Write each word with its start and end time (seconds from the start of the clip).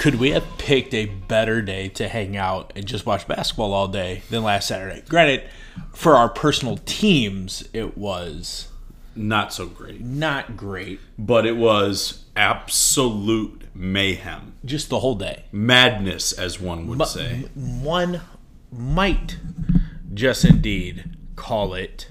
could 0.00 0.14
we 0.14 0.30
have 0.30 0.46
picked 0.56 0.94
a 0.94 1.04
better 1.04 1.60
day 1.60 1.86
to 1.86 2.08
hang 2.08 2.34
out 2.34 2.72
and 2.74 2.86
just 2.86 3.04
watch 3.04 3.28
basketball 3.28 3.74
all 3.74 3.86
day 3.86 4.22
than 4.30 4.42
last 4.42 4.66
Saturday? 4.66 5.02
Granted, 5.06 5.42
for 5.92 6.16
our 6.16 6.30
personal 6.30 6.78
teams, 6.86 7.68
it 7.74 7.98
was 7.98 8.68
Not 9.14 9.52
so 9.52 9.66
great. 9.66 10.00
not 10.00 10.56
great. 10.56 11.00
But 11.18 11.44
it 11.44 11.58
was 11.58 12.24
absolute 12.34 13.64
mayhem. 13.74 14.54
Just 14.64 14.88
the 14.88 15.00
whole 15.00 15.16
day. 15.16 15.44
Madness, 15.52 16.32
as 16.32 16.58
one 16.58 16.86
would 16.86 17.06
say. 17.06 17.50
One 17.54 18.22
might 18.72 19.36
just 20.14 20.46
indeed 20.46 21.14
call 21.36 21.74
it 21.74 22.08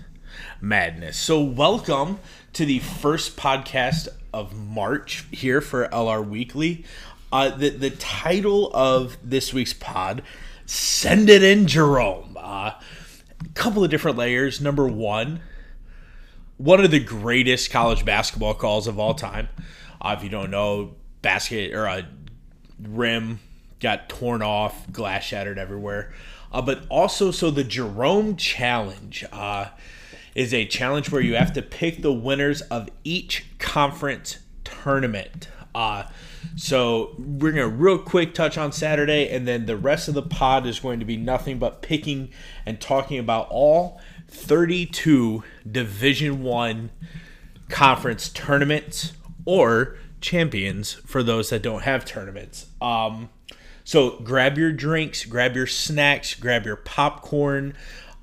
madness. 0.62 1.18
So, 1.18 1.42
welcome 1.42 2.20
to 2.54 2.68
the 2.68 2.78
first 2.78 3.36
podcast 3.36 4.10
of 4.32 4.56
March 4.56 5.26
here 5.32 5.60
for 5.60 5.88
LR 5.88 6.28
Weekly. 6.28 6.86
Uh, 7.32 7.50
the, 7.50 7.70
the 7.70 7.92
title 7.92 8.72
of 8.74 9.18
this 9.24 9.54
week's 9.54 9.74
pod, 9.74 10.24
Send 10.66 11.30
It 11.30 11.44
In, 11.44 11.68
Jerome. 11.68 12.36
Uh, 12.40 12.72
a 12.72 13.50
couple 13.54 13.84
of 13.84 13.90
different 13.90 14.18
layers. 14.18 14.60
Number 14.60 14.88
one, 14.88 15.42
one 16.58 16.84
of 16.84 16.92
the 16.92 17.00
greatest 17.00 17.72
college 17.72 18.04
basketball 18.04 18.54
calls 18.56 18.88
of 18.88 19.00
all 19.00 19.14
time. 19.14 19.50
Uh, 20.02 20.16
if 20.18 20.24
you 20.24 20.30
don't 20.30 20.50
know, 20.50 20.96
basket 21.22 21.74
or 21.74 21.86
a 21.86 22.08
rim 22.82 23.40
got 23.80 24.10
torn 24.10 24.42
off, 24.42 24.92
glass 24.92 25.24
shattered 25.24 25.60
everywhere. 25.60 26.12
Uh, 26.52 26.62
but 26.62 26.84
also, 26.90 27.32
so 27.32 27.52
the 27.52 27.64
Jerome 27.64 28.36
Challenge 28.36 29.24
uh, 29.32 29.68
is 30.34 30.54
a 30.54 30.66
challenge 30.66 31.12
where 31.12 31.22
you 31.22 31.36
have 31.36 31.54
to 31.54 31.62
pick 31.62 32.02
the 32.02 32.12
winners 32.12 32.62
of 32.62 32.90
each 33.04 33.46
conference 33.60 34.40
tournament. 34.64 35.48
So 36.56 37.16
we're 37.18 37.52
gonna 37.52 37.68
real 37.68 37.98
quick 37.98 38.34
touch 38.34 38.58
on 38.58 38.72
Saturday, 38.72 39.30
and 39.30 39.48
then 39.48 39.66
the 39.66 39.78
rest 39.78 40.08
of 40.08 40.14
the 40.14 40.22
pod 40.22 40.66
is 40.66 40.80
going 40.80 41.00
to 41.00 41.06
be 41.06 41.18
nothing 41.18 41.60
but 41.60 41.82
picking 41.82 42.30
and 42.66 42.80
talking 42.80 43.20
about 43.20 43.48
all 43.50 44.00
32 44.28 45.44
Division 45.70 46.44
One 46.44 46.92
conference 47.70 48.30
tournaments 48.30 49.14
or 49.46 49.98
champions 50.22 50.94
for 50.94 51.24
those 51.24 51.50
that 51.50 51.62
don't 51.62 51.84
have 51.84 52.06
tournaments. 52.06 52.68
Um, 52.82 53.30
so 53.84 54.20
grab 54.20 54.58
your 54.58 54.72
drinks, 54.72 55.26
grab 55.26 55.56
your 55.56 55.68
snacks, 55.68 56.36
grab 56.36 56.66
your 56.66 56.76
popcorn. 56.76 57.74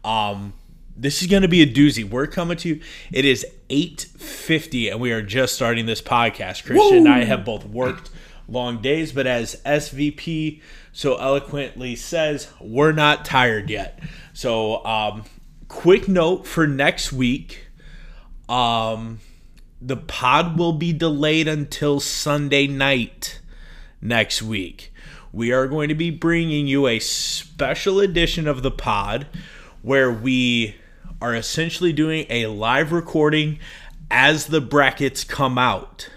Um, 0.04 0.52
this 0.96 1.22
is 1.22 1.28
going 1.28 1.42
to 1.42 1.48
be 1.48 1.62
a 1.62 1.66
doozy. 1.66 2.08
We're 2.08 2.26
coming 2.26 2.56
to 2.58 2.68
you. 2.68 2.80
It 3.12 3.24
is 3.24 3.44
8:50 3.68 4.90
and 4.90 5.00
we 5.00 5.12
are 5.12 5.22
just 5.22 5.54
starting 5.54 5.86
this 5.86 6.02
podcast. 6.02 6.64
Christian 6.64 6.98
and 6.98 7.08
I 7.08 7.24
have 7.24 7.44
both 7.44 7.64
worked 7.64 8.10
long 8.48 8.80
days, 8.80 9.12
but 9.12 9.26
as 9.26 9.60
SVP 9.64 10.60
so 10.92 11.16
eloquently 11.16 11.96
says, 11.96 12.48
we're 12.60 12.92
not 12.92 13.24
tired 13.24 13.68
yet. 13.68 13.98
So, 14.32 14.84
um, 14.84 15.24
quick 15.68 16.08
note 16.08 16.46
for 16.46 16.66
next 16.66 17.12
week. 17.12 17.68
Um, 18.48 19.20
the 19.80 19.96
pod 19.96 20.58
will 20.58 20.72
be 20.72 20.92
delayed 20.92 21.48
until 21.48 22.00
Sunday 22.00 22.66
night 22.66 23.40
next 24.00 24.42
week. 24.42 24.92
We 25.32 25.52
are 25.52 25.66
going 25.66 25.88
to 25.88 25.94
be 25.94 26.10
bringing 26.10 26.66
you 26.66 26.86
a 26.86 26.98
special 26.98 28.00
edition 28.00 28.48
of 28.48 28.62
the 28.62 28.70
pod 28.70 29.26
where 29.82 30.10
we 30.10 30.76
are 31.20 31.34
essentially 31.34 31.92
doing 31.92 32.26
a 32.28 32.46
live 32.46 32.92
recording 32.92 33.58
as 34.10 34.46
the 34.46 34.60
brackets 34.60 35.24
come 35.24 35.58
out. 35.58 36.08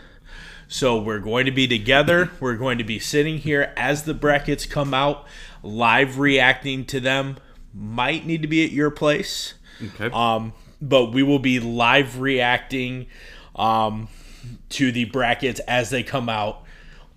So 0.68 1.02
we're 1.02 1.20
going 1.20 1.46
to 1.46 1.52
be 1.52 1.68
together. 1.68 2.30
We're 2.40 2.58
going 2.58 2.78
to 2.78 2.84
be 2.84 3.00
sitting 3.00 3.40
here 3.40 3.74
as 3.76 4.04
the 4.04 4.14
brackets 4.14 4.66
come 4.66 4.94
out, 4.94 5.26
live 5.64 6.20
reacting 6.20 6.86
to 6.86 7.00
them. 7.00 7.38
Might 7.74 8.26
need 8.26 8.42
to 8.44 8.48
be 8.48 8.64
at 8.64 8.72
your 8.72 8.92
place. 8.92 9.56
Okay. 9.84 10.10
Um, 10.14 10.54
but 10.82 11.12
we 11.12 11.24
will 11.24 11.40
be 11.40 11.60
live 11.60 12.20
reacting 12.20 13.08
um, 13.56 14.10
to 14.70 14.92
the 14.92 15.06
brackets 15.06 15.60
as 15.62 15.90
they 15.90 16.04
come 16.04 16.30
out 16.30 16.64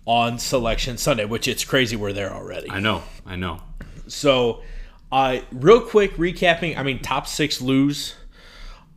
on 0.06 0.38
Selection 0.38 0.97
Sunday, 0.97 1.25
which 1.25 1.47
it's 1.47 1.65
crazy 1.65 1.94
we're 1.94 2.12
there 2.12 2.32
already. 2.32 2.71
I 2.71 2.81
know. 2.81 3.03
I 3.26 3.37
know. 3.37 3.60
So, 4.09 4.62
uh, 5.12 5.40
real 5.52 5.82
quick 5.82 6.16
recapping. 6.16 6.76
I 6.76 6.82
mean, 6.82 7.00
top 7.00 7.26
six 7.26 7.60
lose. 7.60 8.14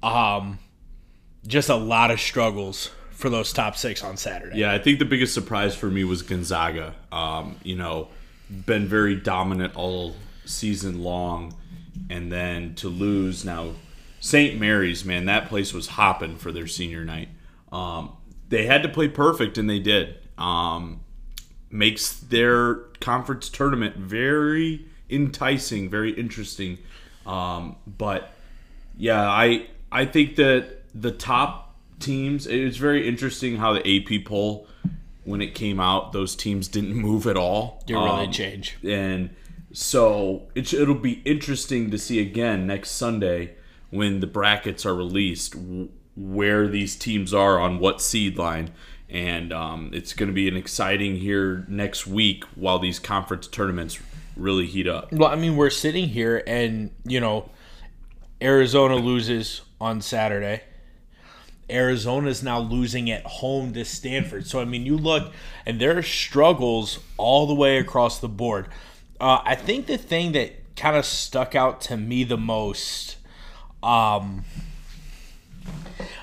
Um, 0.01 0.59
just 1.45 1.69
a 1.69 1.75
lot 1.75 2.09
of 2.09 2.19
struggles 2.19 2.89
for 3.11 3.29
those 3.29 3.51
top 3.53 3.75
six 3.75 4.03
on 4.03 4.17
Saturday. 4.17 4.59
Yeah, 4.59 4.73
I 4.73 4.79
think 4.79 4.99
the 4.99 5.05
biggest 5.05 5.33
surprise 5.33 5.75
for 5.75 5.87
me 5.87 6.03
was 6.03 6.21
Gonzaga. 6.21 6.95
Um, 7.11 7.57
you 7.63 7.75
know, 7.75 8.07
been 8.49 8.87
very 8.87 9.15
dominant 9.15 9.75
all 9.75 10.15
season 10.45 11.03
long, 11.03 11.53
and 12.09 12.31
then 12.31 12.75
to 12.75 12.87
lose 12.87 13.43
now, 13.43 13.73
St. 14.19 14.59
Mary's, 14.59 15.05
man, 15.05 15.25
that 15.25 15.49
place 15.49 15.73
was 15.73 15.87
hopping 15.87 16.37
for 16.37 16.51
their 16.51 16.67
senior 16.67 17.03
night. 17.03 17.29
Um, 17.71 18.15
they 18.49 18.65
had 18.65 18.83
to 18.83 18.89
play 18.89 19.07
perfect, 19.07 19.57
and 19.57 19.69
they 19.69 19.79
did. 19.79 20.17
Um, 20.37 21.01
makes 21.69 22.13
their 22.17 22.75
conference 23.01 23.49
tournament 23.49 23.97
very 23.97 24.85
enticing, 25.09 25.89
very 25.89 26.11
interesting. 26.11 26.77
Um, 27.25 27.75
but 27.85 28.31
yeah, 28.97 29.27
I 29.29 29.67
I 29.91 30.05
think 30.05 30.35
that 30.37 30.83
the 30.93 31.11
top 31.11 31.75
teams. 31.99 32.45
It 32.47 32.63
was 32.65 32.77
very 32.77 33.07
interesting 33.07 33.57
how 33.57 33.73
the 33.73 33.79
AP 33.79 34.25
poll, 34.25 34.67
when 35.23 35.41
it 35.41 35.55
came 35.55 35.79
out, 35.79 36.11
those 36.13 36.35
teams 36.35 36.67
didn't 36.67 36.93
move 37.07 37.25
at 37.27 37.37
all. 37.37 37.83
Didn't 37.87 38.03
really 38.03 38.25
Um, 38.25 38.31
change. 38.31 38.77
and 38.83 39.29
so 39.71 40.43
it, 40.55 40.73
it'll 40.73 40.95
be 40.95 41.21
interesting 41.25 41.91
to 41.91 41.97
see 41.97 42.19
again 42.19 42.65
next 42.65 42.91
Sunday 42.91 43.55
when 43.89 44.19
the 44.21 44.27
brackets 44.27 44.85
are 44.85 44.95
released 44.95 45.55
where 46.15 46.67
these 46.67 46.95
teams 46.95 47.33
are 47.33 47.59
on 47.59 47.79
what 47.79 48.01
seed 48.01 48.37
line. 48.37 48.71
And 49.09 49.51
um, 49.53 49.91
it's 49.93 50.13
going 50.13 50.27
to 50.27 50.33
be 50.33 50.47
an 50.47 50.55
exciting 50.57 51.17
here 51.17 51.65
next 51.67 52.07
week 52.07 52.43
while 52.55 52.79
these 52.79 52.99
conference 52.99 53.47
tournaments 53.47 53.99
really 54.35 54.65
heat 54.65 54.87
up. 54.87 55.11
Well, 55.11 55.29
I 55.29 55.35
mean, 55.35 55.55
we're 55.55 55.69
sitting 55.69 56.09
here 56.09 56.43
and, 56.45 56.91
you 57.05 57.19
know, 57.19 57.49
Arizona 58.41 58.95
loses 58.95 59.61
on 59.79 60.01
Saturday. 60.01 60.61
Arizona's 61.69 62.43
now 62.43 62.59
losing 62.59 63.09
at 63.09 63.25
home 63.25 63.73
to 63.73 63.83
Stanford. 63.85 64.45
So, 64.45 64.59
I 64.61 64.65
mean, 64.65 64.85
you 64.85 64.97
look 64.97 65.33
and 65.65 65.79
there 65.79 65.97
are 65.97 66.03
struggles 66.03 66.99
all 67.17 67.47
the 67.47 67.55
way 67.55 67.77
across 67.77 68.19
the 68.19 68.27
board. 68.27 68.67
Uh, 69.19 69.39
I 69.43 69.55
think 69.55 69.87
the 69.87 69.97
thing 69.97 70.33
that 70.33 70.75
kind 70.75 70.95
of 70.95 71.05
stuck 71.05 71.55
out 71.55 71.81
to 71.81 71.97
me 71.97 72.23
the 72.23 72.37
most 72.37 73.17
um, 73.81 74.43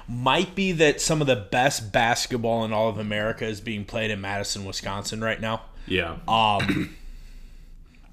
might 0.06 0.54
be 0.54 0.72
that 0.72 1.00
some 1.00 1.20
of 1.20 1.26
the 1.26 1.36
best 1.36 1.92
basketball 1.92 2.64
in 2.64 2.72
all 2.72 2.88
of 2.88 2.98
America 2.98 3.46
is 3.46 3.60
being 3.60 3.84
played 3.84 4.10
in 4.10 4.20
Madison, 4.20 4.64
Wisconsin 4.64 5.22
right 5.22 5.40
now. 5.40 5.62
Yeah. 5.86 6.18
Um, 6.28 6.96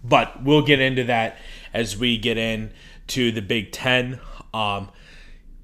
but 0.04 0.44
we'll 0.44 0.62
get 0.62 0.80
into 0.80 1.06
that 1.06 1.38
as 1.74 1.98
we 1.98 2.18
get 2.18 2.38
into 2.38 3.32
the 3.32 3.42
Big 3.42 3.72
Ten. 3.72 4.20
Um, 4.54 4.90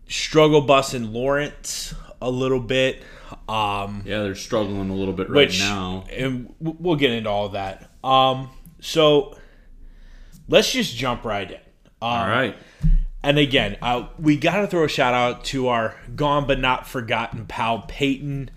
struggle 0.07 0.61
bus 0.61 0.93
in 0.93 1.13
Lawrence 1.13 1.93
a 2.21 2.29
little 2.29 2.59
bit. 2.59 3.03
Um, 3.47 4.03
yeah, 4.05 4.23
they're 4.23 4.35
struggling 4.35 4.89
a 4.89 4.95
little 4.95 5.13
bit 5.13 5.29
right 5.29 5.47
which 5.47 5.59
now. 5.59 6.05
and 6.11 6.53
we'll 6.59 6.95
get 6.95 7.11
into 7.11 7.29
all 7.29 7.49
that. 7.49 7.89
Um, 8.03 8.49
so 8.81 9.35
let's 10.47 10.71
just 10.71 10.95
jump 10.95 11.25
right 11.25 11.49
in. 11.49 11.57
Um, 12.01 12.11
All 12.11 12.27
right. 12.27 12.55
and 13.23 13.39
again, 13.39 13.77
uh, 13.81 14.07
we 14.19 14.37
got 14.37 14.61
to 14.61 14.67
throw 14.67 14.83
a 14.83 14.87
shout 14.87 15.13
out 15.13 15.43
to 15.45 15.69
our 15.69 15.95
gone 16.15 16.45
but 16.45 16.59
not 16.59 16.87
forgotten 16.87 17.45
pal 17.45 17.83
Peyton. 17.87 18.51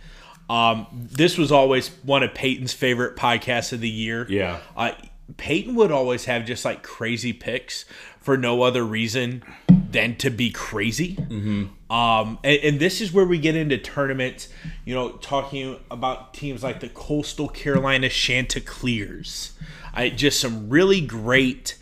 Um, 0.51 0.87
this 0.93 1.39
was 1.39 1.53
always 1.53 1.89
one 2.03 2.23
of 2.23 2.35
Peyton's 2.35 2.73
favorite 2.73 3.17
podcasts 3.17 3.73
of 3.73 3.81
the 3.81 3.89
year. 3.89 4.27
Yeah. 4.29 4.59
Uh, 4.77 4.93
Peyton 5.37 5.75
would 5.75 5.93
always 5.93 6.25
have 6.25 6.47
just 6.47 6.65
like 6.65 6.83
crazy 6.83 7.33
picks 7.33 7.85
for 8.21 8.37
no 8.37 8.63
other 8.63 8.85
reason 8.85 9.43
than 9.69 10.17
to 10.17 10.31
be 10.31 10.51
crazy. 10.51 11.17
Mm-hmm. 11.17 11.93
Um, 11.93 12.39
and, 12.45 12.61
and 12.63 12.81
this 12.81 13.01
is 13.01 13.13
where 13.13 13.25
we 13.25 13.39
get 13.39 13.57
into 13.57 13.79
tournaments, 13.79 14.49
you 14.85 14.95
know, 14.95 15.13
talking 15.13 15.79
about 15.91 16.35
teams 16.35 16.63
like 16.63 16.81
the 16.81 16.89
Coastal 16.89 17.49
Carolina 17.49 18.09
Chanticleers. 18.09 19.53
I, 19.95 20.11
just 20.11 20.41
some 20.41 20.69
really 20.69 21.01
great 21.01 21.77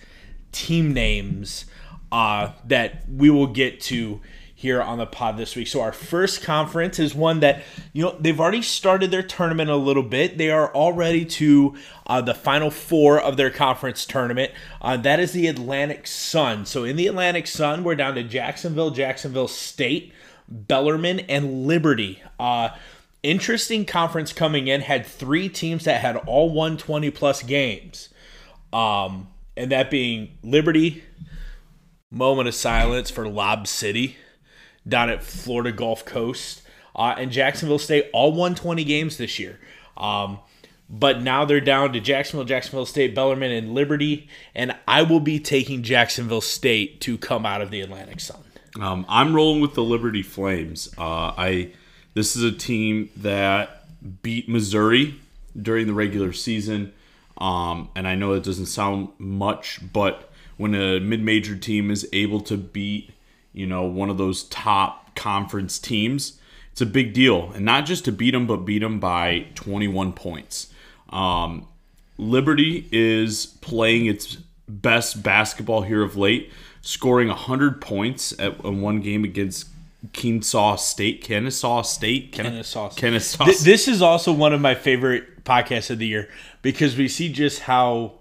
team 0.52 0.93
names 0.93 1.66
uh, 2.12 2.52
that 2.64 3.08
we 3.08 3.31
will 3.31 3.48
get 3.48 3.81
to 3.82 4.20
here 4.58 4.81
on 4.81 4.97
the 4.97 5.05
pod 5.05 5.37
this 5.37 5.55
week. 5.55 5.69
So 5.69 5.82
our 5.82 5.93
first 5.93 6.43
conference 6.43 6.99
is 6.99 7.14
one 7.14 7.41
that 7.41 7.62
you 7.93 8.03
know 8.03 8.17
they've 8.19 8.41
already 8.41 8.62
started 8.62 9.11
their 9.11 9.23
tournament 9.23 9.69
a 9.69 9.76
little 9.76 10.03
bit. 10.03 10.38
They 10.38 10.50
are 10.50 10.75
already 10.75 11.26
to 11.26 11.76
uh, 12.06 12.23
the 12.23 12.35
final 12.35 12.70
four 12.70 13.20
of 13.20 13.37
their 13.37 13.50
conference 13.50 14.06
tournament. 14.06 14.53
Uh, 14.81 14.97
that 14.97 15.20
is 15.20 15.32
the 15.32 15.47
Atlantic 15.47 16.06
Sun. 16.06 16.64
So 16.64 16.85
in 16.85 16.97
the 16.97 17.06
Atlantic 17.06 17.47
Sun, 17.47 17.85
we're 17.85 17.97
down 17.97 18.14
to 18.14 18.23
Jacksonville, 18.23 18.91
Jacksonville 18.91 19.47
State, 19.47 20.14
Bellarmine, 20.49 21.20
and 21.29 21.67
Liberty. 21.67 22.23
Uh, 22.41 22.70
interesting 23.23 23.85
conference 23.85 24.32
coming 24.32 24.69
in 24.69 24.81
had 24.81 25.05
three 25.05 25.50
teams 25.50 25.85
that 25.85 26.00
had 26.00 26.17
all 26.17 26.49
won 26.49 26.79
20 26.79 27.11
plus 27.11 27.43
games. 27.43 28.08
Um, 28.73 29.29
and 29.55 29.70
that 29.70 29.91
being 29.91 30.38
Liberty, 30.43 31.05
moment 32.11 32.49
of 32.49 32.55
silence 32.55 33.11
for 33.11 33.29
Lob 33.29 33.67
City 33.67 34.17
down 34.87 35.11
at 35.11 35.23
Florida 35.23 35.73
Gulf 35.73 36.05
Coast, 36.05 36.62
uh, 36.94 37.15
and 37.19 37.31
Jacksonville 37.31 37.79
State 37.79 38.09
all 38.12 38.33
won 38.33 38.55
20 38.55 38.85
games 38.85 39.17
this 39.17 39.38
year. 39.38 39.59
Um, 39.97 40.38
but 40.88 41.23
now 41.23 41.44
they're 41.44 41.61
down 41.61 41.93
to 41.94 42.00
Jacksonville, 42.00 42.44
Jacksonville 42.44 42.87
State, 42.87 43.15
Bellarmine, 43.15 43.50
and 43.50 43.75
Liberty, 43.75 44.29
and 44.55 44.75
I 44.87 45.03
will 45.03 45.21
be 45.21 45.41
taking 45.41 45.83
Jacksonville 45.83 46.41
State 46.41 47.00
to 47.03 47.19
come 47.19 47.44
out 47.44 47.61
of 47.61 47.71
the 47.71 47.81
Atlantic 47.81 48.21
Sun. 48.21 48.43
Um, 48.81 49.05
I'm 49.09 49.35
rolling 49.35 49.61
with 49.61 49.75
the 49.75 49.83
Liberty 49.83 50.23
Flames. 50.23 50.93
Uh, 50.97 51.32
I 51.37 51.73
this 52.15 52.37
is 52.37 52.43
a 52.43 52.53
team 52.53 53.11
that 53.17 53.85
beat 54.23 54.49
Missouri 54.49 55.17
during 55.61 55.87
the 55.87 55.93
regular 55.93 56.32
season, 56.32 56.93
um, 57.39 57.89
and 57.97 58.06
I 58.06 58.15
know 58.15 58.32
it 58.35 58.44
doesn't 58.44 58.67
sound 58.67 59.09
much, 59.19 59.81
but 59.93 60.31
when 60.56 60.75
a 60.75 61.00
mid-major 61.00 61.56
team 61.56 61.91
is 61.91 62.09
able 62.12 62.41
to 62.43 62.56
beat, 62.56 63.11
you 63.56 63.67
know, 63.67 63.85
one 63.85 64.11
of 64.11 64.19
those 64.19 64.44
top 64.44 65.17
conference 65.17 65.79
teams, 65.79 66.38
it's 66.70 66.82
a 66.82 66.87
big 66.87 67.14
deal, 67.14 67.50
and 67.55 67.64
not 67.64 67.87
just 67.87 68.05
to 68.05 68.12
beat 68.12 68.32
them, 68.32 68.47
but 68.47 68.58
beat 68.58 68.81
them 68.81 69.00
by 69.00 69.47
21 69.55 70.12
points. 70.12 70.69
Um, 71.08 71.67
Liberty 72.19 72.87
is 72.93 73.47
playing 73.47 74.06
its 74.06 74.37
best 74.69 75.23
basketball 75.23 75.82
here 75.82 76.03
of 76.03 76.17
late, 76.17 76.53
scoring 76.82 77.29
100 77.29 77.81
points 77.81 78.38
at 78.38 78.62
in 78.64 78.82
one 78.82 79.00
game 79.00 79.25
against 79.25 79.69
Kennesaw 80.12 80.76
State. 80.76 81.23
Kennesaw 81.23 81.82
State? 81.82 82.32
Ken- 82.32 82.47
Kennesaw 82.47 82.91
State. 82.91 83.00
Kennesaw 83.00 83.44
Th- 83.47 83.58
this 83.58 83.88
is 83.88 84.03
also 84.03 84.32
one 84.32 84.53
of 84.53 84.61
my 84.61 84.75
favorite 84.75 85.44
podcasts 85.44 85.91
of 85.91 85.99
the 85.99 86.06
year 86.06 86.29
because 86.62 86.97
we 86.97 87.08
see 87.08 87.32
just 87.32 87.61
how 87.61 88.12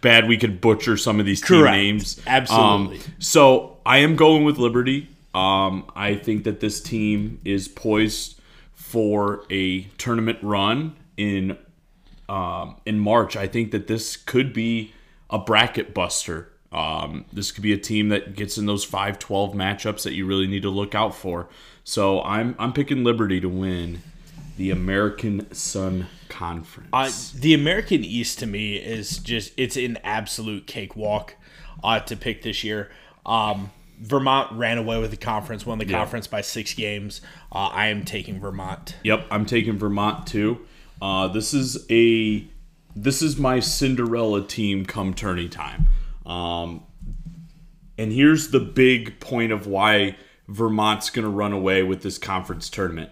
bad 0.00 0.26
we 0.26 0.36
could 0.36 0.60
butcher 0.60 0.96
some 0.96 1.20
of 1.20 1.26
these 1.26 1.40
team 1.40 1.64
names. 1.64 2.20
Absolutely. 2.26 2.96
Um, 2.98 3.04
so 3.18 3.77
I 3.88 3.98
am 3.98 4.16
going 4.16 4.44
with 4.44 4.58
Liberty. 4.58 5.08
Um, 5.34 5.90
I 5.96 6.14
think 6.14 6.44
that 6.44 6.60
this 6.60 6.78
team 6.78 7.40
is 7.42 7.68
poised 7.68 8.38
for 8.74 9.46
a 9.50 9.84
tournament 9.96 10.38
run 10.42 10.94
in 11.16 11.56
um, 12.28 12.76
in 12.84 12.98
March. 12.98 13.34
I 13.34 13.46
think 13.46 13.70
that 13.70 13.86
this 13.86 14.18
could 14.18 14.52
be 14.52 14.92
a 15.30 15.38
bracket 15.38 15.94
buster. 15.94 16.52
Um, 16.70 17.24
this 17.32 17.50
could 17.50 17.62
be 17.62 17.72
a 17.72 17.78
team 17.78 18.10
that 18.10 18.36
gets 18.36 18.58
in 18.58 18.66
those 18.66 18.84
5-12 18.84 19.54
matchups 19.54 20.02
that 20.02 20.12
you 20.12 20.26
really 20.26 20.46
need 20.46 20.60
to 20.62 20.70
look 20.70 20.94
out 20.94 21.14
for. 21.14 21.48
So 21.82 22.20
I'm 22.24 22.56
I'm 22.58 22.74
picking 22.74 23.04
Liberty 23.04 23.40
to 23.40 23.48
win 23.48 24.02
the 24.58 24.70
American 24.70 25.50
Sun 25.54 26.08
Conference. 26.28 26.90
Uh, 26.92 27.10
the 27.40 27.54
American 27.54 28.04
East 28.04 28.38
to 28.40 28.46
me 28.46 28.76
is 28.76 29.16
just 29.16 29.54
it's 29.56 29.78
an 29.78 29.96
absolute 30.04 30.66
cakewalk 30.66 31.36
uh, 31.82 32.00
to 32.00 32.16
pick 32.16 32.42
this 32.42 32.62
year. 32.62 32.90
Um, 33.24 33.70
Vermont 34.00 34.52
ran 34.52 34.78
away 34.78 35.00
with 35.00 35.10
the 35.10 35.16
conference, 35.16 35.66
won 35.66 35.78
the 35.78 35.84
conference 35.84 36.26
by 36.26 36.40
six 36.40 36.74
games. 36.74 37.20
Uh, 37.52 37.66
I 37.66 37.88
am 37.88 38.04
taking 38.04 38.40
Vermont. 38.40 38.96
Yep, 39.02 39.26
I'm 39.30 39.44
taking 39.44 39.78
Vermont 39.78 40.26
too. 40.26 40.66
Uh, 41.02 41.28
this 41.28 41.54
is 41.54 41.86
a 41.90 42.46
this 42.94 43.22
is 43.22 43.38
my 43.38 43.60
Cinderella 43.60 44.46
team 44.46 44.84
come 44.84 45.14
tourney 45.14 45.48
time. 45.48 45.86
Um, 46.26 46.84
and 47.96 48.12
here's 48.12 48.50
the 48.50 48.60
big 48.60 49.20
point 49.20 49.52
of 49.52 49.66
why 49.66 50.16
Vermont's 50.48 51.10
going 51.10 51.24
to 51.24 51.30
run 51.30 51.52
away 51.52 51.82
with 51.82 52.02
this 52.02 52.18
conference 52.18 52.70
tournament. 52.70 53.10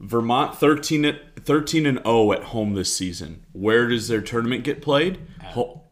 Vermont 0.00 0.56
13 0.56 1.04
at 1.04 1.44
13 1.44 1.86
and 1.86 1.98
0 1.98 2.32
at 2.32 2.44
home 2.44 2.74
this 2.74 2.94
season. 2.94 3.44
Where 3.52 3.88
does 3.88 4.08
their 4.08 4.20
tournament 4.20 4.64
get 4.64 4.82
played? 4.82 5.18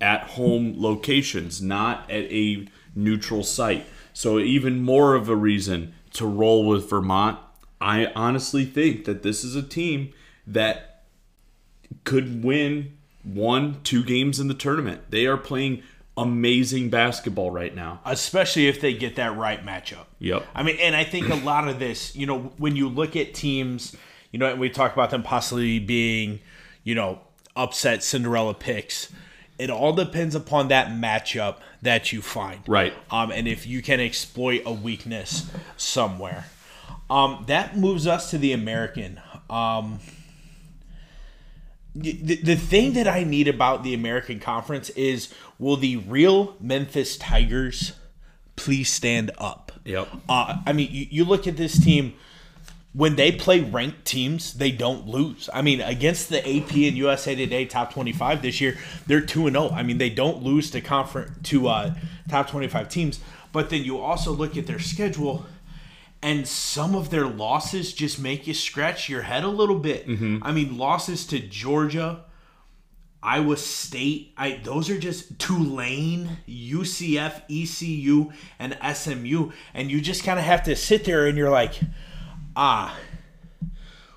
At 0.01 0.23
home 0.31 0.75
locations, 0.77 1.63
not 1.63 2.11
at 2.11 2.25
a 2.25 2.67
neutral 2.95 3.43
site. 3.43 3.87
So 4.13 4.39
even 4.39 4.83
more 4.83 5.15
of 5.15 5.29
a 5.29 5.37
reason 5.37 5.95
to 6.15 6.27
roll 6.27 6.67
with 6.67 6.89
Vermont. 6.91 7.39
I 7.81 8.07
honestly 8.15 8.65
think 8.65 9.05
that 9.07 9.23
this 9.23 9.43
is 9.43 9.57
a 9.57 9.63
team 9.63 10.13
that 10.47 11.03
could 12.05 12.45
win 12.45 12.97
one, 13.23 13.81
two 13.83 14.05
games 14.05 14.39
in 14.39 14.49
the 14.49 14.55
tournament. 14.55 15.11
They 15.11 15.27
are 15.27 15.37
playing 15.37 15.83
amazing 16.17 16.91
basketball 16.91 17.51
right 17.51 17.75
now. 17.75 18.01
especially 18.05 18.69
if 18.69 18.81
they 18.81 18.93
get 18.93 19.17
that 19.17 19.37
right 19.37 19.65
matchup. 19.65 20.07
Yep. 20.19 20.45
I 20.55 20.63
mean, 20.63 20.77
and 20.81 20.95
I 20.95 21.05
think 21.05 21.29
a 21.31 21.37
lot 21.37 21.69
of 21.69 21.79
this, 21.79 22.15
you 22.15 22.27
know, 22.27 22.53
when 22.59 22.77
you 22.77 22.89
look 22.89 23.17
at 23.17 23.33
teams, 23.33 23.97
you 24.31 24.39
know, 24.39 24.51
and 24.51 24.61
we 24.61 24.69
talk 24.69 24.93
about 24.93 25.11
them 25.11 25.23
possibly 25.23 25.79
being, 25.79 26.41
you 26.85 26.95
know, 26.95 27.21
upset 27.57 28.03
Cinderella 28.03 28.55
picks. 28.55 29.11
It 29.61 29.69
all 29.69 29.93
depends 29.93 30.35
upon 30.35 30.69
that 30.69 30.89
matchup 30.89 31.57
that 31.83 32.13
you 32.13 32.23
find. 32.23 32.61
Right. 32.67 32.95
Um, 33.11 33.31
and 33.31 33.47
if 33.47 33.67
you 33.67 33.83
can 33.83 34.01
exploit 34.01 34.63
a 34.65 34.73
weakness 34.73 35.51
somewhere. 35.77 36.47
Um, 37.11 37.45
that 37.49 37.77
moves 37.77 38.07
us 38.07 38.31
to 38.31 38.39
the 38.39 38.53
American. 38.53 39.21
Um, 39.51 39.99
the, 41.95 42.37
the 42.37 42.57
thing 42.57 42.95
that 42.95 43.09
I 43.09 43.25
need 43.25 43.49
about 43.49 43.83
the 43.83 43.95
American 43.95 44.41
Conference 44.41 44.91
is 44.91 45.33
will 45.59 45.77
the 45.77 45.97
real 45.97 46.57
Memphis 46.61 47.17
Tigers 47.17 47.93
please 48.57 48.91
stand 48.91 49.31
up? 49.39 49.73
Yep. 49.85 50.09
Uh, 50.29 50.59
I 50.67 50.73
mean, 50.73 50.89
you, 50.91 51.07
you 51.11 51.25
look 51.25 51.47
at 51.47 51.57
this 51.57 51.83
team 51.83 52.15
when 52.93 53.17
they 53.17 53.31
play 53.31 53.61
ranked 53.61 54.05
teams, 54.05 54.55
they 54.55 54.73
don't 54.73 55.07
lose. 55.07 55.49
I 55.55 55.63
mean, 55.63 55.81
against 55.81 56.29
the 56.29 56.41
AP 56.41 56.73
and 56.73 56.97
USA 56.97 57.35
Today 57.35 57.65
top 57.65 57.93
25 57.93 58.43
this 58.43 58.61
year, 58.61 58.77
they're 59.07 59.21
2 59.21 59.47
and 59.47 59.55
0. 59.55 59.71
I 59.71 59.83
mean, 59.83 59.99
they 59.99 60.11
don't 60.11 60.43
lose 60.43 60.71
to 60.73 60.81
conference 60.81 61.49
to 61.51 61.69
uh, 61.69 61.95
top 62.29 62.51
25 62.51 62.89
teams. 62.89 63.21
But 63.53 63.71
then 63.71 63.85
you 63.85 63.99
also 63.99 64.33
look 64.33 64.57
at 64.57 64.67
their 64.67 64.79
schedule 64.79 65.47
and 66.23 66.47
some 66.47 66.95
of 66.95 67.11
their 67.11 67.27
losses 67.27 67.93
just 67.93 68.21
make 68.21 68.47
you 68.47 68.55
scratch 68.55 69.09
your 69.09 69.23
head 69.23 69.45
a 69.45 69.49
little 69.49 69.79
bit. 69.79 70.07
I 70.43 70.53
mean, 70.53 70.77
losses 70.77 71.27
to 71.29 71.39
Georgia, 71.39 72.25
Iowa 73.23 73.57
State, 73.57 74.33
I 74.37 74.61
those 74.63 74.91
are 74.91 74.99
just 74.99 75.39
Tulane, 75.39 76.39
UCF, 76.49 77.43
ECU, 77.51 78.33
and 78.59 78.77
SMU, 78.95 79.53
and 79.75 79.91
you 79.91 80.01
just 80.01 80.25
kind 80.25 80.39
of 80.39 80.45
have 80.45 80.63
to 80.65 80.77
sit 80.77 81.05
there 81.05 81.27
and 81.27 81.39
you're 81.39 81.51
like, 81.51 81.75
ah, 82.57 82.99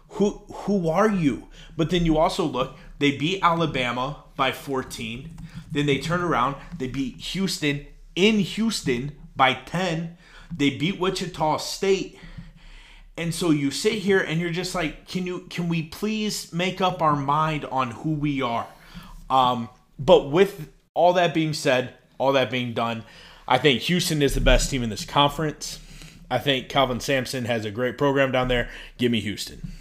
who 0.10 0.42
who 0.52 0.90
are 0.90 1.10
you? 1.10 1.48
But 1.76 1.90
then 1.90 2.06
you 2.06 2.18
also 2.18 2.46
look, 2.46 2.78
they 3.00 3.18
beat 3.18 3.44
Alabama 3.44 4.24
by 4.36 4.52
14. 4.52 5.30
Then 5.72 5.86
they 5.88 5.98
turn 5.98 6.22
around, 6.22 6.56
they 6.78 6.88
beat 6.88 7.18
Houston 7.18 7.88
in 8.16 8.40
Houston 8.40 9.14
by 9.36 9.54
10. 9.54 10.18
They 10.56 10.70
beat 10.70 11.00
Wichita 11.00 11.58
State. 11.58 12.20
And 13.18 13.34
so 13.34 13.52
you 13.52 13.72
sit 13.72 13.94
here 13.94 14.20
and 14.20 14.40
you're 14.40 14.52
just 14.52 14.76
like, 14.76 15.08
can 15.08 15.26
you 15.26 15.42
can 15.50 15.70
we 15.70 15.84
please 15.84 16.52
make 16.54 16.82
up 16.82 17.02
our 17.02 17.16
mind 17.16 17.66
on 17.66 17.92
who 17.92 18.12
we 18.12 18.42
are? 18.42 18.68
Um, 19.30 19.70
but 20.00 20.30
with 20.30 20.70
all 20.94 21.14
that 21.14 21.34
being 21.34 21.54
said, 21.54 21.94
all 22.18 22.34
that 22.34 22.52
being 22.52 22.74
done, 22.74 23.04
I 23.48 23.58
think 23.58 23.82
Houston 23.82 24.22
is 24.22 24.36
the 24.36 24.42
best 24.42 24.70
team 24.70 24.84
in 24.84 24.90
this 24.90 25.06
conference. 25.06 25.80
I 26.34 26.40
think 26.40 26.68
Kelvin 26.68 27.00
Sampson 27.00 27.46
has 27.46 27.64
a 27.64 27.70
great 27.70 27.96
program 27.96 28.32
down 28.32 28.48
there. 28.48 28.68
Give 28.98 29.12
me 29.12 29.20
Houston. 29.20 29.72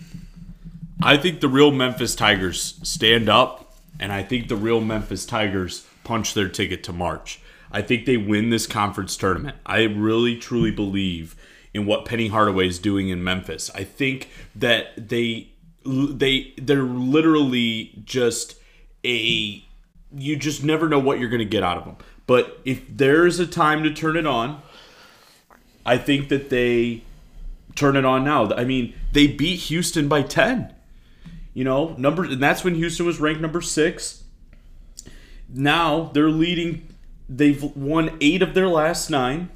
I 1.02 1.16
think 1.16 1.40
the 1.40 1.49
real 1.49 1.71
Memphis 1.71 2.14
Tigers 2.14 2.78
stand 2.82 3.30
up, 3.30 3.75
and 3.99 4.12
I 4.12 4.23
think 4.23 4.49
the 4.49 4.56
real 4.56 4.82
Memphis 4.82 5.25
Tigers 5.25 5.87
punch 6.04 6.35
their 6.35 6.50
ticket 6.50 6.85
to 6.85 6.92
March. 6.92 7.40
I 7.71 7.80
think 7.80 8.04
they 8.04 8.18
win 8.18 8.50
this 8.50 8.66
conference 8.66 9.16
tournament. 9.16 9.56
I 9.64 9.85
really, 9.85 10.37
truly 10.37 10.71
believe 10.71 11.37
in 11.73 11.87
what 11.87 12.04
Penny 12.04 12.28
Hardaway 12.28 12.68
is 12.68 12.78
doing 12.78 13.09
in 13.09 13.25
Memphis. 13.25 13.71
I 13.75 13.85
think 13.85 14.28
that 14.54 15.09
they 15.09 15.52
they 15.87 16.52
they're 16.59 16.82
literally 16.82 17.92
just 18.04 18.56
a 19.06 19.64
you 20.14 20.37
just 20.37 20.62
never 20.62 20.87
know 20.87 20.99
what 20.99 21.18
you're 21.18 21.30
going 21.30 21.38
to 21.38 21.47
get 21.47 21.62
out 21.62 21.78
of 21.78 21.87
them. 21.87 21.97
But 22.26 22.61
if 22.66 22.82
there's 22.90 23.38
a 23.38 23.47
time 23.47 23.82
to 23.85 23.90
turn 23.90 24.18
it 24.18 24.26
on, 24.26 24.61
I 25.85 25.99
think 25.99 26.29
that 26.29 26.51
they 26.51 27.03
turn 27.75 27.97
it 27.97 28.05
on 28.05 28.25
now. 28.25 28.53
I 28.53 28.65
mean, 28.65 28.95
they 29.12 29.27
beat 29.27 29.61
Houston 29.61 30.09
by 30.09 30.23
10. 30.23 30.73
You 31.55 31.65
know, 31.65 31.95
number 31.99 32.25
and 32.25 32.43
that's 32.43 32.65
when 32.65 32.75
Houston 32.77 33.05
was 33.05 33.21
ranked 33.21 33.41
number 33.41 33.61
6. 33.61 34.25
Now 35.49 36.11
they're 36.15 36.31
leading 36.31 36.89
they've 37.29 37.62
won 37.62 38.17
8 38.21 38.43
of 38.43 38.55
their 38.55 38.69
last 38.69 39.11
9. 39.11 39.51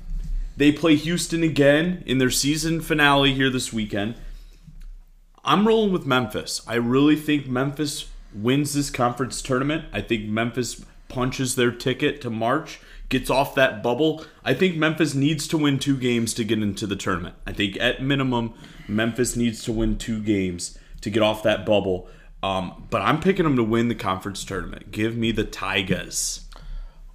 They 0.56 0.72
play 0.72 0.96
Houston 0.96 1.42
again 1.42 2.02
in 2.06 2.18
their 2.18 2.30
season 2.30 2.80
finale 2.80 3.34
here 3.34 3.50
this 3.50 3.72
weekend. 3.72 4.14
I'm 5.44 5.66
rolling 5.66 5.92
with 5.92 6.06
Memphis. 6.06 6.62
I 6.66 6.74
really 6.74 7.16
think 7.16 7.46
Memphis 7.46 8.08
wins 8.34 8.74
this 8.74 8.90
conference 8.90 9.40
tournament. 9.42 9.84
I 9.92 10.00
think 10.00 10.24
Memphis 10.24 10.84
punches 11.08 11.54
their 11.54 11.70
ticket 11.70 12.20
to 12.22 12.30
March, 12.30 12.80
gets 13.08 13.30
off 13.30 13.54
that 13.54 13.82
bubble. 13.82 14.24
I 14.44 14.54
think 14.54 14.76
Memphis 14.76 15.14
needs 15.14 15.46
to 15.48 15.58
win 15.58 15.78
two 15.78 15.96
games 15.96 16.34
to 16.34 16.44
get 16.44 16.62
into 16.62 16.86
the 16.86 16.96
tournament. 16.96 17.36
I 17.46 17.52
think 17.52 17.76
at 17.80 18.02
minimum, 18.02 18.54
Memphis 18.88 19.36
needs 19.36 19.62
to 19.64 19.72
win 19.72 19.98
two 19.98 20.20
games 20.22 20.78
to 21.00 21.10
get 21.10 21.22
off 21.22 21.42
that 21.42 21.64
bubble. 21.64 22.08
Um, 22.42 22.86
but 22.90 23.02
I'm 23.02 23.20
picking 23.20 23.44
them 23.44 23.56
to 23.56 23.64
win 23.64 23.88
the 23.88 23.94
conference 23.94 24.44
tournament. 24.44 24.90
Give 24.90 25.16
me 25.16 25.32
the 25.32 25.44
Tigers. 25.44 26.44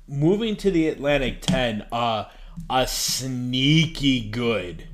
Moving 0.08 0.56
to 0.58 0.72
the 0.72 0.88
Atlantic 0.88 1.42
10, 1.42 1.86
uh, 1.92 2.26
a 2.70 2.88
sneaky 2.88 4.30
good 4.30 4.88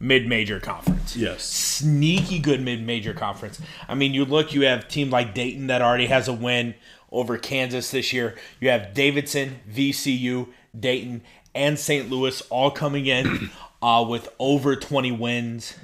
mid-major 0.00 0.60
conference. 0.60 1.16
Yes. 1.16 1.44
Sneaky 1.44 2.38
good 2.38 2.60
mid-major 2.60 3.14
conference. 3.14 3.60
I 3.88 3.94
mean, 3.94 4.14
you 4.14 4.24
look, 4.24 4.52
you 4.52 4.62
have 4.62 4.88
team 4.88 5.10
like 5.10 5.34
Dayton 5.34 5.68
that 5.68 5.82
already 5.82 6.06
has 6.06 6.28
a 6.28 6.32
win 6.32 6.74
over 7.10 7.38
Kansas 7.38 7.90
this 7.90 8.12
year. 8.12 8.36
You 8.60 8.70
have 8.70 8.94
Davidson, 8.94 9.60
VCU, 9.70 10.48
Dayton, 10.78 11.22
and 11.54 11.78
St. 11.78 12.10
Louis 12.10 12.40
all 12.50 12.70
coming 12.70 13.06
in 13.06 13.50
uh, 13.82 14.04
with 14.08 14.28
over 14.38 14.76
20 14.76 15.12
wins. 15.12 15.74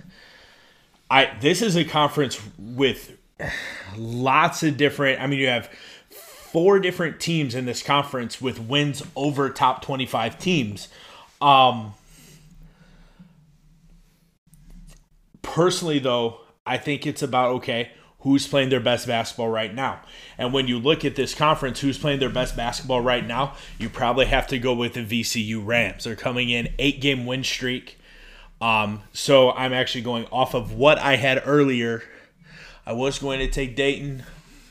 I 1.11 1.37
this 1.41 1.63
is 1.63 1.77
a 1.77 1.85
conference 1.85 2.41
with 2.59 3.17
lots 3.97 4.63
of 4.63 4.77
different. 4.77 5.21
I 5.21 5.27
mean, 5.27 5.39
you 5.39 5.49
have 5.49 5.71
four 6.11 6.79
different 6.79 7.21
teams 7.21 7.55
in 7.55 7.67
this 7.67 7.83
conference 7.83 8.41
with 8.41 8.61
wins 8.61 9.03
over 9.17 9.51
top 9.51 9.83
25 9.83 10.39
teams. 10.39 10.89
Um, 11.41 11.95
personally, 15.43 15.99
though, 15.99 16.41
I 16.65 16.79
think 16.79 17.07
it's 17.07 17.23
about 17.23 17.51
okay 17.57 17.91
who's 18.25 18.49
playing 18.49 18.71
their 18.71 18.81
best 18.81 19.07
basketball 19.07 19.51
right 19.51 19.73
now. 19.75 20.01
And 20.39 20.53
when 20.53 20.67
you 20.67 20.79
look 20.79 21.05
at 21.05 21.15
this 21.15 21.35
conference, 21.35 21.81
who's 21.81 21.99
playing 21.99 22.21
their 22.21 22.31
best 22.31 22.57
basketball 22.57 23.03
right 23.03 23.25
now, 23.25 23.55
you 23.79 23.91
probably 23.91 24.25
have 24.27 24.47
to 24.49 24.59
go 24.59 24.73
with 24.75 24.95
the 24.95 25.05
VCU 25.05 25.65
Rams. 25.65 26.05
They're 26.05 26.17
coming 26.17 26.49
in 26.49 26.73
eight 26.79 27.03
game 27.03 27.27
win 27.27 27.45
streak. 27.45 27.99
Um, 28.63 29.03
so 29.13 29.53
I'm 29.53 29.75
actually 29.75 30.01
going 30.01 30.25
off 30.33 30.55
of 30.55 30.73
what 30.73 30.99
I 30.99 31.17
had 31.17 31.43
earlier. 31.45 32.03
I 32.87 32.95
was 32.95 33.19
going 33.19 33.41
to 33.41 33.49
take 33.49 33.77
Dayton. 33.77 34.23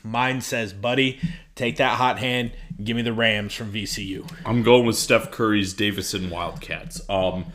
Mine 0.04 0.42
says, 0.42 0.74
buddy, 0.74 1.20
take 1.54 1.78
that 1.78 1.98
hot 1.98 2.18
hand. 2.18 2.54
Give 2.84 2.98
me 2.98 3.04
the 3.04 3.14
Rams 3.14 3.54
from 3.54 3.72
VCU. 3.72 4.28
I'm 4.48 4.64
going 4.64 4.88
with 4.88 4.98
Steph 4.98 5.30
Curry's 5.30 5.74
Davidson 5.74 6.32
Wildcats. 6.32 7.08
Um, 7.08 7.46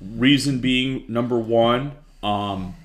reason 0.00 0.60
being, 0.60 1.04
number 1.08 1.38
one, 1.38 1.92
um, 2.22 2.76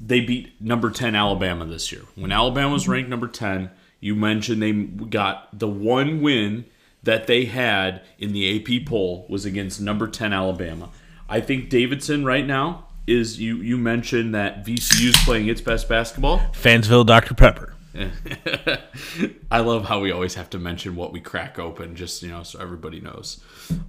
they 0.00 0.20
beat 0.20 0.60
number 0.60 0.90
10 0.90 1.14
Alabama 1.14 1.64
this 1.64 1.90
year. 1.90 2.02
When 2.14 2.32
Alabama 2.32 2.72
was 2.72 2.88
ranked 2.88 3.10
number 3.10 3.28
10, 3.28 3.70
you 4.00 4.14
mentioned 4.14 4.62
they 4.62 4.72
got 4.72 5.58
the 5.58 5.68
one 5.68 6.22
win 6.22 6.64
that 7.02 7.26
they 7.26 7.46
had 7.46 8.02
in 8.18 8.32
the 8.32 8.56
AP 8.56 8.86
poll 8.86 9.26
was 9.28 9.44
against 9.44 9.80
number 9.80 10.06
10 10.06 10.32
Alabama. 10.32 10.90
I 11.28 11.40
think 11.40 11.68
Davidson 11.68 12.24
right 12.24 12.46
now 12.46 12.86
is 13.06 13.40
you 13.40 13.56
you 13.56 13.76
mentioned 13.76 14.34
that 14.34 14.64
VCU 14.64 15.08
is 15.08 15.16
playing 15.24 15.48
its 15.48 15.60
best 15.60 15.88
basketball. 15.88 16.38
Fansville 16.52 17.06
Dr. 17.06 17.34
Pepper. 17.34 17.74
I 19.50 19.60
love 19.60 19.86
how 19.86 20.00
we 20.00 20.12
always 20.12 20.34
have 20.34 20.50
to 20.50 20.58
mention 20.58 20.94
what 20.94 21.12
we 21.12 21.20
crack 21.20 21.58
open, 21.58 21.96
just 21.96 22.22
you 22.22 22.28
know, 22.28 22.42
so 22.42 22.60
everybody 22.60 23.00
knows. 23.00 23.42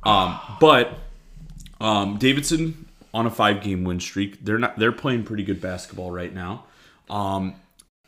Um, 0.04 0.40
but 0.60 0.98
um, 1.82 2.18
Davidson 2.18 2.88
on 3.14 3.26
a 3.26 3.32
five 3.32 3.62
game 3.62 3.84
win 3.84 4.00
streak. 4.00 4.44
They're 4.44 4.60
not. 4.60 4.78
They're 4.78 4.92
playing 4.92 5.24
pretty 5.24 5.44
good 5.44 5.62
basketball 5.62 6.12
right 6.12 6.34
now. 6.34 6.66
Um, 7.10 7.56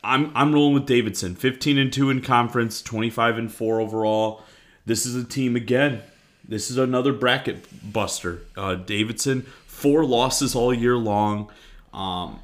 I'm 0.04 0.32
I'm 0.34 0.52
rolling 0.52 0.74
with 0.74 0.86
Davidson. 0.86 1.34
15 1.34 1.78
and 1.78 1.92
two 1.92 2.10
in 2.10 2.22
conference, 2.22 2.82
25 2.82 3.38
and 3.38 3.52
four 3.52 3.80
overall. 3.80 4.42
This 4.84 5.06
is 5.06 5.14
a 5.14 5.24
team 5.24 5.56
again. 5.56 6.02
This 6.46 6.70
is 6.70 6.76
another 6.76 7.12
bracket 7.12 7.92
buster. 7.92 8.42
Uh, 8.56 8.74
Davidson 8.74 9.46
four 9.66 10.04
losses 10.04 10.54
all 10.54 10.72
year 10.72 10.96
long. 10.96 11.50
Um, 11.92 12.40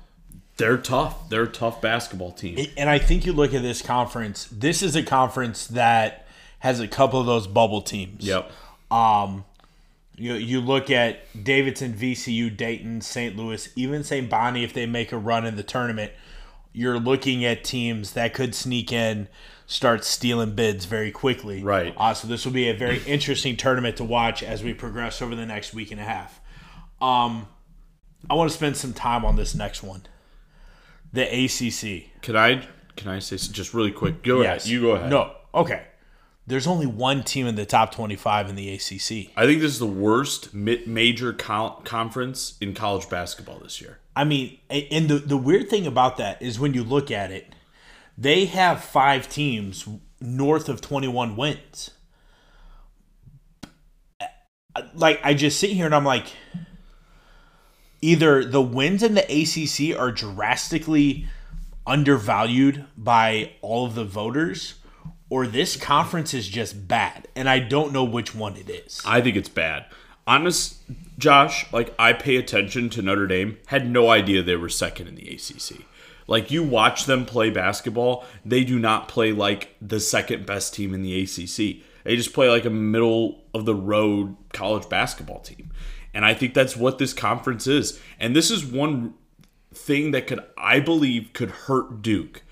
they're 0.57 0.77
tough. 0.77 1.29
They're 1.29 1.45
a 1.45 1.49
tough 1.49 1.81
basketball 1.81 2.33
team. 2.33 2.67
And 2.77 2.91
I 2.91 2.99
think 2.99 3.25
you 3.25 3.33
look 3.33 3.55
at 3.55 3.63
this 3.63 3.81
conference. 3.81 4.49
This 4.51 4.83
is 4.83 4.97
a 4.97 5.05
conference 5.05 5.69
that 5.69 6.27
has 6.59 6.81
a 6.81 6.89
couple 6.89 7.21
of 7.21 7.27
those 7.27 7.47
bubble 7.47 7.81
teams. 7.81 8.25
Yep. 8.27 8.51
Um, 8.91 9.45
you 10.19 10.35
you 10.35 10.61
look 10.61 10.91
at 10.91 11.21
Davidson, 11.45 11.95
VCU, 11.95 12.55
Dayton, 12.55 13.01
St. 13.01 13.37
Louis, 13.37 13.69
even 13.77 14.03
St. 14.03 14.29
Bonnie. 14.29 14.65
If 14.65 14.73
they 14.73 14.87
make 14.87 15.13
a 15.13 15.19
run 15.19 15.47
in 15.47 15.57
the 15.57 15.63
tournament, 15.63 16.13
you're 16.73 16.99
looking 16.99 17.45
at 17.45 17.65
teams 17.65 18.13
that 18.13 18.35
could 18.35 18.55
sneak 18.55 18.93
in, 18.93 19.29
start 19.67 20.05
stealing 20.05 20.55
bids 20.55 20.85
very 20.85 21.11
quickly. 21.11 21.63
Right. 21.63 21.95
Uh, 21.97 22.15
so 22.15 22.27
this 22.27 22.45
will 22.45 22.53
be 22.53 22.69
a 22.69 22.75
very 22.75 22.99
interesting 23.07 23.57
tournament 23.57 23.97
to 23.99 24.05
watch 24.05 24.43
as 24.43 24.63
we 24.63 24.75
progress 24.75 25.23
over 25.23 25.35
the 25.35 25.47
next 25.47 25.73
week 25.73 25.91
and 25.91 26.01
a 26.01 26.05
half. 26.05 26.41
Um, 27.01 27.47
I 28.29 28.35
want 28.35 28.51
to 28.51 28.57
spend 28.57 28.77
some 28.77 28.93
time 28.93 29.25
on 29.25 29.37
this 29.37 29.55
next 29.55 29.83
one, 29.83 30.03
the 31.13 31.23
ACC. 31.23 32.21
Can 32.23 32.37
I 32.37 32.67
can 32.97 33.09
I 33.09 33.21
say 33.21 33.37
just 33.37 33.73
really 33.73 33.93
quick? 33.93 34.23
Go 34.25 34.43
ahead. 34.43 34.67
You 34.67 34.81
go 34.81 34.91
ahead. 34.93 35.11
No. 35.11 35.33
Okay. 35.55 35.85
There's 36.49 36.67
only 36.67 36.87
one 36.87 37.25
team 37.25 37.47
in 37.47 37.57
the 37.57 37.67
top 37.67 37.95
25 37.95 38.49
in 38.49 38.57
the 38.57 38.71
ACC. 38.71 39.31
I 39.37 39.45
think 39.45 39.61
this 39.61 39.73
is 39.73 39.79
the 39.79 39.87
worst 39.87 40.55
major 40.55 41.35
conference 41.35 42.57
in 42.59 42.73
college 42.73 43.11
basketball 43.11 43.59
this 43.59 43.83
year. 43.83 43.99
I 44.17 44.25
mean, 44.25 44.59
and 44.71 45.11
the, 45.11 45.19
the 45.19 45.37
weird 45.37 45.69
thing 45.69 45.87
about 45.87 46.17
that 46.17 46.41
is 46.41 46.59
when 46.59 46.73
you 46.73 46.83
look 46.83 47.11
at 47.11 47.31
it, 47.31 47.55
they 48.17 48.47
have 48.47 48.83
five 48.83 49.29
teams 49.29 49.87
north 50.23 50.71
of 50.71 50.81
21 50.81 51.37
wins. 51.37 51.91
Like, 54.95 55.21
I 55.23 55.35
just 55.35 55.61
sit 55.61 55.71
here 55.71 55.85
and 55.85 55.95
I'm 55.95 56.05
like, 56.05 56.29
either 58.01 58.43
the 58.43 58.63
wins 58.63 59.03
in 59.03 59.15
the 59.15 59.23
ACC 59.23 60.01
are 60.01 60.11
drastically 60.11 61.27
undervalued 61.87 62.87
by 62.97 63.53
all 63.61 63.85
of 63.85 63.95
the 63.95 64.05
voters, 64.05 64.77
or 65.31 65.47
this 65.47 65.77
conference 65.77 66.35
is 66.35 66.49
just 66.49 66.89
bad. 66.89 67.29
And 67.37 67.49
I 67.49 67.59
don't 67.59 67.93
know 67.93 68.05
which 68.05 68.35
one 68.35 68.57
it 68.57 68.71
is. 68.71 69.01
I 69.05 69.21
think 69.21 69.37
it's 69.37 69.49
bad. 69.49 69.87
Honest, 70.27 70.77
Josh, 71.19 71.71
like 71.73 71.95
I 71.99 72.13
pay 72.13 72.37
attention 72.37 72.91
to 72.91 73.03
Notre 73.03 73.27
Dame. 73.27 73.59
Had 73.67 73.91
no 73.91 74.11
idea 74.11 74.43
they 74.43 74.57
were 74.57 74.69
second 74.69 75.09
in 75.09 75.15
the 75.15 75.29
ACC. 75.29 75.85
Like 76.27 76.51
you 76.51 76.63
watch 76.63 77.07
them 77.07 77.25
play 77.25 77.49
basketball, 77.49 78.25
they 78.45 78.63
do 78.63 78.79
not 78.79 79.09
play 79.09 79.33
like 79.33 79.75
the 79.81 80.01
second 80.01 80.45
best 80.45 80.75
team 80.75 80.93
in 80.93 81.03
the 81.03 81.23
ACC. 81.23 81.83
They 82.05 82.17
just 82.17 82.35
play 82.35 82.49
like 82.49 82.67
a 82.67 82.71
middle 82.71 83.43
of 83.55 83.65
the 83.65 83.75
road 83.75 84.37
college 84.53 84.89
basketball 84.89 85.41
team. 85.41 85.71
And 86.13 86.25
I 86.25 86.35
think 86.35 86.53
that's 86.53 86.77
what 86.77 86.99
this 86.99 87.15
conference 87.15 87.67
is. 87.67 88.01
And 88.21 88.37
this 88.37 88.51
is 88.51 88.65
one 88.65 89.15
thing 89.73 90.11
that 90.11 90.27
could 90.27 90.41
I 90.57 90.81
believe 90.81 91.33
could 91.33 91.51
hurt 91.51 92.03
Duke 92.03 92.43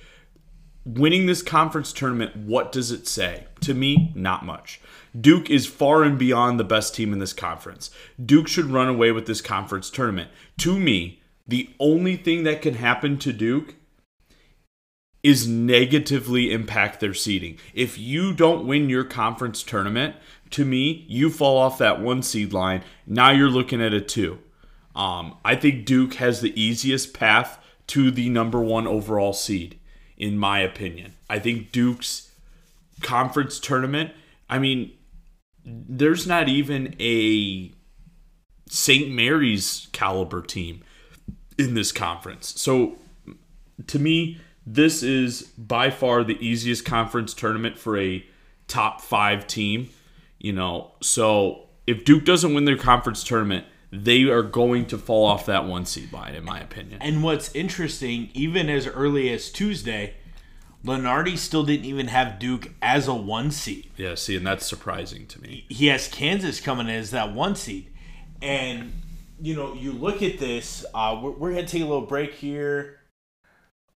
winning 0.86 1.26
this 1.26 1.42
conference 1.42 1.92
tournament, 1.92 2.36
what 2.36 2.70
does 2.72 2.92
it 2.92 3.08
say? 3.08 3.46
To 3.62 3.74
me, 3.74 4.12
not 4.14 4.44
much. 4.44 4.80
Duke 5.18 5.50
is 5.50 5.66
far 5.66 6.02
and 6.02 6.18
beyond 6.18 6.60
the 6.60 6.64
best 6.64 6.94
team 6.94 7.12
in 7.12 7.18
this 7.18 7.32
conference. 7.32 7.90
Duke 8.24 8.48
should 8.48 8.66
run 8.66 8.88
away 8.88 9.10
with 9.12 9.26
this 9.26 9.40
conference 9.40 9.90
tournament. 9.90 10.30
To 10.58 10.78
me, 10.78 11.20
the 11.46 11.70
only 11.80 12.16
thing 12.16 12.44
that 12.44 12.62
can 12.62 12.74
happen 12.74 13.18
to 13.18 13.32
Duke 13.32 13.74
is 15.22 15.48
negatively 15.48 16.52
impact 16.52 17.00
their 17.00 17.14
seeding. 17.14 17.58
If 17.74 17.98
you 17.98 18.32
don't 18.32 18.66
win 18.66 18.88
your 18.88 19.02
conference 19.02 19.64
tournament, 19.64 20.14
to 20.50 20.64
me, 20.64 21.04
you 21.08 21.30
fall 21.30 21.58
off 21.58 21.78
that 21.78 22.00
one 22.00 22.22
seed 22.22 22.52
line. 22.52 22.84
Now 23.06 23.30
you're 23.30 23.50
looking 23.50 23.82
at 23.82 23.92
a 23.92 24.00
two. 24.00 24.38
Um, 24.94 25.36
I 25.44 25.56
think 25.56 25.84
Duke 25.84 26.14
has 26.14 26.40
the 26.40 26.58
easiest 26.60 27.12
path 27.12 27.58
to 27.88 28.10
the 28.10 28.28
number 28.28 28.60
one 28.60 28.86
overall 28.86 29.32
seed, 29.32 29.78
in 30.16 30.38
my 30.38 30.60
opinion. 30.60 31.14
I 31.28 31.38
think 31.38 31.72
Duke's 31.72 32.30
conference 33.02 33.58
tournament, 33.58 34.12
I 34.48 34.58
mean, 34.58 34.92
there's 35.64 36.26
not 36.26 36.48
even 36.48 36.94
a 37.00 37.72
St. 38.68 39.10
Mary's 39.10 39.88
caliber 39.92 40.42
team 40.42 40.82
in 41.58 41.74
this 41.74 41.92
conference. 41.92 42.60
So 42.60 42.96
to 43.86 43.98
me, 43.98 44.40
this 44.66 45.02
is 45.02 45.42
by 45.58 45.90
far 45.90 46.24
the 46.24 46.38
easiest 46.44 46.84
conference 46.84 47.34
tournament 47.34 47.78
for 47.78 47.98
a 47.98 48.24
top 48.68 49.00
five 49.00 49.46
team. 49.46 49.90
You 50.38 50.52
know, 50.52 50.92
so 51.00 51.68
if 51.86 52.04
Duke 52.04 52.24
doesn't 52.24 52.54
win 52.54 52.64
their 52.64 52.76
conference 52.76 53.24
tournament, 53.24 53.64
they 53.90 54.24
are 54.24 54.42
going 54.42 54.86
to 54.86 54.98
fall 54.98 55.24
off 55.26 55.46
that 55.46 55.64
one 55.66 55.84
seed 55.86 56.12
line, 56.12 56.34
in 56.34 56.44
my 56.44 56.60
opinion. 56.60 56.98
And 57.00 57.22
what's 57.22 57.54
interesting, 57.54 58.30
even 58.34 58.68
as 58.68 58.86
early 58.86 59.32
as 59.32 59.50
Tuesday, 59.50 60.14
Lunardi 60.84 61.36
still 61.38 61.64
didn't 61.64 61.86
even 61.86 62.08
have 62.08 62.38
Duke 62.38 62.72
as 62.82 63.08
a 63.08 63.14
one 63.14 63.50
seed. 63.50 63.90
Yeah, 63.96 64.14
see, 64.14 64.36
and 64.36 64.46
that's 64.46 64.66
surprising 64.66 65.26
to 65.28 65.40
me. 65.40 65.64
He 65.68 65.86
has 65.86 66.08
Kansas 66.08 66.60
coming 66.60 66.88
in 66.88 66.94
as 66.94 67.10
that 67.12 67.32
one 67.32 67.54
seed. 67.56 67.90
And, 68.42 68.92
you 69.40 69.54
know, 69.56 69.74
you 69.74 69.92
look 69.92 70.22
at 70.22 70.38
this, 70.38 70.84
uh, 70.94 71.18
we're, 71.22 71.30
we're 71.30 71.52
going 71.52 71.64
to 71.66 71.70
take 71.72 71.82
a 71.82 71.86
little 71.86 72.06
break 72.06 72.34
here. 72.34 73.00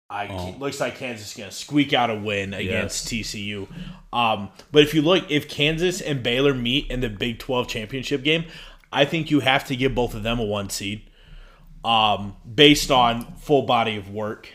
I 0.09 0.29
Oh. 0.29 0.55
looks 0.59 0.79
like 0.79 0.97
Kansas 0.99 1.33
is 1.33 1.37
going 1.37 1.51
to 1.51 1.55
squeak 1.55 1.93
out 1.93 2.11
a 2.11 2.15
win 2.15 2.55
against 2.55 3.09
TCU. 3.09 3.67
Um, 4.13 4.51
but 4.71 4.85
if 4.85 4.95
you 4.95 5.03
look, 5.03 5.29
if 5.31 5.49
Kansas 5.49 6.01
and 6.01 6.23
Baylor 6.23 6.55
meet 6.55 6.89
in 6.91 7.01
the 7.01 7.09
Big 7.09 7.41
12 7.41 7.67
championship 7.67 8.23
game, 8.23 8.45
I 8.97 9.05
think 9.05 9.31
you 9.31 9.41
have 9.41 9.67
to 9.67 9.77
give 9.77 9.95
both 9.95 10.15
of 10.15 10.23
them 10.23 10.41
a 10.41 10.45
one 10.45 10.71
seed 10.71 11.03
um, 11.85 12.35
based 12.53 12.91
on 12.91 13.35
full 13.35 13.63
body 13.63 13.97
of 13.97 14.09
work. 14.11 14.49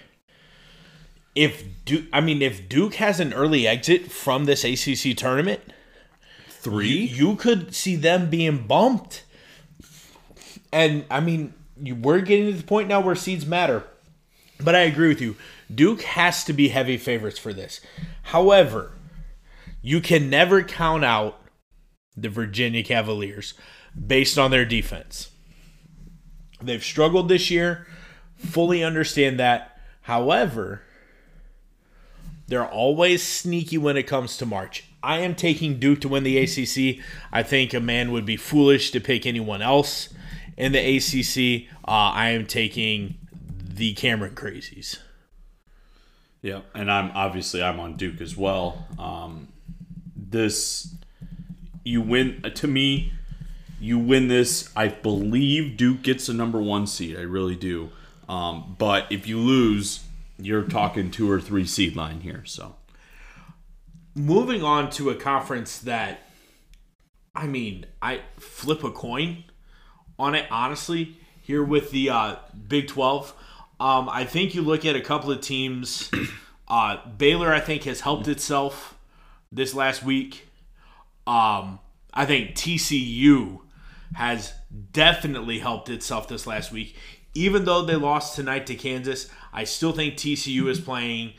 if 1.36 1.64
Duke, 1.86 2.06
I 2.12 2.22
mean, 2.22 2.42
if 2.42 2.68
Duke 2.68 2.96
has 2.96 3.20
an 3.20 3.34
early 3.34 3.68
exit 3.68 4.12
from 4.12 4.46
this 4.46 4.64
ACC 4.64 5.16
tournament, 5.16 5.62
Three? 6.50 6.88
you 6.90 7.36
could 7.36 7.76
see 7.76 7.96
them 7.96 8.32
being 8.32 8.66
bumped. 8.66 9.26
And 10.74 11.06
I 11.12 11.20
mean, 11.20 11.54
you, 11.80 11.94
we're 11.94 12.22
getting 12.22 12.48
to 12.48 12.58
the 12.58 12.64
point 12.64 12.88
now 12.88 13.00
where 13.00 13.14
seeds 13.14 13.46
matter. 13.46 13.84
But 14.60 14.74
I 14.74 14.80
agree 14.80 15.10
with 15.10 15.22
you. 15.22 15.36
Duke 15.74 16.02
has 16.02 16.44
to 16.46 16.54
be 16.54 16.70
heavy 16.70 16.98
favorites 16.98 17.38
for 17.38 17.54
this. 17.54 17.80
However, 18.24 18.92
you 19.84 20.02
can 20.02 20.32
never 20.32 20.64
count 20.64 21.06
out 21.06 21.40
the 22.18 22.30
Virginia 22.30 22.84
Cavaliers 22.84 23.54
based 23.96 24.38
on 24.38 24.52
their 24.52 24.66
defense. 24.66 25.30
They've 26.62 26.84
struggled 26.84 27.30
this 27.30 27.50
year. 27.50 27.88
Fully 28.38 28.84
understand 28.84 29.40
that. 29.40 29.78
However, 30.02 30.82
they're 32.48 32.68
always 32.68 33.24
sneaky 33.24 33.78
when 33.78 33.98
it 33.98 34.04
comes 34.04 34.38
to 34.38 34.46
March. 34.46 34.86
I 35.04 35.20
am 35.20 35.36
taking 35.36 35.80
Duke 35.80 36.02
to 36.02 36.10
win 36.10 36.24
the 36.24 36.38
ACC. 36.38 37.04
I 37.32 37.44
think 37.44 37.74
a 37.74 37.80
man 37.80 38.12
would 38.12 38.26
be 38.26 38.38
foolish 38.38 38.92
to 38.92 39.00
pick 39.00 39.26
anyone 39.26 39.62
else 39.62 40.10
in 40.58 40.74
the 40.74 40.80
ACC. 40.80 41.68
Uh, 41.88 42.12
I 42.14 42.30
am 42.30 42.46
taking 42.46 43.16
the 43.64 43.94
Cameron 43.94 44.36
Crazies. 44.36 45.00
Yeah, 46.42 46.62
and 46.74 46.92
I'm 46.92 47.12
obviously 47.16 47.64
I'm 47.64 47.80
on 47.80 47.98
Duke 47.98 48.20
as 48.20 48.36
well. 48.36 48.88
Um, 48.98 49.48
this 50.16 50.94
you 51.84 52.02
win 52.02 52.42
to 52.42 52.68
me. 52.68 53.14
You 53.82 54.00
win 54.00 54.28
this. 54.28 54.72
I 54.76 54.88
believe 54.88 55.76
Duke 55.76 56.04
gets 56.04 56.28
the 56.28 56.34
number 56.34 56.62
one 56.62 56.88
seed. 56.88 57.18
I 57.18 57.22
really 57.24 57.56
do. 57.56 57.90
Um, 58.30 58.76
but 58.78 59.12
if 59.12 59.28
you 59.28 59.40
lose, 59.40 60.06
you're 60.38 60.64
talking 60.64 61.12
two 61.12 61.30
or 61.30 61.42
three 61.42 61.66
seed 61.66 61.96
line 61.96 62.22
here. 62.22 62.44
So 62.46 62.76
Moving 64.14 64.62
on 64.62 64.90
to 64.92 65.10
a 65.10 65.16
conference 65.16 65.80
that, 65.80 66.20
I 67.34 67.48
mean, 67.48 67.86
I 68.02 68.22
flip 68.38 68.84
a 68.84 68.92
coin 68.92 69.46
on 70.20 70.36
it, 70.36 70.46
honestly, 70.52 71.16
here 71.42 71.64
with 71.64 71.92
the 71.92 72.10
uh, 72.10 72.36
Big 72.68 72.90
12. 72.90 73.34
Um, 73.80 74.10
I 74.10 74.26
think 74.26 74.54
you 74.54 74.64
look 74.64 74.86
at 74.86 74.96
a 74.96 75.02
couple 75.02 75.32
of 75.32 75.42
teams. 75.42 76.10
Uh, 76.68 77.06
Baylor, 77.18 77.54
I 77.54 77.60
think, 77.60 77.84
has 77.84 78.00
helped 78.00 78.30
itself 78.30 78.98
this 79.52 79.74
last 79.74 80.04
week. 80.04 80.48
Um, 81.28 81.80
I 82.14 82.26
think 82.26 82.56
TCU 82.56 83.60
has 84.14 84.54
definitely 84.92 85.60
helped 85.60 85.90
itself 85.90 86.28
this 86.28 86.46
last 86.46 86.72
week. 86.72 86.96
Even 87.34 87.66
though 87.66 87.84
they 87.84 87.96
lost 87.96 88.36
tonight 88.36 88.66
to 88.68 88.76
Kansas, 88.76 89.30
I 89.54 89.64
still 89.64 89.94
think 89.94 90.16
TCU 90.16 90.68
is 90.68 90.80
playing 90.80 91.34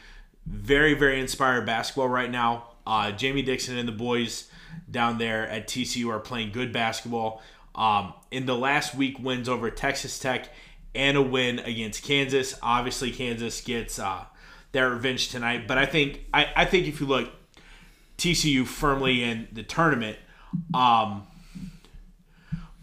very, 0.47 0.95
very 0.95 1.21
inspired 1.21 1.67
basketball 1.67 2.09
right 2.09 2.31
now. 2.31 2.69
Uh, 2.87 3.13
Jamie 3.13 3.43
Dixon 3.43 3.77
and 3.77 3.87
the 3.87 3.93
boys 3.93 4.49
down 4.91 5.19
there 5.19 5.47
at 5.49 5.69
TCU 5.69 6.11
are 6.11 6.19
playing 6.19 6.53
good 6.53 6.73
basketball. 6.73 7.43
Um, 7.75 8.15
in 8.31 8.47
the 8.47 8.57
last 8.57 8.95
week, 8.95 9.19
wins 9.19 9.49
over 9.49 9.71
Texas 9.71 10.19
Tech 10.19 10.49
and 10.95 11.17
a 11.17 11.23
win 11.23 11.59
against 11.61 12.03
Kansas. 12.05 12.59
Obviously, 12.63 13.11
Kansas 13.11 13.61
gets 13.61 13.99
uh, 13.99 14.25
their 14.73 14.91
revenge 14.91 15.29
tonight. 15.29 15.67
But 15.69 15.79
I 15.79 15.87
think 15.87 16.27
I, 16.35 16.49
I 16.57 16.65
think 16.65 16.87
if 16.87 17.01
you 17.01 17.07
look 17.07 17.31
TCU 18.19 18.67
firmly 18.67 19.23
in 19.23 19.49
the 19.53 19.63
tournament, 19.63 20.19
um, 20.75 21.27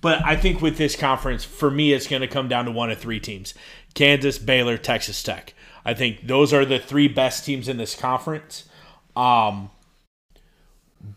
but 0.01 0.23
I 0.25 0.35
think 0.35 0.62
with 0.62 0.77
this 0.77 0.95
conference, 0.95 1.43
for 1.43 1.69
me, 1.69 1.93
it's 1.93 2.07
going 2.07 2.21
to 2.21 2.27
come 2.27 2.47
down 2.47 2.65
to 2.65 2.71
one 2.71 2.89
of 2.89 2.99
three 2.99 3.19
teams: 3.19 3.53
Kansas, 3.93 4.38
Baylor, 4.38 4.77
Texas 4.77 5.21
Tech. 5.21 5.53
I 5.85 5.93
think 5.93 6.27
those 6.27 6.53
are 6.53 6.65
the 6.65 6.79
three 6.79 7.07
best 7.07 7.45
teams 7.45 7.67
in 7.67 7.77
this 7.77 7.95
conference. 7.95 8.65
Um, 9.15 9.71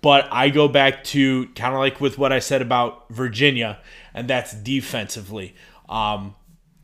but 0.01 0.29
I 0.31 0.49
go 0.49 0.69
back 0.69 1.05
to 1.05 1.47
kind 1.49 1.75
of 1.75 1.81
like 1.81 2.01
with 2.01 2.19
what 2.19 2.33
I 2.33 2.39
said 2.39 2.63
about 2.63 3.09
Virginia, 3.11 3.79
and 4.15 4.29
that's 4.29 4.53
defensively. 4.53 5.55
Um, 5.89 6.35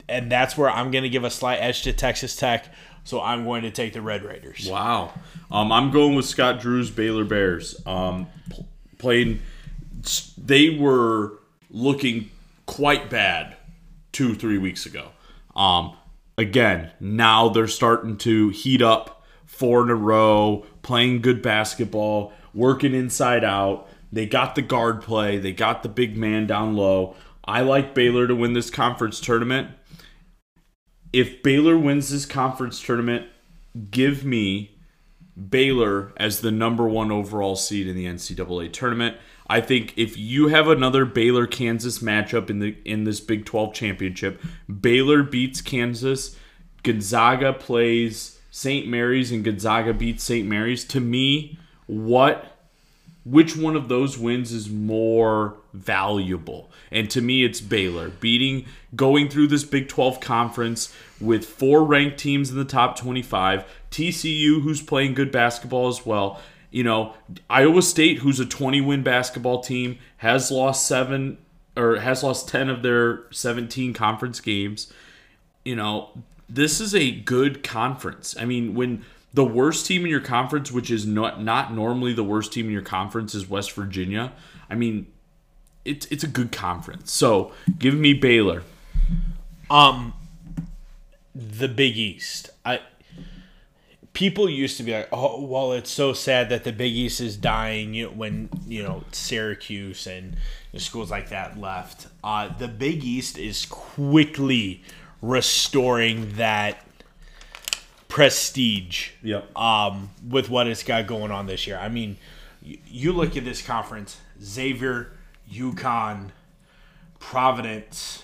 and 0.07 0.31
that's 0.31 0.57
where 0.57 0.69
I'm 0.69 0.91
going 0.91 1.03
to 1.03 1.09
give 1.09 1.23
a 1.23 1.29
slight 1.29 1.57
edge 1.57 1.83
to 1.83 1.93
Texas 1.93 2.35
Tech. 2.35 2.65
So 3.03 3.21
I'm 3.21 3.45
going 3.45 3.63
to 3.63 3.71
take 3.71 3.93
the 3.93 4.01
Red 4.01 4.23
Raiders. 4.23 4.67
wow, 4.69 5.13
um, 5.49 5.71
I'm 5.71 5.89
going 5.91 6.15
with 6.15 6.25
Scott 6.25 6.59
Drew's 6.59 6.91
Baylor 6.91 7.23
Bears. 7.23 7.81
Um, 7.85 8.27
they 10.37 10.69
were 10.77 11.38
looking 11.69 12.29
quite 12.65 13.09
bad 13.09 13.55
two 14.11 14.35
three 14.35 14.57
weeks 14.57 14.85
ago. 14.85 15.09
Um, 15.55 15.95
again, 16.37 16.91
now 16.99 17.49
they're 17.49 17.67
starting 17.67 18.17
to 18.17 18.49
heat 18.49 18.81
up 18.81 19.23
four 19.45 19.83
in 19.83 19.89
a 19.89 19.95
row, 19.95 20.65
playing 20.81 21.21
good 21.21 21.41
basketball, 21.41 22.33
working 22.53 22.93
inside 22.93 23.43
out. 23.43 23.87
They 24.11 24.25
got 24.25 24.55
the 24.55 24.61
guard 24.61 25.01
play, 25.01 25.37
they 25.37 25.51
got 25.51 25.83
the 25.83 25.89
big 25.89 26.17
man 26.17 26.47
down 26.47 26.75
low. 26.75 27.15
I 27.43 27.61
like 27.61 27.93
Baylor 27.93 28.27
to 28.27 28.35
win 28.35 28.53
this 28.53 28.69
conference 28.69 29.19
tournament. 29.19 29.69
If 31.11 31.41
Baylor 31.41 31.77
wins 31.77 32.09
this 32.09 32.25
conference 32.25 32.81
tournament, 32.81 33.27
give 33.89 34.23
me 34.23 34.77
Baylor 35.49 36.13
as 36.17 36.41
the 36.41 36.51
number 36.51 36.87
one 36.87 37.11
overall 37.11 37.55
seed 37.55 37.87
in 37.87 37.95
the 37.95 38.05
NCAA 38.05 38.71
tournament. 38.71 39.17
I 39.49 39.61
think 39.61 39.93
if 39.97 40.15
you 40.17 40.49
have 40.49 40.67
another 40.67 41.05
Baylor 41.05 41.47
Kansas 41.47 41.99
matchup 41.99 42.49
in 42.49 42.59
the 42.59 42.77
in 42.85 43.03
this 43.03 43.19
Big 43.19 43.45
12 43.45 43.73
championship, 43.73 44.41
Baylor 44.81 45.23
beats 45.23 45.61
Kansas, 45.61 46.37
Gonzaga 46.83 47.53
plays 47.53 48.39
St. 48.51 48.87
Mary's 48.87 49.31
and 49.31 49.43
Gonzaga 49.43 49.93
beats 49.93 50.23
St. 50.23 50.47
Mary's. 50.47 50.83
To 50.85 50.99
me, 50.99 51.57
what 51.87 52.57
which 53.25 53.55
one 53.55 53.75
of 53.75 53.89
those 53.89 54.17
wins 54.17 54.51
is 54.51 54.69
more 54.69 55.57
valuable? 55.73 56.71
And 56.91 57.09
to 57.11 57.21
me, 57.21 57.43
it's 57.43 57.61
Baylor 57.61 58.09
beating, 58.09 58.65
going 58.95 59.29
through 59.29 59.47
this 59.47 59.63
Big 59.63 59.87
12 59.87 60.19
conference 60.19 60.95
with 61.19 61.45
four 61.45 61.83
ranked 61.83 62.17
teams 62.17 62.49
in 62.49 62.57
the 62.57 62.65
top 62.65 62.97
25, 62.97 63.65
TCU, 63.91 64.61
who's 64.61 64.81
playing 64.81 65.13
good 65.13 65.31
basketball 65.31 65.87
as 65.87 66.05
well. 66.05 66.41
You 66.71 66.83
know, 66.83 67.13
Iowa 67.49 67.81
State, 67.81 68.19
who's 68.19 68.39
a 68.39 68.45
20 68.45 68.81
win 68.81 69.03
basketball 69.03 69.61
team, 69.61 69.97
has 70.17 70.51
lost 70.51 70.87
seven 70.87 71.37
or 71.75 71.97
has 71.97 72.23
lost 72.23 72.47
10 72.49 72.69
of 72.69 72.83
their 72.83 73.21
17 73.31 73.93
conference 73.93 74.39
games. 74.39 74.91
You 75.65 75.75
know, 75.75 76.09
this 76.47 76.79
is 76.79 76.93
a 76.93 77.11
good 77.11 77.63
conference. 77.63 78.35
I 78.39 78.45
mean, 78.45 78.75
when 78.75 79.03
the 79.33 79.45
worst 79.45 79.85
team 79.85 80.03
in 80.03 80.09
your 80.09 80.19
conference, 80.19 80.71
which 80.71 80.89
is 80.89 81.05
not 81.05 81.41
not 81.41 81.73
normally 81.73 82.13
the 82.13 82.23
worst 82.23 82.51
team 82.51 82.65
in 82.65 82.71
your 82.71 82.81
conference, 82.81 83.35
is 83.35 83.47
West 83.47 83.71
Virginia. 83.73 84.31
I 84.69 84.75
mean, 84.75 85.07
it's 85.85 86.05
it's 86.07 86.23
a 86.23 86.27
good 86.27 86.51
conference. 86.51 87.11
So 87.11 87.51
give 87.77 87.93
me 87.93 88.13
Baylor. 88.13 88.63
Um, 89.69 90.13
the 91.35 91.67
Big 91.67 91.97
East. 91.97 92.49
People 94.19 94.49
used 94.49 94.75
to 94.75 94.83
be 94.83 94.91
like, 94.91 95.07
oh, 95.13 95.45
well, 95.45 95.71
it's 95.71 95.89
so 95.89 96.11
sad 96.11 96.49
that 96.49 96.65
the 96.65 96.73
Big 96.73 96.91
East 96.91 97.21
is 97.21 97.37
dying. 97.37 97.93
You 97.93 98.07
know, 98.07 98.11
when 98.11 98.49
you 98.67 98.83
know 98.83 99.05
Syracuse 99.13 100.07
and 100.07 100.35
schools 100.75 101.09
like 101.09 101.29
that 101.29 101.57
left. 101.57 102.07
Uh, 102.21 102.49
the 102.57 102.67
Big 102.67 103.05
East 103.05 103.37
is 103.37 103.65
quickly 103.65 104.83
restoring 105.21 106.33
that 106.33 106.85
prestige. 108.09 109.11
Yep. 109.23 109.57
Um, 109.57 110.09
with 110.27 110.49
what 110.49 110.67
it's 110.67 110.83
got 110.83 111.07
going 111.07 111.31
on 111.31 111.47
this 111.47 111.65
year. 111.65 111.77
I 111.77 111.87
mean, 111.87 112.17
you, 112.61 112.77
you 112.87 113.13
look 113.13 113.37
at 113.37 113.45
this 113.45 113.61
conference: 113.61 114.17
Xavier, 114.43 115.13
UConn, 115.49 116.31
Providence, 117.19 118.23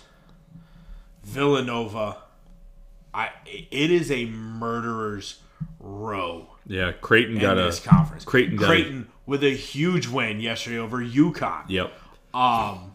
Villanova. 1.23 2.17
I 3.13 3.29
it 3.45 3.91
is 3.91 4.12
a 4.12 4.25
murderer's 4.25 5.39
row 5.85 6.47
Yeah, 6.65 6.91
Creighton 6.93 7.37
got 7.37 7.57
a 7.57 7.63
this 7.63 7.79
conference. 7.79 8.25
Creighton 8.25 8.57
got 8.57 8.65
a- 8.65 8.67
Creighton 8.67 9.07
with 9.25 9.43
a 9.43 9.51
huge 9.55 10.07
win 10.07 10.39
yesterday 10.39 10.77
over 10.77 10.97
UConn. 10.97 11.63
Yep. 11.69 11.93
Um, 12.33 12.91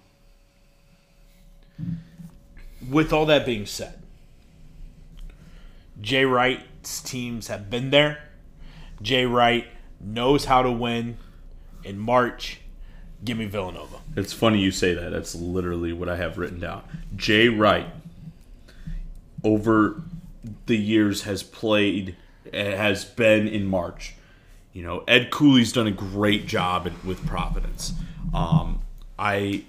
with 2.88 3.12
all 3.12 3.26
that 3.26 3.46
being 3.46 3.66
said, 3.66 3.94
Jay 6.00 6.24
Wright's 6.24 7.00
teams 7.00 7.48
have 7.48 7.70
been 7.70 7.90
there. 7.90 8.18
Jay 9.00 9.24
Wright 9.26 9.66
knows 10.00 10.46
how 10.46 10.62
to 10.62 10.70
win. 10.70 11.16
In 11.83 11.98
March, 11.98 12.61
give 13.24 13.38
me 13.38 13.46
Villanova. 13.46 14.00
It's 14.14 14.35
funny 14.35 14.61
you 14.61 14.70
say 14.70 14.92
that. 14.92 15.11
That's 15.11 15.35
literally 15.35 15.94
what 15.94 16.11
I 16.11 16.16
have 16.16 16.37
written 16.37 16.61
down. 16.61 16.83
Jay 17.16 17.48
Wright 17.48 17.87
over 19.42 20.03
the 20.66 20.76
years 20.76 21.22
has 21.22 21.42
played 21.42 22.16
has 22.55 23.05
been 23.05 23.49
in 23.49 23.67
March. 23.67 24.15
You 24.73 24.83
know, 24.83 25.05
Ed 25.09 25.31
Cooley's 25.31 25.73
done 25.73 25.87
a 25.87 25.93
great 25.93 26.47
job 26.47 26.91
with 27.05 27.27
Providence. 27.27 27.93
Um, 28.33 28.81
I, 29.19 29.65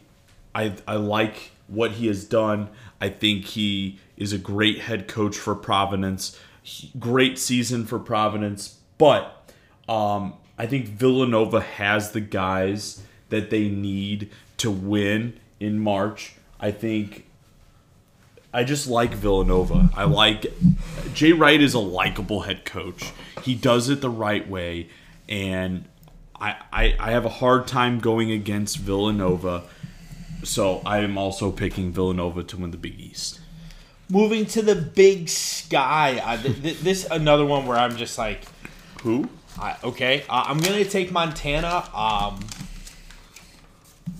I, 0.54 0.76
I 0.88 0.96
like 0.96 1.52
what 1.67 1.91
he 1.91 2.08
has 2.08 2.26
done. 2.26 2.70
I 3.00 3.10
think 3.10 3.46
he 3.46 4.00
is 4.17 4.34
a 4.34 4.38
great 4.38 4.82
head 4.82 5.08
coach 5.08 5.36
for 5.36 5.56
Providence. 5.56 6.39
great 7.00 7.39
season 7.39 7.86
for 7.86 7.98
Providence, 7.98 8.78
but 8.98 9.52
um, 9.89 10.36
I 10.58 10.67
think 10.67 10.88
Villanova 10.88 11.62
has 11.62 12.12
the 12.12 12.22
guys 12.22 13.02
that 13.30 13.50
they 13.50 13.67
need 13.67 14.30
to 14.58 14.70
win 14.70 15.39
in 15.60 15.80
March. 15.80 16.36
I 16.60 16.72
think 16.72 17.26
I 18.54 18.64
just 18.64 18.88
like 18.88 19.14
Villanova. 19.14 19.90
I 19.96 20.04
like 20.04 20.46
Jay 21.14 21.32
Wright 21.32 21.62
is 21.62 21.74
a 21.74 21.80
likable 21.80 22.42
head 22.42 22.66
coach. 22.66 23.12
He 23.44 23.56
does 23.56 23.90
it 23.90 24.02
the 24.02 24.10
right 24.10 24.48
way, 24.48 24.90
and 25.30 25.86
I, 26.40 26.56
I, 26.72 26.96
I 27.00 27.12
have 27.12 27.26
a 27.26 27.30
hard 27.30 27.68
time 27.68 28.00
going 28.00 28.32
against 28.32 28.78
Villanova. 28.78 29.64
So 30.44 30.82
I 30.86 31.00
am 31.00 31.18
also 31.18 31.52
picking 31.52 31.94
Villanova 31.94 32.44
to 32.44 32.58
win 32.58 32.72
the 32.72 32.78
Big 32.78 33.00
East. 33.00 33.40
Moving 34.10 34.46
to 34.48 34.62
the 34.62 34.76
Big 34.76 35.30
Sky. 35.30 36.20
Uh, 36.20 36.42
th- 36.42 36.62
th- 36.62 36.80
this 36.80 37.08
another 37.10 37.46
one 37.46 37.66
where 37.66 37.78
I'm 37.78 37.96
just 37.96 38.18
like, 38.18 38.44
Who? 39.04 39.30
I, 39.58 39.78
okay, 39.84 40.24
uh, 40.30 40.46
I'm 40.48 40.60
gonna 40.60 40.84
take 40.84 41.12
Montana. 41.12 41.88
Um, 41.94 42.40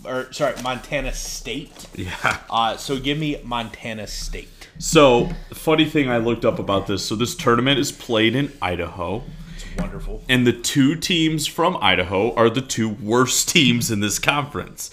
or 0.05 0.31
sorry, 0.33 0.61
Montana 0.61 1.13
State. 1.13 1.87
Yeah. 1.95 2.39
Uh, 2.49 2.77
so 2.77 2.99
give 2.99 3.17
me 3.17 3.39
Montana 3.43 4.07
State. 4.07 4.49
So, 4.79 5.29
funny 5.53 5.85
thing 5.85 6.09
I 6.09 6.17
looked 6.17 6.43
up 6.45 6.57
about 6.57 6.87
this. 6.87 7.05
So, 7.05 7.15
this 7.15 7.35
tournament 7.35 7.77
is 7.79 7.91
played 7.91 8.33
in 8.35 8.51
Idaho, 8.61 9.21
It's 9.55 9.65
wonderful. 9.77 10.23
and 10.27 10.47
the 10.47 10.53
two 10.53 10.95
teams 10.95 11.45
from 11.45 11.77
Idaho 11.81 12.33
are 12.35 12.49
the 12.49 12.61
two 12.61 12.89
worst 12.89 13.47
teams 13.53 13.91
in 13.91 13.99
this 13.99 14.17
conference 14.17 14.89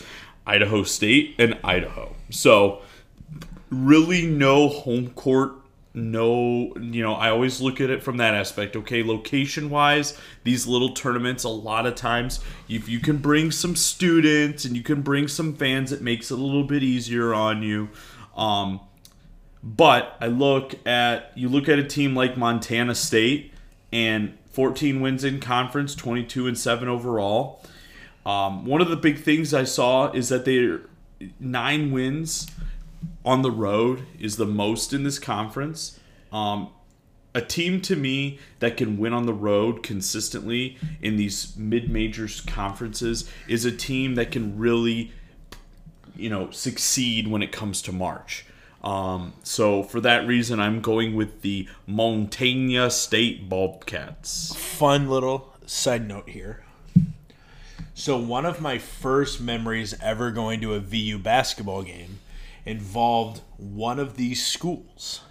Idaho 0.47 0.83
State 0.83 1.35
and 1.39 1.57
Idaho. 1.65 2.15
So, 2.31 2.83
really, 3.71 4.27
no 4.27 4.69
home 4.69 5.11
court. 5.11 5.53
No, 5.99 6.73
you 6.81 7.03
know, 7.03 7.15
I 7.15 7.31
always 7.31 7.61
look 7.61 7.81
at 7.81 7.91
it 7.91 8.05
from 8.05 8.19
that 8.19 8.33
aspect. 8.33 8.77
Okay, 8.77 9.03
location 9.03 9.69
wise, 9.69 10.17
these 10.45 10.65
little 10.65 10.95
tournaments, 10.95 11.43
a 11.43 11.49
lot 11.49 11.87
of 11.87 11.97
times, 11.97 12.39
if 12.69 12.89
you 12.89 13.01
can 13.01 13.17
bring 13.17 13.51
some 13.51 13.75
students 13.75 14.65
and 14.65 14.77
you 14.77 14.83
can 14.85 15.03
bring 15.03 15.27
some 15.27 15.57
fans, 15.57 15.91
it 15.91 16.01
makes 16.01 16.31
it 16.31 16.39
a 16.39 16.43
little 16.43 16.63
bit 16.63 16.85
easier 16.85 17.35
on 17.35 17.65
you. 17.65 17.89
Um, 18.37 18.81
but 19.63 20.17
I 20.21 20.29
look 20.29 20.87
at 20.87 21.33
you 21.35 21.49
look 21.49 21.69
at 21.69 21.81
a 21.81 21.85
team 21.85 22.15
like 22.15 22.37
Montana 22.37 22.95
State 22.95 23.53
and 23.93 24.39
14 24.53 25.01
wins 25.01 25.25
in 25.25 25.41
conference, 25.41 25.97
22 25.97 26.47
and 26.47 26.57
7 26.57 26.87
overall. 26.87 27.65
Um, 28.25 28.65
one 28.67 28.81
of 28.81 28.89
the 28.89 28.97
big 28.97 29.19
things 29.19 29.53
I 29.53 29.65
saw 29.65 30.13
is 30.13 30.29
that 30.29 30.45
they're 30.45 30.83
nine 31.41 31.91
wins 31.91 32.47
on 33.25 33.43
the 33.43 33.51
road 33.51 34.07
is 34.19 34.37
the 34.37 34.47
most 34.47 34.93
in 34.93 35.05
this 35.05 35.19
conference. 35.19 35.99
Um, 36.33 36.71
a 37.35 37.41
team 37.41 37.81
to 37.83 37.95
me 37.95 38.39
that 38.59 38.77
can 38.77 38.99
win 38.99 39.13
on 39.13 39.27
the 39.27 39.33
road 39.33 39.83
consistently 39.83 40.77
in 41.01 41.17
these 41.17 41.57
mid-majors 41.57 42.41
conferences 42.41 43.31
is 43.47 43.65
a 43.65 43.73
team 43.73 44.15
that 44.17 44.33
can 44.33 44.59
really 44.59 45.13
you 46.17 46.29
know 46.29 46.51
succeed 46.51 47.29
when 47.29 47.43
it 47.43 47.53
comes 47.53 47.81
to 47.83 47.93
March. 47.93 48.45
Um, 48.83 49.33
so 49.43 49.83
for 49.83 50.01
that 50.01 50.27
reason, 50.27 50.61
I'm 50.61 50.81
going 50.81 51.15
with 51.15 51.43
the 51.43 51.69
Montana 51.87 52.91
State 52.91 53.49
Bobcats. 53.49 54.55
Fun 54.55 55.09
little 55.09 55.53
side 55.67 56.07
note 56.07 56.29
here. 56.29 56.65
So 57.95 58.17
one 58.17 58.47
of 58.47 58.61
my 58.61 58.79
first 58.79 59.41
memories 59.41 59.95
ever 60.01 60.31
going 60.31 60.61
to 60.61 60.75
a 60.75 60.81
VU 60.81 61.19
basketball 61.19 61.83
game 61.83 62.21
involved 62.69 63.41
one 63.57 63.99
of 63.99 64.17
these 64.17 64.45
schools. 64.47 65.23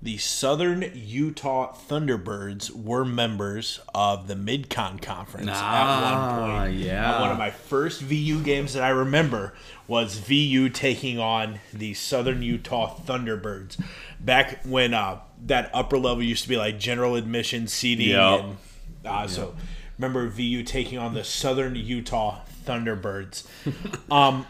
The 0.00 0.16
Southern 0.18 0.92
Utah 0.94 1.74
Thunderbirds 1.74 2.70
were 2.70 3.04
members 3.04 3.80
of 3.92 4.28
the 4.28 4.34
Midcon 4.34 5.02
Conference 5.02 5.48
at 5.48 5.56
Ah, 5.56 6.40
one 6.40 6.60
point. 6.68 6.78
yeah. 6.78 7.20
One 7.20 7.30
of 7.32 7.38
my 7.38 7.50
first 7.50 8.02
VU 8.02 8.40
games 8.40 8.74
that 8.74 8.84
I 8.84 8.90
remember 8.90 9.54
was 9.88 10.18
VU 10.20 10.68
taking 10.68 11.18
on 11.18 11.58
the 11.74 11.94
Southern 11.94 12.42
Utah 12.42 12.94
Thunderbirds. 13.06 13.82
Back 14.20 14.64
when 14.64 14.94
uh, 14.94 15.18
that 15.46 15.68
upper 15.74 15.98
level 15.98 16.22
used 16.22 16.44
to 16.44 16.48
be 16.48 16.56
like 16.56 16.78
general 16.78 17.16
admission 17.16 17.66
seating 17.66 18.10
Yep. 18.10 18.40
and 18.40 18.56
uh, 19.04 19.26
so 19.26 19.56
remember 19.98 20.28
VU 20.28 20.62
taking 20.62 20.98
on 20.98 21.14
the 21.14 21.24
Southern 21.24 21.74
Utah 21.74 22.38
Thunderbirds. 22.64 23.44
um, 24.12 24.46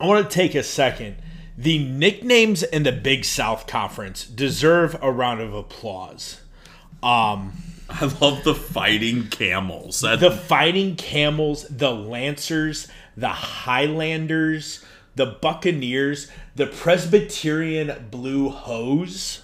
I 0.00 0.06
want 0.06 0.28
to 0.28 0.34
take 0.34 0.54
a 0.54 0.62
second. 0.62 1.16
The 1.56 1.78
nicknames 1.78 2.62
in 2.64 2.82
the 2.82 2.92
Big 2.92 3.24
South 3.24 3.66
Conference 3.66 4.26
deserve 4.26 4.96
a 5.00 5.12
round 5.12 5.40
of 5.40 5.54
applause. 5.54 6.40
Um, 7.02 7.52
I 7.88 8.06
love 8.20 8.42
the 8.42 8.56
fighting 8.56 9.28
camels. 9.28 10.00
That, 10.00 10.18
the 10.18 10.32
Fighting 10.32 10.96
Camels, 10.96 11.66
the 11.68 11.92
Lancers, 11.92 12.88
the 13.16 13.28
Highlanders, 13.28 14.84
the 15.14 15.26
Buccaneers, 15.26 16.28
the 16.56 16.66
Presbyterian 16.66 18.08
Blue 18.10 18.48
Hose. 18.48 19.43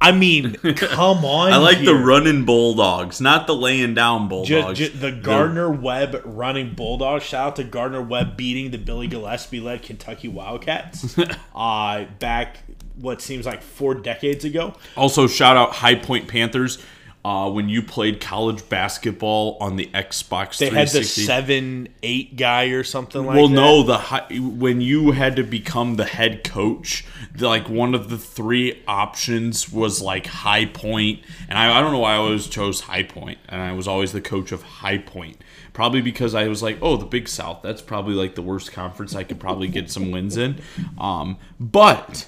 I 0.00 0.12
mean, 0.12 0.54
come 0.54 1.24
on. 1.24 1.52
I 1.52 1.58
like 1.58 1.84
the 1.84 1.94
running 1.94 2.44
bulldogs, 2.44 3.20
not 3.20 3.46
the 3.46 3.54
laying 3.54 3.94
down 3.94 4.28
bulldogs. 4.28 4.78
the 4.98 5.12
Gardner 5.12 5.70
Webb 5.70 6.22
running 6.24 6.74
Bulldogs. 6.74 7.24
Shout 7.24 7.48
out 7.48 7.56
to 7.56 7.64
Gardner 7.64 8.00
Webb 8.00 8.36
beating 8.36 8.70
the 8.70 8.78
Billy 8.78 9.08
Gillispie 9.08 9.62
led 9.62 9.82
Kentucky 9.82 10.28
Wildcats 10.28 11.18
uh, 11.54 12.04
back 12.18 12.58
what 12.96 13.20
seems 13.20 13.46
like 13.46 13.62
four 13.62 13.94
decades 13.94 14.44
ago. 14.44 14.74
also, 14.96 15.26
shout 15.26 15.56
out 15.56 15.72
High 15.72 15.94
Point 15.96 16.28
Panthers. 16.28 16.78
Uh, 17.22 17.50
when 17.50 17.68
you 17.68 17.82
played 17.82 18.18
college 18.18 18.66
basketball 18.70 19.58
on 19.60 19.76
the 19.76 19.90
Xbox 19.92 20.56
They 20.56 20.70
had 20.70 20.88
the 20.88 21.04
seven 21.04 21.88
eight 22.02 22.34
guy 22.34 22.68
or 22.68 22.82
something 22.82 23.26
like 23.26 23.34
that. 23.34 23.38
well, 23.38 23.48
that. 23.48 23.54
no, 23.54 23.82
the 23.82 23.98
high, 23.98 24.26
when 24.38 24.80
you 24.80 25.10
had 25.10 25.36
to 25.36 25.42
become 25.42 25.96
the 25.96 26.06
head 26.06 26.44
coach, 26.44 27.04
the, 27.34 27.46
like 27.46 27.68
one 27.68 27.94
of 27.94 28.08
the 28.08 28.16
three 28.16 28.82
options 28.88 29.70
was 29.70 30.00
like 30.00 30.28
High 30.28 30.64
Point, 30.64 31.20
and 31.46 31.58
I, 31.58 31.78
I 31.78 31.82
don't 31.82 31.92
know 31.92 31.98
why 31.98 32.14
I 32.14 32.16
always 32.16 32.46
chose 32.46 32.80
High 32.80 33.02
Point, 33.02 33.38
and 33.50 33.60
I 33.60 33.72
was 33.74 33.86
always 33.86 34.12
the 34.12 34.22
coach 34.22 34.50
of 34.50 34.62
High 34.62 34.98
Point. 34.98 35.36
Probably 35.74 36.00
because 36.00 36.34
I 36.34 36.48
was 36.48 36.62
like, 36.62 36.78
oh, 36.80 36.96
the 36.96 37.04
Big 37.04 37.28
South. 37.28 37.60
That's 37.62 37.82
probably 37.82 38.14
like 38.14 38.34
the 38.34 38.42
worst 38.42 38.72
conference 38.72 39.14
I 39.14 39.24
could 39.24 39.38
probably 39.38 39.68
get 39.68 39.90
some 39.90 40.10
wins 40.10 40.38
in. 40.38 40.60
Um, 40.98 41.36
but 41.60 42.26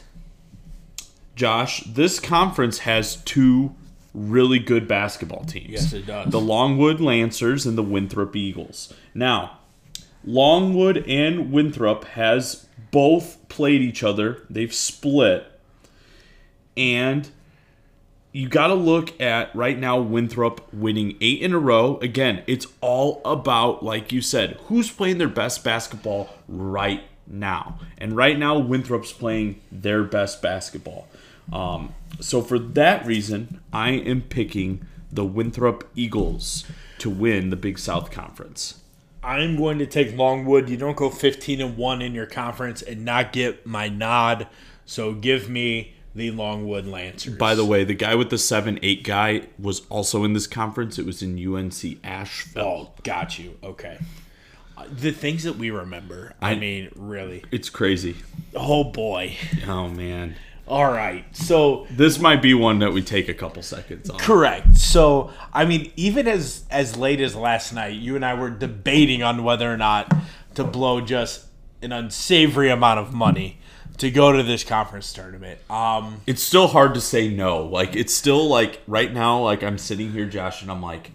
Josh, 1.34 1.82
this 1.84 2.20
conference 2.20 2.80
has 2.80 3.16
two 3.16 3.74
really 4.14 4.58
good 4.58 4.86
basketball 4.86 5.44
teams. 5.44 5.70
Yes, 5.70 5.92
it 5.92 6.06
does. 6.06 6.30
The 6.30 6.40
Longwood 6.40 7.00
Lancers 7.00 7.66
and 7.66 7.76
the 7.78 7.82
Winthrop 7.82 8.36
Eagles. 8.36 8.92
Now, 9.14 9.58
Longwood 10.24 11.04
and 11.08 11.50
Winthrop 11.50 12.04
has 12.04 12.66
both 12.90 13.48
played 13.48 13.82
each 13.82 14.02
other. 14.02 14.44
They've 14.48 14.72
split. 14.72 15.46
And 16.76 17.28
you 18.32 18.48
got 18.48 18.68
to 18.68 18.74
look 18.74 19.20
at 19.20 19.54
right 19.54 19.78
now 19.78 20.00
Winthrop 20.00 20.72
winning 20.72 21.16
8 21.20 21.42
in 21.42 21.52
a 21.52 21.58
row. 21.58 21.98
Again, 21.98 22.42
it's 22.46 22.66
all 22.80 23.20
about 23.24 23.82
like 23.82 24.12
you 24.12 24.22
said, 24.22 24.58
who's 24.66 24.90
playing 24.90 25.18
their 25.18 25.28
best 25.28 25.64
basketball 25.64 26.30
right 26.48 27.02
now. 27.26 27.78
And 27.98 28.16
right 28.16 28.38
now 28.38 28.58
Winthrop's 28.58 29.12
playing 29.12 29.60
their 29.70 30.02
best 30.04 30.42
basketball. 30.42 31.08
Um, 31.52 31.94
so 32.20 32.42
for 32.42 32.58
that 32.58 33.06
reason, 33.06 33.60
I 33.72 33.90
am 33.90 34.22
picking 34.22 34.86
the 35.10 35.24
Winthrop 35.24 35.88
Eagles 35.94 36.64
to 36.98 37.10
win 37.10 37.50
the 37.50 37.56
Big 37.56 37.78
South 37.78 38.10
Conference. 38.10 38.80
I'm 39.22 39.56
going 39.56 39.78
to 39.78 39.86
take 39.86 40.16
Longwood. 40.16 40.68
You 40.68 40.76
don't 40.76 40.96
go 40.96 41.08
15 41.10 41.60
and 41.60 41.76
1 41.76 42.02
in 42.02 42.14
your 42.14 42.26
conference 42.26 42.82
and 42.82 43.04
not 43.04 43.32
get 43.32 43.64
my 43.66 43.88
nod. 43.88 44.48
So 44.84 45.12
give 45.12 45.48
me 45.48 45.94
the 46.14 46.30
Longwood 46.32 46.86
Lancers. 46.86 47.36
By 47.36 47.54
the 47.54 47.64
way, 47.64 47.84
the 47.84 47.94
guy 47.94 48.14
with 48.16 48.30
the 48.30 48.38
7 48.38 48.78
8 48.82 49.04
guy 49.04 49.42
was 49.58 49.82
also 49.88 50.24
in 50.24 50.32
this 50.32 50.46
conference. 50.46 50.98
It 50.98 51.06
was 51.06 51.22
in 51.22 51.38
UNC 51.38 51.98
Asheville. 52.04 52.62
Oh, 52.64 52.92
got 53.04 53.38
you. 53.38 53.58
Okay. 53.62 53.98
Uh, 54.76 54.86
The 54.92 55.12
things 55.12 55.44
that 55.44 55.56
we 55.56 55.70
remember. 55.70 56.34
I, 56.42 56.52
I- 56.52 56.58
mean, 56.58 56.90
really. 56.96 57.44
It's 57.52 57.70
crazy. 57.70 58.16
Oh 58.54 58.84
boy. 58.84 59.36
Oh, 59.68 59.88
man. 59.88 60.34
All 60.68 60.90
right. 60.90 61.24
So 61.36 61.86
This 61.90 62.18
might 62.18 62.40
be 62.40 62.54
one 62.54 62.78
that 62.78 62.92
we 62.92 63.02
take 63.02 63.28
a 63.28 63.34
couple 63.34 63.62
seconds 63.62 64.08
on. 64.08 64.18
correct. 64.18 64.76
So 64.76 65.30
I 65.52 65.64
mean, 65.64 65.92
even 65.96 66.26
as 66.28 66.64
as 66.70 66.96
late 66.96 67.20
as 67.20 67.34
last 67.34 67.72
night, 67.72 67.94
you 67.94 68.16
and 68.16 68.24
I 68.24 68.34
were 68.34 68.50
debating 68.50 69.22
on 69.22 69.44
whether 69.44 69.70
or 69.72 69.76
not 69.76 70.12
to 70.54 70.64
blow 70.64 71.00
just 71.00 71.46
an 71.82 71.92
unsavory 71.92 72.70
amount 72.70 73.00
of 73.00 73.12
money 73.12 73.58
to 73.98 74.10
go 74.10 74.32
to 74.32 74.42
this 74.42 74.64
conference 74.64 75.12
tournament. 75.12 75.58
Um, 75.70 76.20
It's 76.26 76.42
still 76.42 76.68
hard 76.68 76.94
to 76.94 77.00
say 77.00 77.28
no. 77.28 77.64
Like 77.64 77.96
it's 77.96 78.14
still 78.14 78.48
like 78.48 78.80
right 78.86 79.12
now, 79.12 79.40
like 79.40 79.62
I'm 79.62 79.78
sitting 79.78 80.12
here, 80.12 80.26
Josh, 80.26 80.62
and 80.62 80.70
I'm 80.70 80.82
like, 80.82 81.10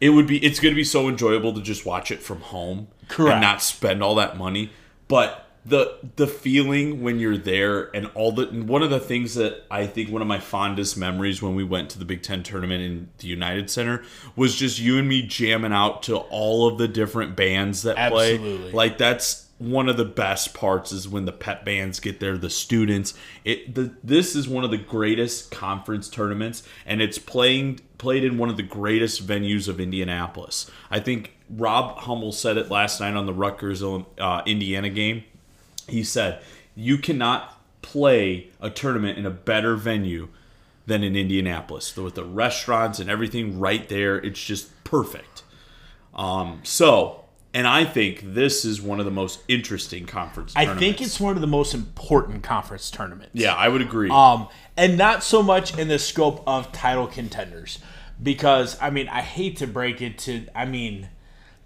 it 0.00 0.10
would 0.10 0.26
be 0.26 0.38
it's 0.44 0.60
gonna 0.60 0.74
be 0.74 0.84
so 0.84 1.08
enjoyable 1.08 1.52
to 1.54 1.62
just 1.62 1.86
watch 1.86 2.10
it 2.10 2.20
from 2.22 2.40
home 2.40 2.88
Correct. 3.08 3.32
and 3.32 3.40
not 3.40 3.62
spend 3.62 4.02
all 4.02 4.14
that 4.16 4.36
money. 4.36 4.70
But 5.08 5.43
the 5.66 5.98
the 6.16 6.26
feeling 6.26 7.02
when 7.02 7.18
you're 7.18 7.38
there 7.38 7.94
and 7.96 8.10
all 8.14 8.32
the 8.32 8.48
and 8.48 8.68
one 8.68 8.82
of 8.82 8.90
the 8.90 9.00
things 9.00 9.34
that 9.34 9.64
I 9.70 9.86
think 9.86 10.10
one 10.10 10.20
of 10.20 10.28
my 10.28 10.38
fondest 10.38 10.96
memories 10.96 11.40
when 11.40 11.54
we 11.54 11.64
went 11.64 11.90
to 11.90 11.98
the 11.98 12.04
Big 12.04 12.22
Ten 12.22 12.42
tournament 12.42 12.82
in 12.82 13.08
the 13.18 13.28
United 13.28 13.70
Center 13.70 14.02
was 14.36 14.54
just 14.56 14.78
you 14.78 14.98
and 14.98 15.08
me 15.08 15.22
jamming 15.22 15.72
out 15.72 16.02
to 16.04 16.16
all 16.16 16.68
of 16.68 16.76
the 16.76 16.88
different 16.88 17.34
bands 17.34 17.82
that 17.82 17.96
Absolutely. 17.96 18.58
play. 18.58 18.72
Like 18.72 18.98
that's 18.98 19.48
one 19.58 19.88
of 19.88 19.96
the 19.96 20.04
best 20.04 20.52
parts 20.52 20.92
is 20.92 21.08
when 21.08 21.24
the 21.24 21.32
pep 21.32 21.64
bands 21.64 22.00
get 22.00 22.20
there, 22.20 22.36
the 22.36 22.50
students. 22.50 23.14
It 23.44 23.74
the 23.74 23.94
this 24.04 24.36
is 24.36 24.46
one 24.46 24.64
of 24.64 24.70
the 24.70 24.76
greatest 24.76 25.50
conference 25.50 26.10
tournaments, 26.10 26.62
and 26.84 27.00
it's 27.00 27.18
playing 27.18 27.80
played 27.96 28.24
in 28.24 28.36
one 28.36 28.50
of 28.50 28.58
the 28.58 28.62
greatest 28.62 29.26
venues 29.26 29.66
of 29.66 29.80
Indianapolis. 29.80 30.70
I 30.90 31.00
think 31.00 31.32
Rob 31.48 31.98
Hummel 32.00 32.32
said 32.32 32.58
it 32.58 32.70
last 32.70 33.00
night 33.00 33.14
on 33.14 33.24
the 33.24 33.32
Rutgers 33.32 33.82
uh, 33.82 34.42
Indiana 34.44 34.90
game 34.90 35.24
he 35.88 36.04
said, 36.04 36.40
You 36.74 36.98
cannot 36.98 37.60
play 37.82 38.48
a 38.60 38.70
tournament 38.70 39.18
in 39.18 39.26
a 39.26 39.30
better 39.30 39.76
venue 39.76 40.28
than 40.86 41.02
in 41.02 41.16
Indianapolis. 41.16 41.96
With 41.96 42.14
the 42.14 42.24
restaurants 42.24 42.98
and 42.98 43.08
everything 43.08 43.58
right 43.58 43.88
there, 43.88 44.16
it's 44.16 44.42
just 44.42 44.84
perfect. 44.84 45.42
Um, 46.14 46.60
so, 46.62 47.24
and 47.52 47.66
I 47.66 47.84
think 47.84 48.34
this 48.34 48.64
is 48.64 48.82
one 48.82 48.98
of 48.98 49.04
the 49.04 49.10
most 49.10 49.40
interesting 49.48 50.06
conference 50.06 50.52
I 50.56 50.74
think 50.74 51.00
it's 51.00 51.20
one 51.20 51.34
of 51.34 51.40
the 51.40 51.46
most 51.46 51.74
important 51.74 52.42
conference 52.42 52.90
tournaments. 52.90 53.30
Yeah, 53.34 53.54
I 53.54 53.68
would 53.68 53.82
agree. 53.82 54.10
Um, 54.10 54.48
and 54.76 54.98
not 54.98 55.22
so 55.22 55.42
much 55.42 55.76
in 55.78 55.88
the 55.88 55.98
scope 55.98 56.42
of 56.46 56.72
title 56.72 57.06
contenders. 57.06 57.78
Because, 58.22 58.80
I 58.80 58.90
mean, 58.90 59.08
I 59.08 59.22
hate 59.22 59.56
to 59.56 59.66
break 59.66 60.00
it 60.00 60.18
to, 60.18 60.46
I 60.54 60.66
mean, 60.66 61.08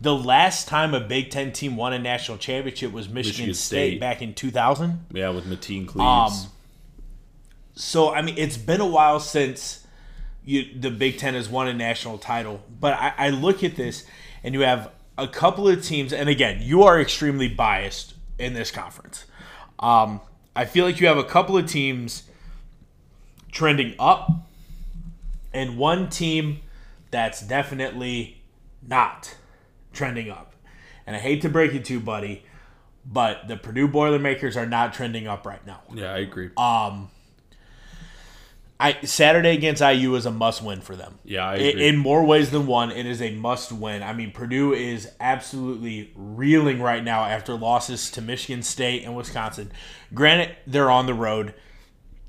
the 0.00 0.14
last 0.14 0.68
time 0.68 0.94
a 0.94 1.00
Big 1.00 1.30
Ten 1.30 1.52
team 1.52 1.76
won 1.76 1.92
a 1.92 1.98
national 1.98 2.38
championship 2.38 2.92
was 2.92 3.08
Michigan, 3.08 3.46
Michigan 3.48 3.54
State, 3.54 3.90
State. 3.90 4.00
back 4.00 4.22
in 4.22 4.34
2000. 4.34 5.06
yeah, 5.12 5.30
with 5.30 5.44
Mateen 5.44 5.86
Cleaves. 5.86 6.44
Um, 6.44 6.50
So, 7.74 8.12
I 8.14 8.22
mean, 8.22 8.36
it's 8.38 8.56
been 8.56 8.80
a 8.80 8.86
while 8.86 9.20
since 9.20 9.86
you, 10.44 10.66
the 10.78 10.90
Big 10.90 11.18
Ten 11.18 11.34
has 11.34 11.48
won 11.48 11.68
a 11.68 11.74
national 11.74 12.18
title. 12.18 12.62
But 12.80 12.94
I, 12.94 13.12
I 13.18 13.30
look 13.30 13.62
at 13.64 13.76
this, 13.76 14.04
and 14.42 14.54
you 14.54 14.60
have 14.60 14.90
a 15.16 15.28
couple 15.28 15.68
of 15.68 15.84
teams, 15.84 16.12
and 16.12 16.28
again, 16.28 16.58
you 16.62 16.84
are 16.84 17.00
extremely 17.00 17.48
biased 17.48 18.14
in 18.38 18.54
this 18.54 18.70
conference. 18.70 19.24
Um, 19.80 20.20
I 20.54 20.64
feel 20.64 20.84
like 20.84 21.00
you 21.00 21.08
have 21.08 21.18
a 21.18 21.24
couple 21.24 21.56
of 21.56 21.66
teams 21.66 22.22
trending 23.50 23.94
up, 23.98 24.30
and 25.52 25.76
one 25.76 26.08
team 26.08 26.60
that's 27.10 27.40
definitely 27.40 28.42
not 28.86 29.36
trending 29.92 30.30
up. 30.30 30.54
And 31.06 31.16
I 31.16 31.18
hate 31.18 31.42
to 31.42 31.48
break 31.48 31.74
it 31.74 31.84
to 31.86 31.94
you, 31.94 32.00
buddy, 32.00 32.44
but 33.06 33.48
the 33.48 33.56
Purdue 33.56 33.88
Boilermakers 33.88 34.56
are 34.56 34.66
not 34.66 34.92
trending 34.92 35.26
up 35.26 35.46
right 35.46 35.64
now. 35.66 35.80
yeah, 35.94 36.12
I 36.12 36.18
agree. 36.18 36.50
Um, 36.56 37.10
I 38.80 38.96
Saturday 39.02 39.54
against 39.56 39.82
IU 39.82 40.14
is 40.14 40.24
a 40.24 40.30
must 40.30 40.62
win 40.62 40.80
for 40.80 40.94
them. 40.94 41.18
yeah, 41.24 41.44
I 41.48 41.54
I- 41.54 41.56
agree. 41.56 41.88
In 41.88 41.96
more 41.96 42.24
ways 42.24 42.50
than 42.50 42.66
one, 42.66 42.92
it 42.92 43.06
is 43.06 43.20
a 43.20 43.34
must 43.34 43.72
win. 43.72 44.02
I 44.04 44.12
mean, 44.12 44.30
Purdue 44.30 44.72
is 44.72 45.10
absolutely 45.18 46.12
reeling 46.14 46.80
right 46.80 47.02
now 47.02 47.24
after 47.24 47.54
losses 47.54 48.08
to 48.12 48.22
Michigan 48.22 48.62
State 48.62 49.02
and 49.02 49.16
Wisconsin. 49.16 49.72
Granted, 50.14 50.54
they're 50.66 50.90
on 50.92 51.06
the 51.06 51.14
road. 51.14 51.54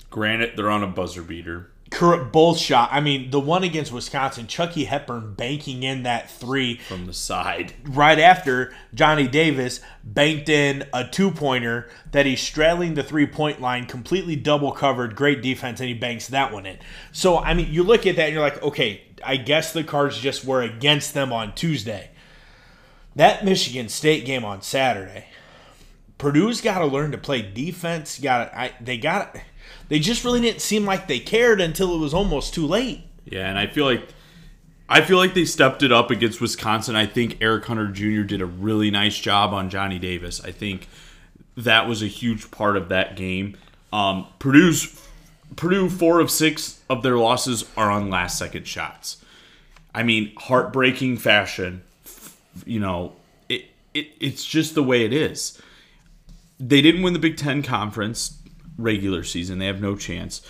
Granted, 0.09 0.53
they're 0.55 0.71
on 0.71 0.81
a 0.81 0.87
buzzer 0.87 1.21
beater. 1.21 1.69
Cor- 1.91 2.23
Both 2.25 2.59
shot. 2.59 2.89
I 2.91 2.99
mean, 2.99 3.31
the 3.31 3.39
one 3.39 3.63
against 3.63 3.91
Wisconsin, 3.91 4.47
Chucky 4.47 4.85
Hepburn 4.85 5.33
banking 5.33 5.83
in 5.83 6.03
that 6.03 6.29
three 6.29 6.77
from 6.77 7.05
the 7.07 7.13
side. 7.13 7.73
right 7.83 8.19
after 8.19 8.73
Johnny 8.93 9.27
Davis 9.27 9.79
banked 10.03 10.49
in 10.49 10.85
a 10.93 11.07
two 11.07 11.31
pointer 11.31 11.89
that 12.11 12.25
he's 12.25 12.41
straddling 12.41 12.93
the 12.93 13.03
three 13.03 13.25
point 13.25 13.59
line, 13.59 13.85
completely 13.85 14.35
double 14.35 14.71
covered, 14.71 15.15
great 15.15 15.41
defense, 15.41 15.79
and 15.79 15.89
he 15.89 15.95
banks 15.95 16.27
that 16.27 16.53
one 16.53 16.65
in. 16.65 16.77
So, 17.11 17.39
I 17.39 17.53
mean, 17.53 17.71
you 17.73 17.83
look 17.83 18.05
at 18.05 18.15
that 18.17 18.25
and 18.25 18.33
you're 18.33 18.43
like, 18.43 18.61
okay, 18.61 19.03
I 19.23 19.37
guess 19.37 19.73
the 19.73 19.83
cards 19.83 20.17
just 20.19 20.45
were 20.45 20.61
against 20.61 21.13
them 21.13 21.33
on 21.33 21.55
Tuesday. 21.55 22.11
That 23.15 23.43
Michigan 23.43 23.89
State 23.89 24.25
game 24.25 24.45
on 24.45 24.61
Saturday, 24.61 25.25
Purdue's 26.17 26.61
got 26.61 26.79
to 26.79 26.85
learn 26.85 27.11
to 27.11 27.17
play 27.17 27.41
defense. 27.41 28.19
Got 28.19 28.53
I 28.53 28.73
they 28.79 28.97
got 28.97 29.35
they 29.89 29.99
just 29.99 30.23
really 30.23 30.41
didn't 30.41 30.61
seem 30.61 30.85
like 30.85 31.07
they 31.07 31.19
cared 31.19 31.59
until 31.59 31.93
it 31.93 31.97
was 31.97 32.13
almost 32.13 32.53
too 32.53 32.65
late. 32.65 33.01
Yeah, 33.25 33.49
and 33.49 33.59
I 33.59 33.67
feel 33.67 33.85
like 33.85 34.07
I 34.87 35.01
feel 35.01 35.17
like 35.17 35.33
they 35.33 35.45
stepped 35.45 35.83
it 35.83 35.91
up 35.91 36.09
against 36.09 36.41
Wisconsin. 36.41 36.95
I 36.95 37.05
think 37.05 37.37
Eric 37.41 37.65
Hunter 37.65 37.87
Jr. 37.87 38.21
did 38.23 38.41
a 38.41 38.45
really 38.45 38.89
nice 38.89 39.19
job 39.19 39.53
on 39.53 39.69
Johnny 39.69 39.99
Davis. 39.99 40.43
I 40.43 40.51
think 40.51 40.87
that 41.57 41.87
was 41.87 42.01
a 42.01 42.07
huge 42.07 42.49
part 42.49 42.77
of 42.77 42.89
that 42.89 43.15
game. 43.15 43.57
Um, 43.91 44.25
Purdue's 44.39 44.99
Purdue 45.55 45.89
four 45.89 46.19
of 46.19 46.29
six 46.29 46.81
of 46.89 47.03
their 47.03 47.17
losses 47.17 47.65
are 47.75 47.89
on 47.89 48.09
last 48.09 48.37
second 48.37 48.67
shots. 48.67 49.23
I 49.93 50.03
mean, 50.03 50.33
heartbreaking 50.37 51.17
fashion. 51.17 51.83
You 52.65 52.79
know, 52.79 53.13
it, 53.47 53.65
it 53.93 54.07
it's 54.19 54.45
just 54.45 54.75
the 54.75 54.83
way 54.83 55.05
it 55.05 55.13
is. 55.13 55.59
They 56.59 56.81
didn't 56.81 57.01
win 57.01 57.13
the 57.13 57.19
Big 57.19 57.37
Ten 57.37 57.63
conference 57.63 58.38
regular 58.81 59.23
season. 59.23 59.59
They 59.59 59.67
have 59.67 59.81
no 59.81 59.95
chance 59.95 60.41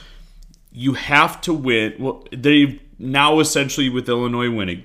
you 0.71 0.93
have 0.93 1.41
to 1.41 1.53
win. 1.53 1.95
Well, 1.99 2.27
they 2.31 2.81
now 2.97 3.39
essentially 3.39 3.89
with 3.89 4.07
Illinois 4.07 4.49
winning, 4.49 4.83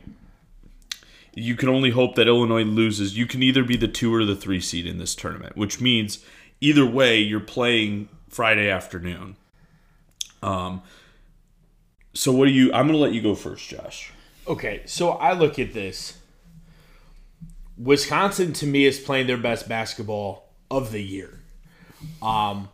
you 1.34 1.56
can 1.56 1.68
only 1.68 1.90
hope 1.90 2.14
that 2.14 2.26
Illinois 2.26 2.64
loses. 2.64 3.16
You 3.16 3.26
can 3.26 3.42
either 3.42 3.64
be 3.64 3.76
the 3.76 3.88
two 3.88 4.14
or 4.14 4.24
the 4.24 4.36
three 4.36 4.60
seed 4.60 4.86
in 4.86 4.98
this 4.98 5.14
tournament, 5.14 5.56
which 5.56 5.80
means 5.80 6.24
either 6.60 6.86
way 6.86 7.18
you're 7.18 7.40
playing 7.40 8.08
Friday 8.28 8.70
afternoon. 8.70 9.36
Um. 10.42 10.82
So 12.16 12.30
what 12.30 12.46
do 12.46 12.52
you? 12.52 12.72
I'm 12.72 12.88
to 12.88 12.96
let 12.96 13.12
you 13.12 13.20
go 13.20 13.34
first, 13.34 13.68
Josh. 13.68 14.12
Okay, 14.46 14.82
so 14.86 15.10
I 15.10 15.32
look 15.32 15.58
at 15.58 15.72
this. 15.72 16.18
Wisconsin 17.76 18.52
to 18.52 18.66
me 18.66 18.84
is 18.84 19.00
playing 19.00 19.26
their 19.26 19.36
best 19.36 19.68
basketball 19.68 20.48
of 20.70 20.92
the 20.92 21.02
year. 21.02 21.40
Um, 22.22 22.68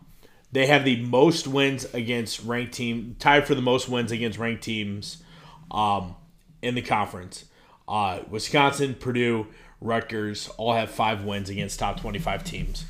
they 0.53 0.67
have 0.67 0.85
the 0.85 0.97
most 1.05 1.47
wins 1.47 1.93
against 1.95 2.45
ranked 2.45 2.75
team, 2.75 3.17
tied 3.19 3.47
for 3.47 3.55
the 3.55 3.63
most 3.63 3.89
wins 3.89 4.13
against 4.13 4.39
ranked 4.39 4.63
teams, 4.63 5.23
um, 5.71 6.17
in 6.63 6.75
the 6.75 6.83
conference. 6.83 7.45
Uh, 7.89 8.21
Wisconsin, 8.29 8.95
Purdue, 8.95 9.47
Rutgers 9.81 10.49
all 10.59 10.75
have 10.75 10.91
five 10.91 11.25
wins 11.25 11.49
against 11.49 11.79
top 11.79 12.01
twenty-five 12.01 12.45
teams. 12.45 12.85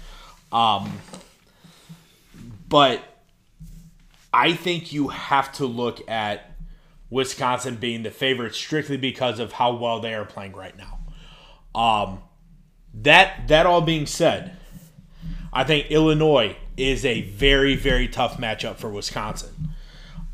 Um, 0.52 0.98
but 2.68 3.00
I 4.32 4.52
think 4.54 4.92
you 4.92 5.08
have 5.08 5.52
to 5.54 5.66
look 5.66 6.08
at 6.10 6.52
Wisconsin 7.08 7.76
being 7.76 8.02
the 8.02 8.10
favorite 8.10 8.54
strictly 8.54 8.96
because 8.96 9.38
of 9.38 9.52
how 9.52 9.76
well 9.76 10.00
they 10.00 10.14
are 10.14 10.24
playing 10.24 10.52
right 10.52 10.74
now. 10.76 10.98
Um, 11.74 12.22
that 12.94 13.46
that 13.48 13.66
all 13.66 13.80
being 13.80 14.06
said, 14.06 14.56
I 15.52 15.64
think 15.64 15.90
Illinois 15.90 16.56
is 16.76 17.04
a 17.04 17.22
very 17.22 17.76
very 17.76 18.08
tough 18.08 18.38
matchup 18.38 18.76
for 18.76 18.88
Wisconsin. 18.90 19.50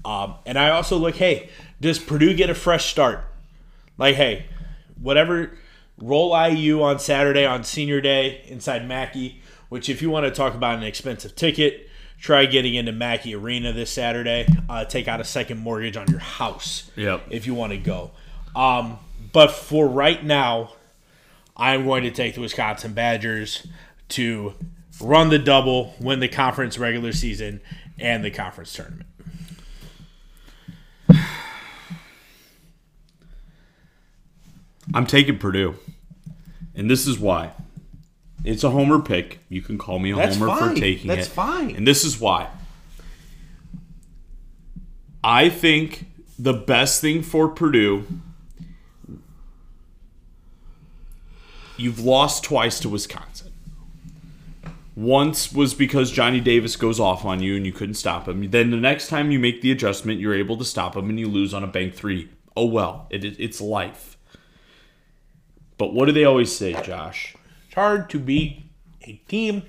Um, 0.04 0.34
and 0.46 0.56
I 0.58 0.70
also 0.70 0.96
look, 0.98 1.16
hey, 1.16 1.50
does 1.80 1.98
Purdue 1.98 2.34
get 2.34 2.48
a 2.48 2.54
fresh 2.54 2.86
start? 2.90 3.24
Like, 3.98 4.14
hey, 4.14 4.46
whatever, 5.00 5.50
roll 5.98 6.32
IU 6.48 6.80
on 6.82 6.98
Saturday 7.00 7.44
on 7.44 7.64
Senior 7.64 8.00
Day 8.00 8.42
inside 8.46 8.86
Mackey. 8.86 9.42
Which, 9.68 9.88
if 9.88 10.00
you 10.00 10.10
want 10.10 10.24
to 10.26 10.30
talk 10.30 10.54
about 10.54 10.78
an 10.78 10.84
expensive 10.84 11.34
ticket, 11.34 11.88
try 12.20 12.46
getting 12.46 12.74
into 12.76 12.92
Mackey 12.92 13.34
Arena 13.34 13.72
this 13.72 13.90
Saturday. 13.90 14.46
Uh, 14.68 14.84
take 14.84 15.08
out 15.08 15.20
a 15.20 15.24
second 15.24 15.58
mortgage 15.58 15.96
on 15.96 16.06
your 16.08 16.20
house 16.20 16.88
Yep. 16.94 17.24
if 17.30 17.48
you 17.48 17.54
want 17.54 17.72
to 17.72 17.78
go. 17.78 18.12
Um, 18.54 18.98
but 19.32 19.50
for 19.50 19.88
right 19.88 20.24
now, 20.24 20.74
I'm 21.56 21.84
going 21.84 22.04
to 22.04 22.12
take 22.12 22.36
the 22.36 22.40
Wisconsin 22.42 22.92
Badgers 22.92 23.66
to 24.10 24.54
run 25.00 25.28
the 25.28 25.38
double, 25.38 25.94
win 26.00 26.20
the 26.20 26.28
conference 26.28 26.78
regular 26.78 27.12
season 27.12 27.60
and 27.98 28.24
the 28.24 28.30
conference 28.30 28.72
tournament. 28.72 29.06
I'm 34.94 35.06
taking 35.06 35.38
Purdue, 35.38 35.74
and 36.74 36.88
this 36.90 37.06
is 37.06 37.18
why. 37.18 37.52
It's 38.44 38.62
a 38.62 38.70
homer 38.70 39.00
pick. 39.00 39.40
You 39.48 39.60
can 39.60 39.76
call 39.76 39.98
me 39.98 40.12
a 40.12 40.16
That's 40.16 40.36
homer 40.36 40.56
fine. 40.56 40.74
for 40.74 40.80
taking 40.80 41.08
That's 41.08 41.26
it. 41.26 41.30
fine. 41.30 41.74
And 41.74 41.86
this 41.86 42.04
is 42.04 42.20
why. 42.20 42.48
I 45.24 45.48
think 45.48 46.04
the 46.38 46.52
best 46.52 47.00
thing 47.00 47.22
for 47.22 47.48
Purdue. 47.48 48.06
You've 51.76 51.98
lost 52.00 52.44
twice 52.44 52.78
to 52.80 52.88
Wisconsin. 52.88 53.45
Once 54.96 55.52
was 55.52 55.74
because 55.74 56.10
Johnny 56.10 56.40
Davis 56.40 56.74
goes 56.74 56.98
off 56.98 57.24
on 57.24 57.42
you 57.42 57.54
and 57.54 57.66
you 57.66 57.72
couldn't 57.72 57.94
stop 57.94 58.26
him. 58.26 58.50
Then 58.50 58.70
the 58.70 58.78
next 58.78 59.08
time 59.08 59.30
you 59.30 59.38
make 59.38 59.60
the 59.60 59.70
adjustment, 59.70 60.20
you're 60.20 60.34
able 60.34 60.56
to 60.56 60.64
stop 60.64 60.96
him 60.96 61.10
and 61.10 61.20
you 61.20 61.28
lose 61.28 61.52
on 61.52 61.62
a 61.62 61.66
bank 61.66 61.94
three. 61.94 62.30
Oh 62.56 62.64
well, 62.64 63.06
it, 63.10 63.22
it, 63.22 63.36
it's 63.38 63.60
life. 63.60 64.16
But 65.76 65.92
what 65.92 66.06
do 66.06 66.12
they 66.12 66.24
always 66.24 66.56
say, 66.56 66.72
Josh? 66.82 67.36
It's 67.66 67.74
hard 67.74 68.08
to 68.10 68.18
beat 68.18 68.62
a 69.02 69.20
team 69.28 69.64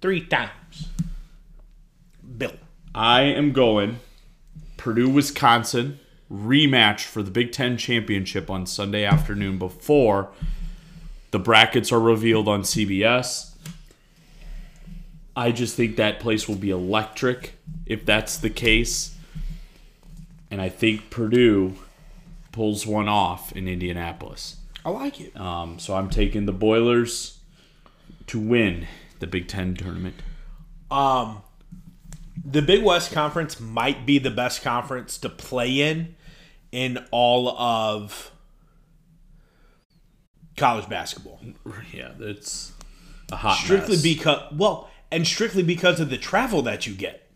three 0.00 0.26
times. 0.26 0.88
Bill. 2.36 2.54
I 2.94 3.22
am 3.22 3.52
going 3.52 4.00
Purdue, 4.76 5.08
Wisconsin 5.08 6.00
rematch 6.30 7.02
for 7.02 7.22
the 7.22 7.30
Big 7.30 7.52
Ten 7.52 7.76
championship 7.76 8.50
on 8.50 8.66
Sunday 8.66 9.04
afternoon 9.04 9.58
before 9.58 10.30
the 11.30 11.38
brackets 11.38 11.92
are 11.92 12.00
revealed 12.00 12.48
on 12.48 12.62
CBS. 12.62 13.47
I 15.38 15.52
just 15.52 15.76
think 15.76 15.94
that 15.96 16.18
place 16.18 16.48
will 16.48 16.56
be 16.56 16.70
electric 16.70 17.52
if 17.86 18.04
that's 18.04 18.38
the 18.38 18.50
case. 18.50 19.14
And 20.50 20.60
I 20.60 20.68
think 20.68 21.10
Purdue 21.10 21.76
pulls 22.50 22.84
one 22.84 23.08
off 23.08 23.52
in 23.52 23.68
Indianapolis. 23.68 24.56
I 24.84 24.90
like 24.90 25.20
it. 25.20 25.38
Um, 25.38 25.78
so 25.78 25.94
I'm 25.94 26.10
taking 26.10 26.46
the 26.46 26.52
Boilers 26.52 27.38
to 28.26 28.40
win 28.40 28.88
the 29.20 29.28
Big 29.28 29.46
Ten 29.46 29.76
tournament. 29.76 30.16
Um, 30.90 31.42
the 32.44 32.60
Big 32.60 32.82
West 32.82 33.12
Conference 33.12 33.60
might 33.60 34.04
be 34.04 34.18
the 34.18 34.32
best 34.32 34.64
conference 34.64 35.18
to 35.18 35.28
play 35.28 35.80
in 35.80 36.16
in 36.72 36.98
all 37.12 37.48
of 37.50 38.32
college 40.56 40.88
basketball. 40.88 41.40
Yeah, 41.92 42.10
it's 42.18 42.72
a 43.30 43.36
hot 43.36 43.58
Strictly 43.58 43.94
mess. 43.94 44.02
because 44.02 44.52
well, 44.52 44.90
and 45.10 45.26
strictly 45.26 45.62
because 45.62 46.00
of 46.00 46.10
the 46.10 46.18
travel 46.18 46.62
that 46.62 46.86
you 46.86 46.94
get. 46.94 47.28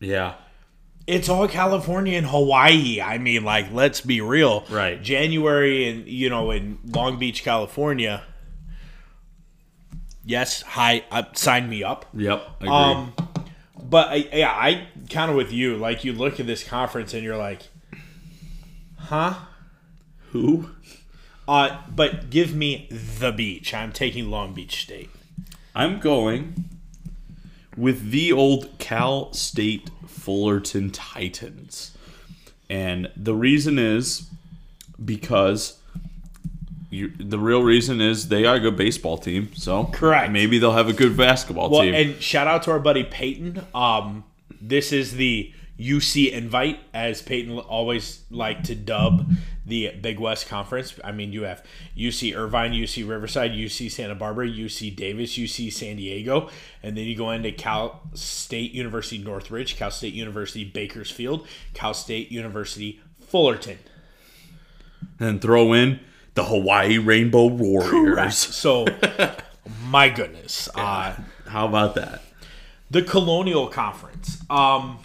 yeah. 0.00 0.34
It's 1.06 1.28
all 1.28 1.48
California 1.48 2.16
and 2.16 2.26
Hawaii. 2.26 3.00
I 3.00 3.18
mean, 3.18 3.42
like, 3.42 3.72
let's 3.72 4.00
be 4.00 4.20
real. 4.20 4.64
Right. 4.70 5.02
January 5.02 5.88
and 5.88 6.06
you 6.06 6.28
know 6.30 6.52
in 6.52 6.78
Long 6.84 7.18
Beach, 7.18 7.42
California. 7.42 8.22
Yes, 10.24 10.62
hi, 10.62 11.02
uh, 11.10 11.24
sign 11.32 11.68
me 11.68 11.82
up. 11.82 12.04
Yep. 12.14 12.46
I 12.60 12.64
agree. 12.64 12.68
Um, 12.70 13.14
but 13.82 14.08
I, 14.08 14.14
yeah, 14.32 14.50
I 14.52 14.86
kind 15.08 15.30
of 15.30 15.36
with 15.36 15.50
you. 15.50 15.76
Like, 15.76 16.04
you 16.04 16.12
look 16.12 16.38
at 16.38 16.46
this 16.46 16.62
conference 16.62 17.12
and 17.12 17.24
you're 17.24 17.38
like, 17.38 17.62
huh? 18.96 19.34
Who? 20.28 20.70
Uh, 21.48 21.80
but 21.92 22.30
give 22.30 22.54
me 22.54 22.88
the 22.90 23.32
beach. 23.32 23.74
I'm 23.74 23.90
taking 23.90 24.30
Long 24.30 24.54
Beach 24.54 24.82
State. 24.82 25.10
I'm 25.74 25.98
going 25.98 26.66
with 27.80 28.10
the 28.10 28.30
old 28.32 28.78
Cal 28.78 29.32
State 29.32 29.90
Fullerton 30.06 30.90
Titans. 30.90 31.96
And 32.68 33.10
the 33.16 33.34
reason 33.34 33.78
is 33.78 34.28
because 35.02 35.78
you, 36.90 37.12
the 37.18 37.38
real 37.38 37.62
reason 37.62 38.00
is 38.00 38.28
they 38.28 38.44
are 38.44 38.56
a 38.56 38.60
good 38.60 38.76
baseball 38.76 39.16
team. 39.16 39.50
So 39.54 39.84
Correct. 39.92 40.30
maybe 40.30 40.58
they'll 40.58 40.72
have 40.72 40.88
a 40.88 40.92
good 40.92 41.16
basketball 41.16 41.70
Well, 41.70 41.82
team. 41.82 41.94
and 41.94 42.22
shout 42.22 42.46
out 42.46 42.62
to 42.64 42.70
our 42.72 42.78
buddy 42.80 43.04
Peyton. 43.04 43.64
Um, 43.74 44.24
this 44.60 44.92
is 44.92 45.14
the 45.14 45.52
UC 45.80 46.30
invite, 46.32 46.78
as 46.92 47.22
Peyton 47.22 47.58
always 47.58 48.22
like 48.30 48.62
to 48.64 48.74
dub 48.74 49.32
the 49.64 49.92
Big 50.00 50.18
West 50.20 50.46
Conference. 50.48 50.94
I 51.02 51.12
mean, 51.12 51.32
you 51.32 51.44
have 51.44 51.64
UC 51.96 52.36
Irvine, 52.36 52.72
UC 52.72 53.08
Riverside, 53.08 53.52
UC 53.52 53.90
Santa 53.90 54.14
Barbara, 54.14 54.46
UC 54.46 54.94
Davis, 54.94 55.38
UC 55.38 55.72
San 55.72 55.96
Diego, 55.96 56.50
and 56.82 56.96
then 56.96 57.04
you 57.06 57.16
go 57.16 57.30
into 57.30 57.50
Cal 57.52 58.02
State 58.14 58.72
University 58.72 59.18
Northridge, 59.18 59.76
Cal 59.76 59.90
State 59.90 60.12
University 60.14 60.64
Bakersfield, 60.64 61.46
Cal 61.72 61.94
State 61.94 62.30
University 62.30 63.00
Fullerton. 63.20 63.78
and 65.18 65.40
throw 65.40 65.72
in 65.72 66.00
the 66.34 66.44
Hawaii 66.44 66.98
Rainbow 66.98 67.46
Warriors. 67.46 68.36
So, 68.54 68.86
my 69.86 70.08
goodness. 70.08 70.68
Uh, 70.74 71.14
How 71.46 71.66
about 71.66 71.94
that? 71.94 72.22
the 72.90 73.02
Colonial 73.02 73.68
Conference. 73.68 74.42
Um, 74.50 74.98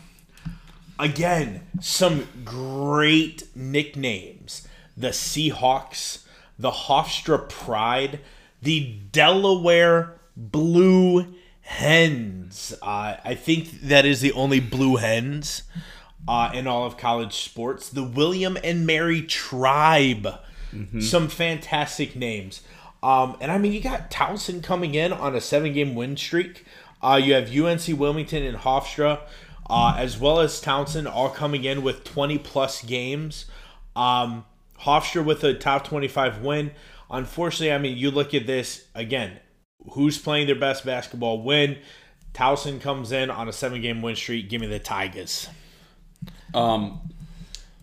again, 1.00 1.68
some 1.82 2.28
great 2.44 3.44
nicknames: 3.56 4.68
the 4.96 5.10
Seahawks, 5.10 6.24
the 6.58 6.72
Hofstra 6.72 7.50
Pride, 7.50 8.20
the 8.62 8.98
Delaware 9.12 10.16
Blue 10.36 11.36
Hens. 11.62 12.74
Uh, 12.82 13.16
I 13.24 13.36
think 13.36 13.82
that 13.82 14.06
is 14.06 14.22
the 14.22 14.32
only 14.34 14.60
Blue 14.60 14.98
Hens 14.98 15.64
uh, 16.28 16.52
in 16.54 16.68
all 16.68 16.86
of 16.86 16.98
college 16.98 17.34
sports. 17.36 17.90
The 17.90 18.04
William 18.04 18.58
and 18.64 18.86
Mary 18.86 19.22
Tribe. 19.22 20.28
Some 21.00 21.30
fantastic 21.30 22.18
names. 22.18 22.62
Um, 23.02 23.38
and 23.40 23.50
I 23.50 23.58
mean, 23.58 23.72
you 23.72 23.80
got 23.80 24.12
Towson 24.12 24.62
coming 24.62 24.94
in 24.94 25.14
on 25.14 25.36
a 25.36 25.40
seven 25.40 25.72
game 25.72 25.96
win 25.96 26.18
streak. 26.18 26.66
Uh, 27.02 27.16
you 27.16 27.34
have 27.34 27.56
UNC 27.56 27.98
Wilmington 28.00 28.44
and 28.44 28.58
Hofstra, 28.58 29.22
uh, 29.70 29.96
as 29.98 30.20
well 30.20 30.40
as 30.40 30.62
Townsend, 30.62 31.08
all 31.08 31.30
coming 31.30 31.64
in 31.64 31.82
with 31.82 32.04
20 32.04 32.38
plus 32.40 32.84
games. 32.84 33.46
Um, 33.96 34.46
Hofstra 34.82 35.24
with 35.24 35.44
a 35.44 35.54
top 35.54 35.86
25 35.86 36.42
win. 36.42 36.72
Unfortunately, 37.10 37.72
I 37.72 37.78
mean, 37.78 37.98
you 37.98 38.12
look 38.12 38.34
at 38.34 38.46
this 38.46 38.88
again, 38.94 39.40
who's 39.92 40.18
playing 40.18 40.48
their 40.48 40.56
best 40.56 40.86
basketball 40.86 41.42
win? 41.42 41.78
Towson 42.34 42.82
comes 42.82 43.12
in 43.12 43.30
on 43.30 43.48
a 43.48 43.54
seven 43.54 43.82
game 43.82 44.02
win 44.02 44.16
streak. 44.16 44.50
Give 44.50 44.60
me 44.60 44.68
the 44.68 44.80
Tigers. 44.80 45.48
Um, 46.54 47.00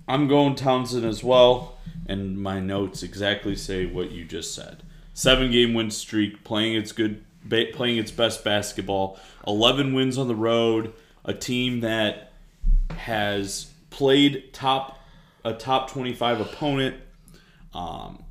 I'm 0.06 0.28
going 0.28 0.54
Townsend 0.54 1.04
as 1.04 1.24
well, 1.24 1.78
and 2.06 2.38
my 2.38 2.60
notes 2.60 3.02
exactly 3.02 3.56
say 3.56 3.86
what 3.86 4.10
you 4.10 4.24
just 4.24 4.54
said. 4.54 4.82
Seven 5.14 5.50
game 5.50 5.74
win 5.74 5.90
streak, 5.90 6.44
playing 6.44 6.74
its 6.74 6.92
good, 6.92 7.24
playing 7.48 7.96
its 7.96 8.10
best 8.10 8.44
basketball. 8.44 9.18
Eleven 9.46 9.94
wins 9.94 10.18
on 10.18 10.28
the 10.28 10.34
road. 10.34 10.92
A 11.24 11.32
team 11.34 11.80
that 11.80 12.32
has 12.96 13.70
played 13.90 14.52
top 14.52 14.98
a 15.44 15.54
top 15.54 15.90
25 15.90 16.40
opponent. 16.40 16.96
Um, 17.74 18.22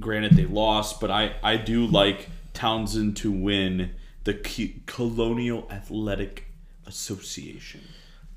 granted, 0.00 0.34
they 0.36 0.44
lost, 0.46 1.00
but 1.00 1.10
I 1.10 1.34
I 1.42 1.56
do 1.56 1.86
like 1.86 2.28
Townsend 2.54 3.16
to 3.18 3.30
win 3.30 3.92
the 4.24 4.34
K- 4.34 4.76
Colonial 4.86 5.66
Athletic 5.70 6.46
Association. 6.86 7.80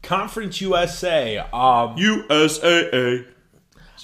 Conference 0.01 0.61
USA. 0.61 1.37
Um, 1.39 1.95
USAA. 1.97 3.25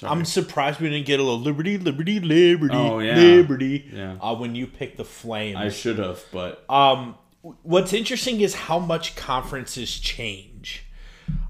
I'm 0.04 0.24
surprised 0.24 0.80
we 0.80 0.88
didn't 0.90 1.06
get 1.06 1.20
a 1.20 1.22
little 1.22 1.38
Liberty, 1.38 1.78
Liberty, 1.78 2.18
Liberty, 2.18 2.74
Oh, 2.74 2.98
yeah. 2.98 3.14
Liberty. 3.14 3.88
Yeah. 3.92 4.16
Uh, 4.20 4.34
when 4.34 4.56
you 4.56 4.66
picked 4.66 4.96
the 4.96 5.04
Flames. 5.04 5.56
I 5.58 5.68
should 5.68 5.98
have, 5.98 6.24
but 6.32 6.64
Um, 6.68 7.14
what's 7.42 7.92
interesting 7.92 8.40
is 8.40 8.54
how 8.54 8.78
much 8.78 9.16
conferences 9.16 9.98
change. 9.98 10.84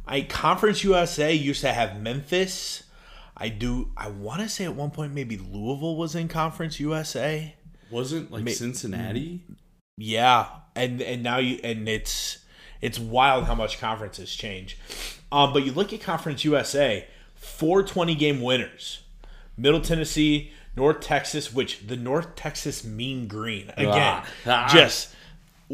I 0.06 0.22
Conference 0.22 0.82
USA 0.84 1.32
used 1.32 1.60
to 1.62 1.72
have 1.72 2.00
Memphis. 2.00 2.84
I 3.36 3.48
do. 3.48 3.90
I 3.96 4.08
want 4.08 4.40
to 4.42 4.48
say 4.48 4.64
at 4.64 4.74
one 4.74 4.90
point 4.90 5.14
maybe 5.14 5.36
Louisville 5.38 5.96
was 5.96 6.14
in 6.14 6.28
Conference 6.28 6.80
USA. 6.80 7.54
wasn't 7.90 8.30
like 8.30 8.48
Cincinnati. 8.50 9.42
Yeah, 9.96 10.46
and 10.74 11.00
and 11.00 11.22
now 11.22 11.38
you 11.38 11.60
and 11.62 11.88
it's 11.88 12.38
it's 12.80 12.98
wild 12.98 13.44
how 13.44 13.54
much 13.54 13.78
conferences 13.78 14.34
change. 14.34 14.76
Um, 15.30 15.52
but 15.52 15.64
you 15.64 15.72
look 15.72 15.92
at 15.92 16.00
Conference 16.00 16.44
USA, 16.44 17.06
four 17.34 17.82
20 17.82 18.14
game 18.16 18.40
winners. 18.42 19.00
Middle 19.56 19.80
Tennessee, 19.80 20.50
North 20.76 21.00
Texas, 21.00 21.52
which 21.52 21.86
the 21.86 21.96
North 21.96 22.34
Texas 22.34 22.84
Mean 22.84 23.28
Green 23.28 23.70
again, 23.76 23.92
Ah. 23.96 24.26
Ah. 24.46 24.68
just 24.72 25.11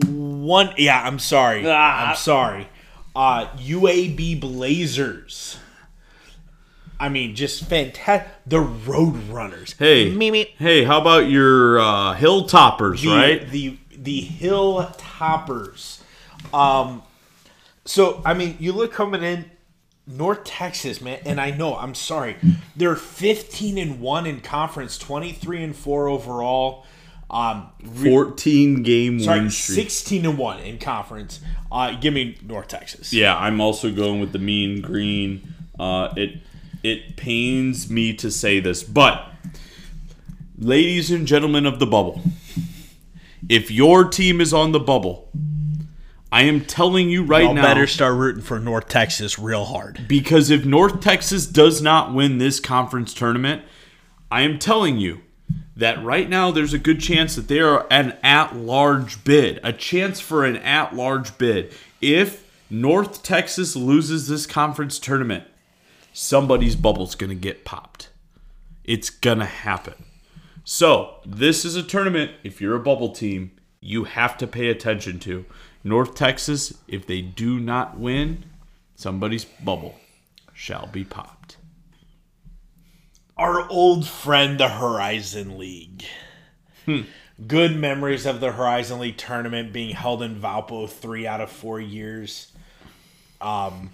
one. 0.06 0.72
Yeah, 0.76 1.02
I'm 1.02 1.18
sorry. 1.18 1.64
Ah. 1.66 2.10
I'm 2.10 2.16
sorry. 2.16 2.68
Uh, 3.14 3.46
UAB 3.56 4.40
Blazers. 4.40 5.58
I 7.00 7.08
mean, 7.08 7.34
just 7.36 7.64
fantastic. 7.64 8.28
The 8.46 8.60
Road 8.60 9.14
Runners. 9.28 9.74
Hey, 9.78 10.10
Me, 10.10 10.30
me. 10.30 10.54
hey, 10.58 10.84
how 10.84 11.00
about 11.00 11.28
your 11.28 11.78
uh, 11.78 12.14
hill 12.14 12.46
toppers, 12.46 13.02
the, 13.02 13.08
right? 13.08 13.48
The 13.48 13.78
the 13.96 14.20
hill 14.20 14.92
toppers. 14.98 16.02
Um, 16.52 17.02
so 17.84 18.20
I 18.24 18.34
mean, 18.34 18.56
you 18.58 18.72
look 18.72 18.92
coming 18.92 19.22
in 19.22 19.44
North 20.06 20.44
Texas, 20.44 21.00
man, 21.00 21.20
and 21.24 21.40
I 21.40 21.50
know 21.50 21.76
I'm 21.76 21.94
sorry, 21.94 22.36
they're 22.74 22.96
15 22.96 23.78
and 23.78 24.00
one 24.00 24.26
in 24.26 24.40
conference, 24.40 24.98
23 24.98 25.62
and 25.62 25.76
four 25.76 26.08
overall. 26.08 26.84
Um, 27.30 27.68
re- 27.84 28.10
Fourteen 28.10 28.82
game 28.82 29.20
sorry, 29.20 29.40
win 29.40 29.50
streak. 29.50 29.76
16 29.90 30.24
and 30.26 30.38
one 30.38 30.60
in 30.60 30.78
conference. 30.78 31.40
Uh, 31.70 31.94
give 31.96 32.14
me 32.14 32.38
North 32.42 32.68
Texas. 32.68 33.12
Yeah, 33.12 33.36
I'm 33.36 33.60
also 33.60 33.92
going 33.92 34.20
with 34.20 34.32
the 34.32 34.38
mean 34.38 34.80
green. 34.80 35.54
Uh, 35.78 36.12
it 36.16 36.38
it 36.82 37.16
pains 37.16 37.90
me 37.90 38.14
to 38.14 38.30
say 38.30 38.60
this, 38.60 38.82
but 38.82 39.26
ladies 40.58 41.10
and 41.10 41.26
gentlemen 41.26 41.66
of 41.66 41.78
the 41.78 41.86
bubble, 41.86 42.22
if 43.48 43.70
your 43.70 44.04
team 44.04 44.40
is 44.40 44.54
on 44.54 44.72
the 44.72 44.80
bubble, 44.80 45.30
I 46.30 46.42
am 46.42 46.64
telling 46.64 47.08
you 47.10 47.24
right 47.24 47.44
Y'all 47.44 47.54
now. 47.54 47.62
better 47.62 47.86
start 47.86 48.14
rooting 48.14 48.42
for 48.42 48.58
North 48.58 48.88
Texas 48.88 49.38
real 49.38 49.64
hard. 49.66 50.06
Because 50.08 50.50
if 50.50 50.64
North 50.64 51.00
Texas 51.00 51.46
does 51.46 51.80
not 51.82 52.12
win 52.14 52.38
this 52.38 52.60
conference 52.60 53.14
tournament, 53.14 53.62
I 54.30 54.42
am 54.42 54.58
telling 54.58 54.98
you, 54.98 55.20
that 55.78 56.02
right 56.04 56.28
now 56.28 56.50
there's 56.50 56.74
a 56.74 56.78
good 56.78 57.00
chance 57.00 57.36
that 57.36 57.46
they 57.46 57.60
are 57.60 57.86
an 57.88 58.16
at-large 58.22 59.22
bid, 59.22 59.60
a 59.62 59.72
chance 59.72 60.18
for 60.18 60.44
an 60.44 60.56
at-large 60.56 61.38
bid. 61.38 61.72
If 62.00 62.44
North 62.68 63.22
Texas 63.22 63.76
loses 63.76 64.26
this 64.26 64.44
conference 64.44 64.98
tournament, 64.98 65.44
somebody's 66.12 66.74
bubble's 66.74 67.14
going 67.14 67.30
to 67.30 67.36
get 67.36 67.64
popped. 67.64 68.10
It's 68.82 69.08
going 69.08 69.38
to 69.38 69.44
happen. 69.44 69.94
So, 70.64 71.20
this 71.24 71.64
is 71.64 71.76
a 71.76 71.82
tournament, 71.82 72.32
if 72.42 72.60
you're 72.60 72.76
a 72.76 72.80
bubble 72.80 73.12
team, 73.12 73.52
you 73.80 74.04
have 74.04 74.36
to 74.38 74.48
pay 74.48 74.68
attention 74.68 75.20
to. 75.20 75.46
North 75.84 76.16
Texas, 76.16 76.76
if 76.88 77.06
they 77.06 77.22
do 77.22 77.60
not 77.60 77.98
win, 77.98 78.44
somebody's 78.96 79.44
bubble 79.44 79.94
shall 80.52 80.88
be 80.88 81.04
popped. 81.04 81.37
Our 83.38 83.68
old 83.70 84.06
friend, 84.06 84.58
the 84.58 84.68
Horizon 84.68 85.58
League. 85.58 86.04
Good 87.46 87.76
memories 87.76 88.26
of 88.26 88.40
the 88.40 88.50
Horizon 88.50 88.98
League 88.98 89.16
tournament 89.16 89.72
being 89.72 89.94
held 89.94 90.22
in 90.22 90.40
Valpo 90.40 90.88
three 90.88 91.26
out 91.26 91.40
of 91.40 91.50
four 91.50 91.80
years. 91.80 92.50
Um, 93.40 93.90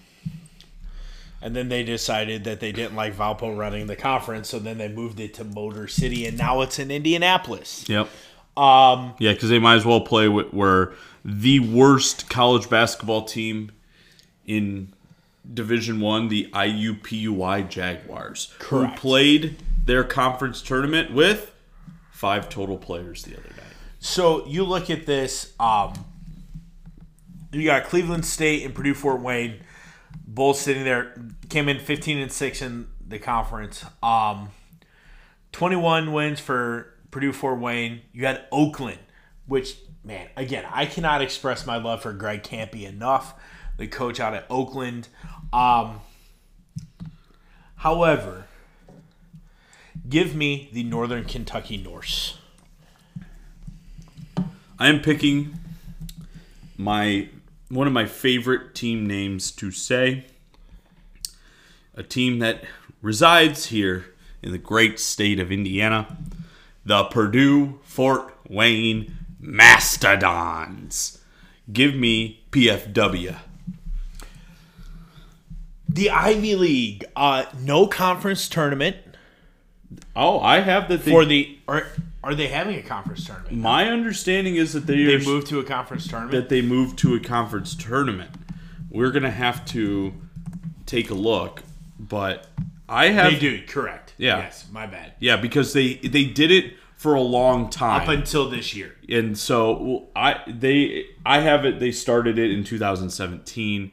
and 1.42 1.54
then 1.54 1.68
they 1.68 1.82
decided 1.82 2.44
that 2.44 2.60
they 2.60 2.72
didn't 2.72 2.96
like 2.96 3.14
Valpo 3.14 3.54
running 3.54 3.86
the 3.86 3.96
conference, 3.96 4.48
so 4.48 4.58
then 4.58 4.78
they 4.78 4.88
moved 4.88 5.20
it 5.20 5.34
to 5.34 5.44
Motor 5.44 5.88
City, 5.88 6.24
and 6.24 6.38
now 6.38 6.62
it's 6.62 6.78
in 6.78 6.90
Indianapolis. 6.90 7.86
Yep. 7.86 8.08
Um, 8.56 9.14
Yeah, 9.18 9.32
because 9.34 9.50
they 9.50 9.58
might 9.58 9.74
as 9.74 9.84
well 9.84 10.00
play 10.00 10.26
with 10.26 10.54
were 10.54 10.94
the 11.22 11.58
worst 11.60 12.30
college 12.30 12.70
basketball 12.70 13.24
team 13.24 13.72
in 14.46 14.94
Division 15.52 16.00
One, 16.00 16.28
the 16.28 16.48
IUPUI 16.52 17.68
Jaguars, 17.68 18.52
Correct. 18.58 18.94
who 18.94 19.00
played 19.00 19.56
their 19.84 20.04
conference 20.04 20.62
tournament 20.62 21.12
with 21.12 21.54
five 22.10 22.48
total 22.48 22.78
players 22.78 23.24
the 23.24 23.36
other 23.36 23.48
night. 23.50 23.74
So 24.00 24.46
you 24.46 24.64
look 24.64 24.88
at 24.90 25.06
this. 25.06 25.52
Um, 25.60 25.92
you 27.52 27.64
got 27.64 27.84
Cleveland 27.84 28.24
State 28.24 28.64
and 28.64 28.74
Purdue 28.74 28.94
Fort 28.94 29.20
Wayne, 29.20 29.60
both 30.26 30.56
sitting 30.56 30.84
there. 30.84 31.14
Came 31.48 31.68
in 31.68 31.78
fifteen 31.78 32.18
and 32.18 32.32
six 32.32 32.62
in 32.62 32.88
the 33.06 33.18
conference. 33.18 33.84
Um, 34.02 34.48
Twenty 35.52 35.76
one 35.76 36.12
wins 36.12 36.40
for 36.40 36.94
Purdue 37.12 37.32
Fort 37.32 37.60
Wayne. 37.60 38.00
You 38.12 38.26
had 38.26 38.44
Oakland, 38.50 38.98
which 39.46 39.76
man, 40.02 40.28
again, 40.36 40.64
I 40.68 40.84
cannot 40.86 41.22
express 41.22 41.64
my 41.64 41.76
love 41.76 42.02
for 42.02 42.12
Greg 42.12 42.42
Kampe 42.42 42.82
enough. 42.84 43.34
The 43.76 43.86
coach 43.86 44.20
out 44.20 44.34
at 44.34 44.46
Oakland. 44.48 45.08
Um, 45.52 46.00
however, 47.76 48.46
give 50.08 50.34
me 50.34 50.68
the 50.72 50.82
Northern 50.84 51.24
Kentucky 51.24 51.76
Norse. 51.76 52.38
I 54.78 54.88
am 54.88 55.00
picking 55.00 55.58
my 56.76 57.28
one 57.68 57.86
of 57.86 57.92
my 57.92 58.06
favorite 58.06 58.74
team 58.74 59.06
names 59.06 59.50
to 59.52 59.70
say. 59.70 60.26
A 61.94 62.02
team 62.02 62.40
that 62.40 62.64
resides 63.00 63.66
here 63.66 64.06
in 64.42 64.52
the 64.52 64.58
great 64.58 64.98
state 65.00 65.38
of 65.38 65.50
Indiana, 65.50 66.16
the 66.84 67.04
Purdue 67.04 67.80
Fort 67.82 68.36
Wayne 68.48 69.16
Mastodons. 69.40 71.18
Give 71.72 71.94
me 71.94 72.44
PFW. 72.50 73.36
The 75.94 76.10
Ivy 76.10 76.54
League, 76.56 77.04
uh, 77.16 77.44
no 77.60 77.86
conference 77.86 78.48
tournament 78.48 78.96
Oh, 80.16 80.40
I 80.40 80.60
have 80.60 80.88
the 80.88 80.96
They, 80.96 81.10
for 81.10 81.24
the. 81.24 81.58
Are 81.68 81.86
are 82.22 82.34
they 82.34 82.48
having 82.48 82.76
a 82.78 82.82
conference 82.82 83.26
tournament? 83.26 83.56
my 83.56 83.86
understanding 83.88 84.56
is 84.56 84.72
that 84.72 84.86
they, 84.86 85.04
They 85.04 85.14
are, 85.16 85.18
moved 85.20 85.46
to 85.48 85.60
a 85.60 85.64
conference 85.64 86.08
tournament. 86.08 86.32
that 86.32 86.48
they 86.48 86.62
moved 86.62 86.98
to 87.00 87.14
a 87.14 87.20
conference 87.20 87.74
tournament. 87.74 88.30
We're 88.90 89.10
gonna 89.10 89.30
have 89.30 89.64
to 89.66 90.14
take 90.86 91.10
a 91.10 91.14
look, 91.14 91.62
but 91.98 92.46
I 92.88 93.08
have 93.08 93.32
they 93.32 93.38
do 93.38 93.62
correct. 93.66 94.14
Yeah. 94.18 94.38
Yes, 94.38 94.66
my 94.72 94.86
bad. 94.86 95.12
Yeah, 95.20 95.36
because 95.36 95.72
they 95.72 95.94
they 95.94 96.24
did 96.24 96.50
it 96.50 96.74
for 96.96 97.14
a 97.14 97.20
long 97.20 97.68
time, 97.70 98.02
Up 98.02 98.08
until 98.08 98.48
this 98.48 98.74
year. 98.74 98.96
and 99.08 99.36
so 99.36 99.72
well, 99.82 100.08
I 100.16 100.40
they 100.48 101.06
I 101.26 101.40
have 101.40 101.64
it. 101.64 101.78
They 101.78 101.92
started 101.92 102.38
it 102.38 102.50
in 102.50 102.64
2017, 102.64 103.92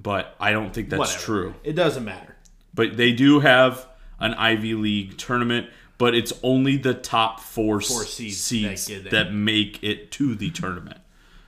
but 0.00 0.34
I 0.40 0.52
don't 0.52 0.72
think 0.72 0.90
that's 0.90 0.98
Whatever. 0.98 1.22
true. 1.24 1.54
It 1.64 1.72
doesn't 1.74 2.04
matter. 2.04 2.36
But 2.74 2.96
they 2.96 3.12
do 3.12 3.40
have 3.40 3.86
an 4.18 4.34
Ivy 4.34 4.74
League 4.74 5.18
tournament, 5.18 5.68
but 5.98 6.14
it's 6.14 6.32
only 6.42 6.76
the 6.76 6.94
top 6.94 7.40
four, 7.40 7.80
Four 7.80 8.04
seeds 8.04 8.38
seeds 8.38 8.86
that 8.86 9.10
that, 9.10 9.32
make 9.32 9.82
it 9.82 10.10
to 10.12 10.34
the 10.34 10.50
tournament. 10.50 10.98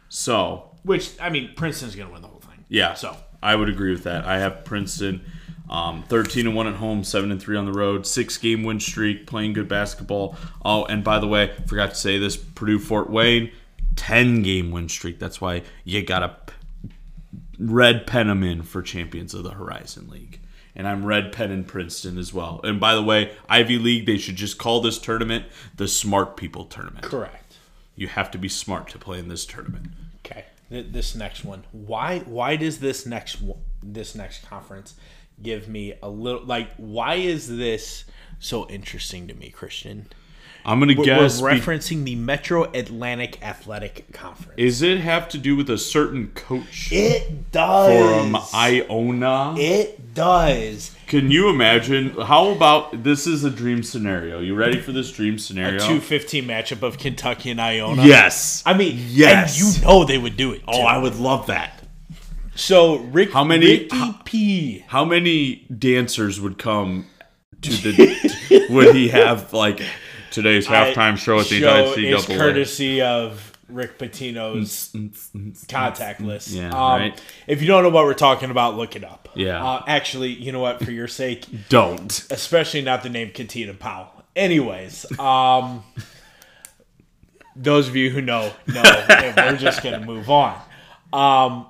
So 0.09 0.70
Which 0.82 1.11
I 1.20 1.28
mean, 1.30 1.53
Princeton's 1.55 1.94
going 1.94 2.09
to 2.09 2.12
win 2.12 2.22
the 2.22 2.28
whole 2.28 2.40
thing. 2.40 2.64
yeah, 2.68 2.94
So 2.94 3.16
I 3.42 3.55
would 3.57 3.68
agree 3.68 3.92
with 3.92 4.05
that. 4.05 4.24
I 4.24 4.38
have 4.38 4.64
Princeton, 4.64 5.22
um, 5.70 6.03
thirteen 6.05 6.46
and 6.46 6.55
one 6.57 6.66
at 6.66 6.74
home, 6.74 7.03
seven 7.05 7.30
and 7.30 7.40
three 7.40 7.57
on 7.57 7.64
the 7.66 7.72
road, 7.72 8.07
six 8.07 8.36
game 8.36 8.62
win 8.62 8.78
streak, 8.80 9.26
playing 9.26 9.53
good 9.55 9.68
basketball. 9.68 10.36
Oh, 10.64 10.84
and 10.84 11.03
by 11.03 11.18
the 11.18 11.26
way, 11.28 11.53
forgot 11.66 11.90
to 11.90 11.96
say 11.96 12.18
this: 12.18 12.36
Purdue 12.36 12.78
Fort 12.78 13.09
Wayne, 13.11 13.50
ten 13.96 14.42
game 14.42 14.70
win 14.70 14.88
streak. 14.88 15.18
That's 15.18 15.40
why 15.40 15.62
you 15.84 16.03
gotta 16.03 16.28
p- 16.46 16.53
red 17.70 18.06
pen 18.06 18.26
them 18.28 18.42
in 18.42 18.62
for 18.62 18.82
champions 18.82 19.34
of 19.34 19.44
the 19.44 19.52
Horizon 19.52 20.08
League. 20.10 20.40
And 20.74 20.88
I'm 20.88 21.04
red 21.04 21.32
pen 21.32 21.50
in 21.50 21.64
Princeton 21.64 22.16
as 22.16 22.32
well. 22.32 22.60
And 22.64 22.80
by 22.80 22.94
the 22.94 23.02
way, 23.02 23.32
Ivy 23.48 23.78
League, 23.78 24.06
they 24.06 24.16
should 24.16 24.36
just 24.36 24.56
call 24.58 24.80
this 24.80 24.98
tournament 24.98 25.44
the 25.76 25.86
Smart 25.86 26.36
People 26.36 26.64
Tournament. 26.64 27.04
correct. 27.04 27.56
You 27.94 28.08
have 28.08 28.30
to 28.30 28.38
be 28.38 28.48
smart 28.48 28.88
to 28.88 28.98
play 28.98 29.18
in 29.18 29.28
this 29.28 29.44
tournament. 29.44 29.88
Okay. 30.24 30.46
This 30.70 31.14
next 31.14 31.44
one. 31.44 31.64
Why? 31.72 32.20
Why 32.20 32.56
does 32.56 32.78
this 32.78 33.04
next 33.04 33.42
one- 33.42 33.58
this 33.82 34.14
next 34.14 34.46
conference 34.46 34.94
give 35.42 35.68
me 35.68 35.92
a 36.02 36.08
little 36.08 36.42
like? 36.42 36.74
Why 36.76 37.16
is 37.16 37.54
this 37.54 38.04
so 38.38 38.66
interesting 38.70 39.28
to 39.28 39.34
me, 39.34 39.50
Christian? 39.50 40.06
I'm 40.64 40.78
gonna 40.78 40.94
We're, 40.96 41.04
guess. 41.04 41.40
we're 41.42 41.54
be- 41.54 41.60
referencing 41.60 42.04
the 42.04 42.14
Metro 42.14 42.70
Atlantic 42.72 43.42
Athletic 43.42 44.12
Conference. 44.12 44.54
Is 44.56 44.80
it 44.82 44.98
have 45.00 45.28
to 45.30 45.38
do 45.38 45.56
with 45.56 45.68
a 45.68 45.76
certain 45.78 46.28
coach 46.34 46.88
It 46.92 47.50
does. 47.50 48.32
from 48.32 48.36
Iona? 48.54 49.54
It 49.58 50.14
does. 50.14 50.94
Can 51.08 51.30
you 51.30 51.48
imagine? 51.48 52.10
How 52.10 52.50
about 52.50 53.02
this 53.02 53.26
is 53.26 53.42
a 53.44 53.50
dream 53.50 53.82
scenario? 53.82 54.38
You 54.40 54.54
ready 54.54 54.80
for 54.80 54.92
this 54.92 55.10
dream 55.10 55.38
scenario? 55.38 55.84
Two 55.86 56.00
fifteen 56.00 56.44
matchup 56.44 56.82
of 56.82 56.96
Kentucky 56.96 57.50
and 57.50 57.60
Iona. 57.60 58.04
yes. 58.04 58.62
I 58.64 58.74
mean, 58.74 58.98
Yes. 59.08 59.60
and 59.60 59.76
you 59.80 59.84
know 59.84 60.04
they 60.04 60.18
would 60.18 60.36
do 60.36 60.52
it. 60.52 60.62
Oh. 60.68 60.82
I 60.82 60.96
would 60.98 61.16
love 61.16 61.46
that. 61.48 61.82
So 62.54 62.96
Rick, 62.98 63.32
How 63.32 63.44
many- 63.44 63.66
Ricky 63.66 63.96
how- 63.96 64.20
P. 64.24 64.84
How 64.88 65.04
many 65.04 65.66
dancers 65.76 66.40
would 66.40 66.58
come 66.58 67.06
to 67.62 67.70
the? 67.70 68.66
would 68.70 68.94
he 68.94 69.08
have 69.08 69.52
like 69.52 69.80
today's 70.33 70.66
halftime 70.66 71.16
show 71.16 71.39
at 71.39 71.47
the 71.47 71.61
show 71.61 71.93
is 71.93 72.26
NCAA? 72.26 72.37
courtesy 72.39 73.03
of 73.03 73.53
Rick 73.68 73.99
Pitino's 73.99 74.95
contact 75.68 76.20
list. 76.20 76.49
Yeah, 76.51 76.68
um, 76.68 77.01
right. 77.01 77.22
If 77.47 77.61
you 77.61 77.68
don't 77.68 77.83
know 77.83 77.91
what 77.91 78.05
we're 78.05 78.14
talking 78.14 78.51
about, 78.51 78.76
look 78.76 78.97
it 78.97 79.05
up. 79.05 79.28
Yeah. 79.35 79.64
Uh, 79.64 79.85
actually, 79.87 80.30
you 80.30 80.53
know 80.53 80.61
what? 80.61 80.85
For 80.85 80.91
your 80.91 81.09
sake, 81.09 81.47
Don't. 81.68 82.11
especially 82.30 82.83
not 82.83 83.03
the 83.03 83.09
name 83.09 83.30
Katina 83.30 83.74
Powell. 83.74 84.11
Anyways, 84.35 85.18
um, 85.18 85.85
those 87.55 87.89
of 87.89 87.97
you 87.97 88.11
who 88.11 88.20
know 88.22 88.53
know, 88.66 89.05
we're 89.37 89.57
just 89.57 89.83
gonna 89.83 90.05
move 90.05 90.30
on. 90.30 90.61
Um, 91.12 91.68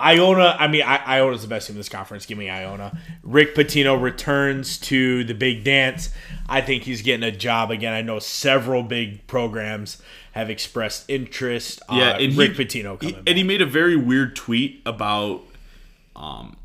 Iona, 0.00 0.56
I 0.58 0.66
mean, 0.66 0.82
I, 0.82 0.96
Iona's 0.96 1.42
the 1.42 1.48
best 1.48 1.68
team 1.68 1.74
in 1.74 1.78
this 1.78 1.88
conference. 1.88 2.26
Give 2.26 2.36
me 2.36 2.50
Iona. 2.50 2.98
Rick 3.22 3.54
Pitino 3.54 4.00
returns 4.00 4.76
to 4.78 5.22
the 5.24 5.34
big 5.34 5.62
dance. 5.62 6.10
I 6.48 6.60
think 6.60 6.82
he's 6.82 7.02
getting 7.02 7.22
a 7.22 7.30
job 7.30 7.70
again. 7.70 7.92
I 7.92 8.02
know 8.02 8.18
several 8.18 8.82
big 8.82 9.26
programs 9.26 10.02
have 10.32 10.50
expressed 10.50 11.04
interest. 11.08 11.80
Yeah, 11.90 12.10
uh, 12.12 12.18
and 12.18 12.36
Rick 12.36 12.56
he, 12.56 12.64
Pitino 12.64 13.00
he- 13.00 13.12
coming 13.12 13.24
and 13.26 13.38
he 13.38 13.44
made 13.44 13.62
a 13.62 13.66
very 13.66 13.96
weird 13.96 14.34
tweet 14.34 14.82
about 14.84 15.42
um 16.16 16.56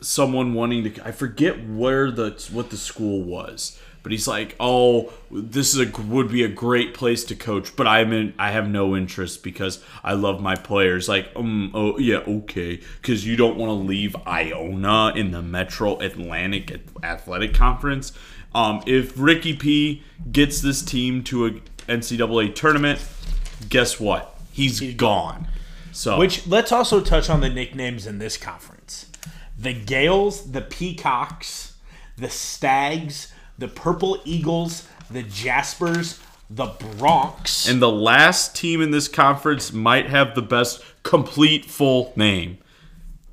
someone 0.00 0.52
wanting 0.54 0.92
to. 0.92 1.06
I 1.06 1.10
forget 1.12 1.66
where 1.66 2.10
the 2.10 2.32
what 2.52 2.70
the 2.70 2.76
school 2.76 3.22
was, 3.22 3.80
but 4.04 4.12
he's 4.12 4.28
like, 4.28 4.54
"Oh, 4.60 5.12
this 5.30 5.74
is 5.74 5.80
a 5.80 6.02
would 6.02 6.30
be 6.30 6.44
a 6.44 6.48
great 6.48 6.92
place 6.92 7.24
to 7.24 7.34
coach, 7.34 7.74
but 7.74 7.86
I'm 7.86 8.12
in. 8.12 8.34
I 8.38 8.50
have 8.50 8.68
no 8.68 8.94
interest 8.94 9.42
because 9.42 9.82
I 10.04 10.12
love 10.12 10.42
my 10.42 10.54
players. 10.54 11.08
Like, 11.08 11.32
um, 11.34 11.72
oh 11.74 11.98
yeah, 11.98 12.18
okay, 12.18 12.80
because 13.00 13.26
you 13.26 13.34
don't 13.34 13.56
want 13.56 13.70
to 13.70 13.88
leave 13.88 14.14
Iona 14.26 15.14
in 15.16 15.30
the 15.30 15.40
Metro 15.40 15.98
Atlantic 16.00 16.82
Athletic 17.02 17.54
Conference. 17.54 18.12
Um, 18.54 18.82
if 18.86 19.18
Ricky 19.18 19.56
P 19.56 20.02
gets 20.30 20.60
this 20.60 20.82
team 20.82 21.24
to 21.24 21.46
a 21.46 21.50
NCAA 21.88 22.54
tournament, 22.54 23.02
guess 23.70 23.98
what? 23.98 24.38
He's 24.52 24.94
gone. 24.94 25.48
So 25.92 26.18
Which 26.18 26.46
let's 26.46 26.72
also 26.72 27.00
touch 27.00 27.30
on 27.30 27.40
the 27.40 27.48
nicknames 27.48 28.06
in 28.06 28.18
this 28.18 28.36
conference: 28.36 29.10
the 29.58 29.72
Gales, 29.72 30.52
the 30.52 30.60
Peacocks, 30.60 31.78
the 32.18 32.28
Stags, 32.28 33.32
the 33.58 33.68
Purple 33.68 34.20
Eagles, 34.24 34.86
the 35.10 35.22
Jaspers, 35.22 36.20
the 36.50 36.66
Broncs. 36.66 37.68
And 37.70 37.80
the 37.80 37.90
last 37.90 38.54
team 38.56 38.80
in 38.80 38.90
this 38.90 39.08
conference 39.08 39.72
might 39.72 40.06
have 40.10 40.34
the 40.34 40.42
best 40.42 40.82
complete 41.02 41.64
full 41.64 42.12
name. 42.16 42.58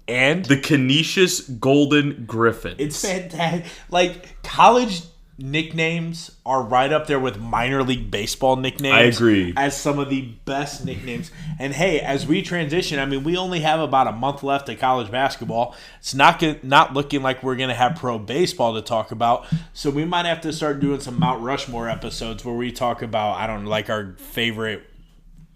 And 0.07 0.43
The 0.45 0.57
Canisius 0.57 1.39
Golden 1.41 2.25
Griffins. 2.25 2.75
it's 2.79 3.01
fantastic. 3.01 3.65
Like 3.89 4.41
college 4.43 5.03
nicknames 5.41 6.31
are 6.45 6.63
right 6.63 6.91
up 6.91 7.07
there 7.07 7.19
with 7.19 7.39
minor 7.39 7.83
league 7.83 8.11
baseball 8.11 8.55
nicknames. 8.55 8.95
I 8.95 9.01
agree. 9.01 9.53
As 9.57 9.79
some 9.79 9.99
of 9.99 10.09
the 10.09 10.21
best 10.45 10.85
nicknames. 10.85 11.31
And 11.59 11.73
hey, 11.73 11.99
as 11.99 12.25
we 12.25 12.41
transition, 12.41 12.99
I 12.99 13.05
mean, 13.05 13.23
we 13.23 13.37
only 13.37 13.59
have 13.61 13.79
about 13.79 14.07
a 14.07 14.11
month 14.11 14.43
left 14.43 14.69
of 14.69 14.79
college 14.79 15.11
basketball. 15.11 15.75
It's 15.99 16.13
not 16.13 16.43
not 16.63 16.93
looking 16.93 17.21
like 17.21 17.43
we're 17.43 17.55
going 17.55 17.69
to 17.69 17.75
have 17.75 17.95
pro 17.95 18.17
baseball 18.19 18.75
to 18.75 18.81
talk 18.81 19.11
about. 19.11 19.45
So 19.73 19.89
we 19.89 20.05
might 20.05 20.25
have 20.25 20.41
to 20.41 20.53
start 20.53 20.79
doing 20.79 20.99
some 20.99 21.19
Mount 21.19 21.41
Rushmore 21.41 21.89
episodes 21.89 22.45
where 22.45 22.55
we 22.55 22.71
talk 22.71 23.01
about 23.01 23.37
I 23.37 23.47
don't 23.47 23.63
know, 23.63 23.69
like 23.69 23.89
our 23.89 24.15
favorite. 24.17 24.83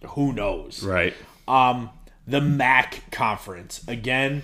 Who 0.10 0.34
knows? 0.34 0.84
right. 0.84 1.14
Um, 1.48 1.90
the 2.28 2.42
MAC 2.42 3.12
conference 3.12 3.84
again. 3.88 4.44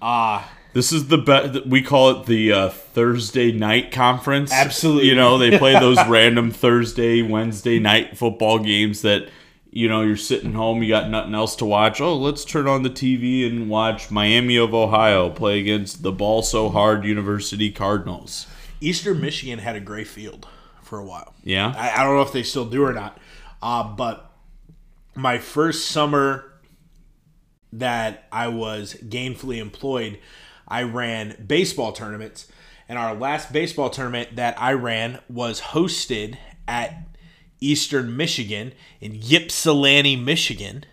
Uh 0.00 0.44
This 0.74 0.92
is 0.92 1.06
the 1.06 1.18
best. 1.18 1.64
We 1.66 1.82
call 1.82 2.10
it 2.10 2.26
the 2.26 2.52
uh, 2.52 2.68
Thursday 2.68 3.52
night 3.52 3.92
conference. 3.92 4.52
Absolutely. 4.52 5.08
You 5.08 5.14
know, 5.14 5.38
they 5.38 5.56
play 5.56 5.72
those 5.80 6.04
random 6.08 6.50
Thursday, 6.50 7.22
Wednesday 7.22 7.78
night 7.78 8.18
football 8.18 8.58
games 8.58 9.02
that, 9.02 9.28
you 9.70 9.88
know, 9.88 10.02
you're 10.02 10.16
sitting 10.16 10.52
home, 10.52 10.82
you 10.82 10.88
got 10.88 11.08
nothing 11.08 11.34
else 11.34 11.54
to 11.56 11.64
watch. 11.64 12.00
Oh, 12.00 12.16
let's 12.16 12.44
turn 12.44 12.66
on 12.66 12.82
the 12.82 12.90
TV 12.90 13.46
and 13.46 13.70
watch 13.70 14.10
Miami 14.10 14.56
of 14.56 14.74
Ohio 14.74 15.30
play 15.30 15.60
against 15.60 16.02
the 16.02 16.12
ball 16.12 16.42
so 16.42 16.68
hard 16.68 17.04
University 17.04 17.70
Cardinals. 17.70 18.48
Eastern 18.80 19.20
Michigan 19.20 19.60
had 19.60 19.76
a 19.76 19.80
gray 19.80 20.04
field 20.04 20.48
for 20.82 20.98
a 20.98 21.04
while. 21.04 21.34
Yeah. 21.44 21.72
I, 21.76 22.00
I 22.00 22.04
don't 22.04 22.16
know 22.16 22.22
if 22.22 22.32
they 22.32 22.42
still 22.42 22.66
do 22.66 22.84
or 22.84 22.92
not. 22.92 23.16
Uh, 23.62 23.84
but 23.84 24.32
my 25.14 25.38
first 25.38 25.86
summer 25.86 26.52
that 27.72 28.26
I 28.32 28.48
was 28.48 28.94
gainfully 28.94 29.58
employed, 29.58 30.18
I 30.68 30.82
ran 30.82 31.44
baseball 31.46 31.92
tournaments. 31.92 32.46
And 32.88 32.98
our 32.98 33.14
last 33.14 33.52
baseball 33.52 33.88
tournament 33.90 34.36
that 34.36 34.60
I 34.60 34.72
ran 34.74 35.20
was 35.28 35.60
hosted 35.60 36.36
at 36.68 36.98
Eastern 37.60 38.14
Michigan 38.16 38.72
in 39.00 39.18
Ypsilanti, 39.22 40.16
Michigan. 40.16 40.84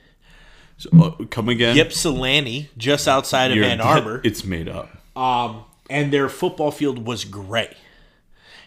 So, 0.77 0.89
uh, 0.99 1.25
come 1.25 1.49
again. 1.49 1.77
Ypsilanti, 1.77 2.69
just 2.77 3.07
outside 3.07 3.51
of 3.51 3.57
You're- 3.57 3.69
Ann 3.69 3.81
Arbor. 3.81 4.21
It's 4.23 4.43
made 4.45 4.69
up. 4.69 4.89
Um, 5.17 5.65
and 5.89 6.13
their 6.13 6.29
football 6.29 6.71
field 6.71 7.05
was 7.05 7.25
gray. 7.25 7.75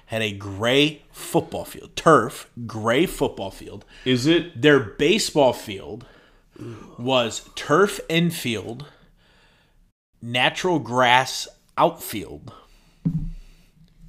Had 0.06 0.20
a 0.20 0.32
gray 0.32 1.02
football 1.10 1.64
field, 1.64 1.96
turf, 1.96 2.50
gray 2.66 3.06
football 3.06 3.50
field. 3.50 3.86
Is 4.04 4.26
it? 4.26 4.60
Their 4.60 4.78
baseball 4.78 5.54
field 5.54 6.04
was 6.98 7.48
turf 7.56 7.98
infield, 8.10 8.84
natural 10.24 10.78
grass 10.78 11.46
outfield. 11.76 12.52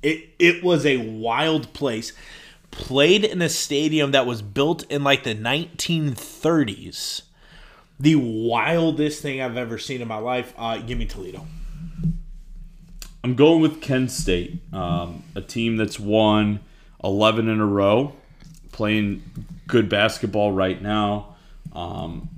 It 0.01 0.29
it 0.39 0.63
was 0.63 0.85
a 0.85 0.97
wild 0.97 1.73
place. 1.73 2.13
Played 2.71 3.23
in 3.23 3.41
a 3.41 3.49
stadium 3.49 4.11
that 4.11 4.25
was 4.25 4.41
built 4.41 4.83
in 4.91 5.03
like 5.03 5.23
the 5.23 5.33
1930s. 5.35 7.21
The 7.97 8.15
wildest 8.15 9.21
thing 9.21 9.41
I've 9.41 9.55
ever 9.55 9.77
seen 9.77 10.01
in 10.01 10.07
my 10.07 10.17
life. 10.17 10.53
Uh, 10.57 10.79
give 10.79 10.97
me 10.97 11.05
Toledo. 11.05 11.47
I'm 13.23 13.35
going 13.35 13.61
with 13.61 13.81
Kent 13.81 14.11
State, 14.11 14.61
um, 14.73 15.23
a 15.33 15.41
team 15.41 15.77
that's 15.77 15.99
won 15.99 16.59
11 17.03 17.47
in 17.47 17.59
a 17.59 17.65
row, 17.65 18.13
playing 18.71 19.23
good 19.67 19.89
basketball 19.89 20.51
right 20.51 20.79
now. 20.81 21.35
Um, 21.71 22.29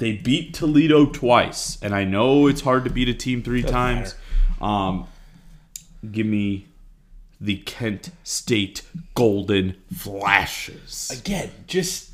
they 0.00 0.12
beat 0.12 0.54
Toledo 0.54 1.04
twice, 1.06 1.78
and 1.82 1.94
I 1.94 2.04
know 2.04 2.46
it's 2.46 2.62
hard 2.62 2.84
to 2.84 2.90
beat 2.90 3.08
a 3.08 3.14
team 3.14 3.42
3 3.42 3.62
times. 3.62 4.14
Um, 4.60 5.06
give 6.10 6.26
me 6.26 6.66
the 7.38 7.58
Kent 7.58 8.10
State 8.24 8.82
Golden 9.14 9.76
Flashes. 9.94 11.10
again, 11.10 11.50
just 11.66 12.10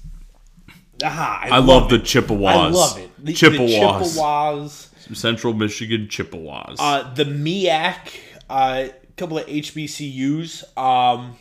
ah, 1.02 1.40
I 1.42 1.58
love 1.58 1.88
the 1.88 2.00
Chippewas. 2.00 2.56
I 2.56 2.68
love 2.68 2.98
it. 2.98 3.10
The, 3.24 3.32
Chippewas. 3.32 3.70
The 3.70 4.20
Chippewas. 4.20 4.90
Central 5.12 5.54
Michigan 5.54 6.08
Chippewas. 6.08 6.78
Uh, 6.80 7.14
the 7.14 7.24
MEAC, 7.24 8.18
a 8.50 8.52
uh, 8.52 8.88
couple 9.16 9.38
of 9.38 9.46
HBCUs. 9.46 10.76
Um, 10.76 11.36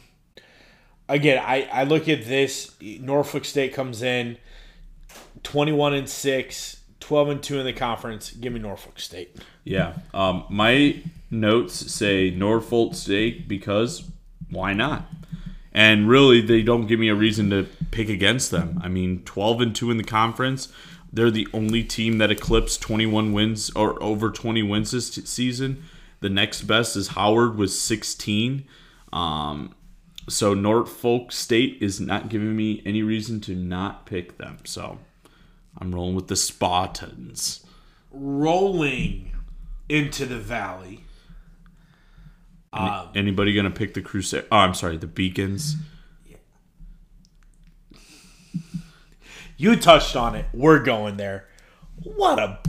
again, 1.09 1.43
I, 1.43 1.67
I 1.71 1.83
look 1.85 2.07
at 2.07 2.25
this. 2.25 2.75
Norfolk 2.79 3.45
State 3.45 3.73
comes 3.73 4.03
in 4.03 4.37
21 5.45 5.93
and 5.93 6.09
6, 6.09 6.81
12 6.99 7.29
and 7.29 7.41
2 7.41 7.59
in 7.59 7.65
the 7.65 7.73
conference. 7.73 8.31
Give 8.31 8.51
me 8.51 8.59
Norfolk 8.59 8.99
State. 8.99 9.37
Yeah. 9.63 9.93
Um, 10.13 10.45
my 10.49 11.01
notes 11.31 11.93
say 11.93 12.31
Norfolk 12.31 12.95
State 12.95 13.47
because 13.47 14.09
why 14.49 14.73
not? 14.73 15.05
And 15.71 16.09
really, 16.09 16.41
they 16.41 16.61
don't 16.61 16.87
give 16.87 16.99
me 16.99 17.09
a 17.09 17.15
reason 17.15 17.49
to 17.51 17.67
pick 17.91 18.09
against 18.09 18.51
them. 18.51 18.79
I 18.83 18.87
mean, 18.87 19.23
12 19.23 19.61
and 19.61 19.75
2 19.75 19.91
in 19.91 19.97
the 19.97 20.03
conference. 20.03 20.71
They're 21.11 21.31
the 21.31 21.47
only 21.53 21.83
team 21.83 22.17
that 22.17 22.31
eclipsed 22.31 22.81
21 22.81 23.31
wins 23.31 23.69
or 23.71 24.01
over 24.01 24.31
20 24.31 24.63
wins 24.63 24.91
this 24.91 25.13
season. 25.13 25.83
The 26.21 26.29
next 26.29 26.63
best 26.63 26.95
is 26.95 27.09
Howard 27.09 27.57
with 27.57 27.71
16. 27.71 28.65
Um, 29.13 29.75
so 30.27 30.53
Norfolk 30.53 31.31
State 31.31 31.77
is 31.81 32.01
not 32.01 32.29
giving 32.29 32.55
me 32.55 32.81
any 32.85 33.03
reason 33.03 33.41
to 33.41 33.55
not 33.55 34.05
pick 34.05 34.37
them. 34.37 34.57
So 34.63 34.99
I'm 35.77 35.93
rolling 35.93 36.15
with 36.15 36.27
the 36.27 36.35
Spartans. 36.35 37.65
Rolling 38.11 39.31
into 39.89 40.25
the 40.25 40.39
valley. 40.39 41.03
Um, 42.71 43.09
Anybody 43.15 43.53
gonna 43.53 43.71
pick 43.71 43.93
the 43.93 44.01
Crusade? 44.01 44.45
Oh, 44.51 44.57
I'm 44.57 44.73
sorry, 44.73 44.97
the 44.97 45.07
Beacons. 45.07 45.75
You 49.57 49.75
touched 49.77 50.15
on 50.15 50.35
it. 50.35 50.45
We're 50.53 50.83
going 50.83 51.15
there. 51.17 51.47
What 52.03 52.39
a 52.39 52.59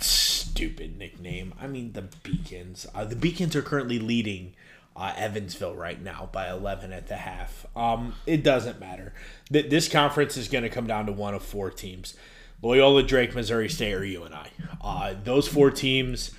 stupid 0.00 0.96
nickname. 0.96 1.52
I 1.60 1.66
mean, 1.66 1.92
the 1.92 2.08
Beacons. 2.22 2.86
Uh, 2.94 3.04
the 3.04 3.16
Beacons 3.16 3.56
are 3.56 3.62
currently 3.62 3.98
leading 3.98 4.54
uh, 4.94 5.12
Evansville 5.16 5.74
right 5.74 6.00
now 6.00 6.28
by 6.32 6.48
11 6.48 6.92
at 6.92 7.08
the 7.08 7.16
half. 7.16 7.66
Um, 7.74 8.14
it 8.26 8.44
doesn't 8.44 8.78
matter. 8.78 9.12
Th- 9.52 9.68
this 9.68 9.88
conference 9.88 10.36
is 10.36 10.46
going 10.48 10.62
to 10.62 10.70
come 10.70 10.86
down 10.86 11.06
to 11.06 11.12
one 11.12 11.34
of 11.34 11.42
four 11.42 11.70
teams 11.70 12.14
Loyola, 12.62 13.02
Drake, 13.02 13.34
Missouri 13.34 13.68
State, 13.68 13.94
or 13.94 14.04
UNI. 14.04 14.48
Uh, 14.80 15.14
those 15.24 15.46
four 15.46 15.70
teams 15.70 16.32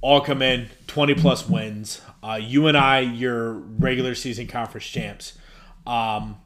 all 0.00 0.20
come 0.20 0.42
in 0.42 0.68
20 0.86 1.14
plus 1.14 1.48
wins. 1.48 2.00
Uh, 2.22 2.38
UNI, 2.40 3.02
your 3.02 3.52
regular 3.52 4.14
season 4.14 4.46
conference 4.46 4.86
champs. 4.86 5.38
Um, 5.86 6.38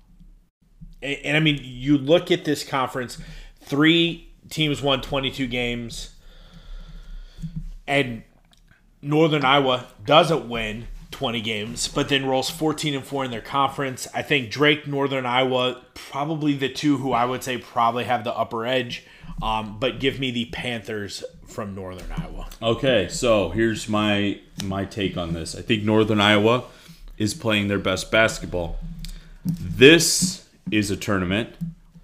and, 1.03 1.18
and 1.24 1.36
I 1.36 1.40
mean, 1.40 1.61
you 1.62 1.98
look 1.98 2.30
at 2.30 2.44
this 2.44 2.64
conference, 2.64 3.18
three 3.61 4.28
teams 4.51 4.82
won 4.82 5.01
22 5.01 5.46
games, 5.46 6.14
and 7.86 8.22
Northern 9.03 9.44
Iowa 9.44 9.86
doesn't 10.05 10.48
win 10.48 10.86
20 11.11 11.40
games, 11.40 11.88
but 11.88 12.08
then 12.08 12.26
rolls 12.26 12.50
14 12.50 12.94
and 12.94 13.04
4 13.04 13.24
in 13.24 13.30
their 13.30 13.40
conference. 13.40 14.06
I 14.14 14.22
think 14.22 14.50
Drake, 14.50 14.86
Northern 14.86 15.26
Iowa, 15.26 15.82
probably 15.94 16.54
the 16.54 16.68
two 16.68 16.98
who 16.98 17.12
I 17.12 17.24
would 17.24 17.42
say 17.42 17.58
probably 17.58 18.04
have 18.04 18.24
the 18.24 18.36
upper 18.36 18.64
edge. 18.66 19.04
Um, 19.42 19.78
but 19.78 20.00
give 20.00 20.20
me 20.20 20.30
the 20.30 20.46
Panthers 20.46 21.24
from 21.46 21.74
Northern 21.74 22.11
Iowa. 22.12 22.48
Okay, 22.62 23.08
so 23.08 23.50
here's 23.50 23.88
my 23.88 24.38
my 24.64 24.84
take 24.84 25.16
on 25.16 25.32
this. 25.32 25.56
I 25.56 25.62
think 25.62 25.82
Northern 25.82 26.20
Iowa 26.20 26.64
is 27.16 27.32
playing 27.34 27.68
their 27.68 27.78
best 27.78 28.11
basketball. 28.11 28.78
This 29.44 30.46
is 30.70 30.90
a 30.90 30.96
tournament. 30.96 31.50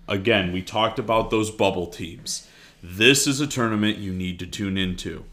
Again, 0.08 0.52
we 0.52 0.62
talked 0.62 0.98
about 0.98 1.30
those 1.30 1.50
bubble 1.50 1.86
teams. 1.86 2.48
This 2.82 3.26
is 3.26 3.40
a 3.40 3.46
tournament 3.46 3.98
you 3.98 4.12
need 4.12 4.38
to 4.38 4.46
tune 4.46 4.78
into. 4.78 5.24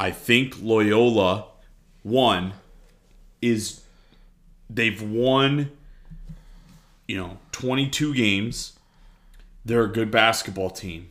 I 0.00 0.10
think 0.10 0.60
Loyola 0.60 1.46
one 2.02 2.54
is 3.42 3.82
they've 4.70 5.02
won 5.02 5.70
you 7.06 7.16
know 7.16 7.38
22 7.52 8.14
games. 8.14 8.78
They're 9.64 9.84
a 9.84 9.92
good 9.92 10.10
basketball 10.10 10.70
team. 10.70 11.08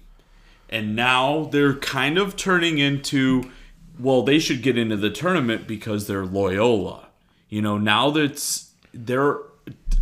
And 0.70 0.96
now 0.96 1.50
they're 1.52 1.76
kind 1.76 2.18
of 2.18 2.36
turning 2.36 2.78
into 2.78 3.52
well, 4.00 4.24
they 4.24 4.40
should 4.40 4.64
get 4.64 4.78
into 4.78 4.98
the 4.98 5.12
tournament 5.12 5.68
because 5.68 6.08
they're 6.08 6.26
Loyola. 6.26 7.10
You 7.50 7.62
know, 7.62 7.78
now 7.78 8.10
that's 8.10 8.72
they're 8.94 9.38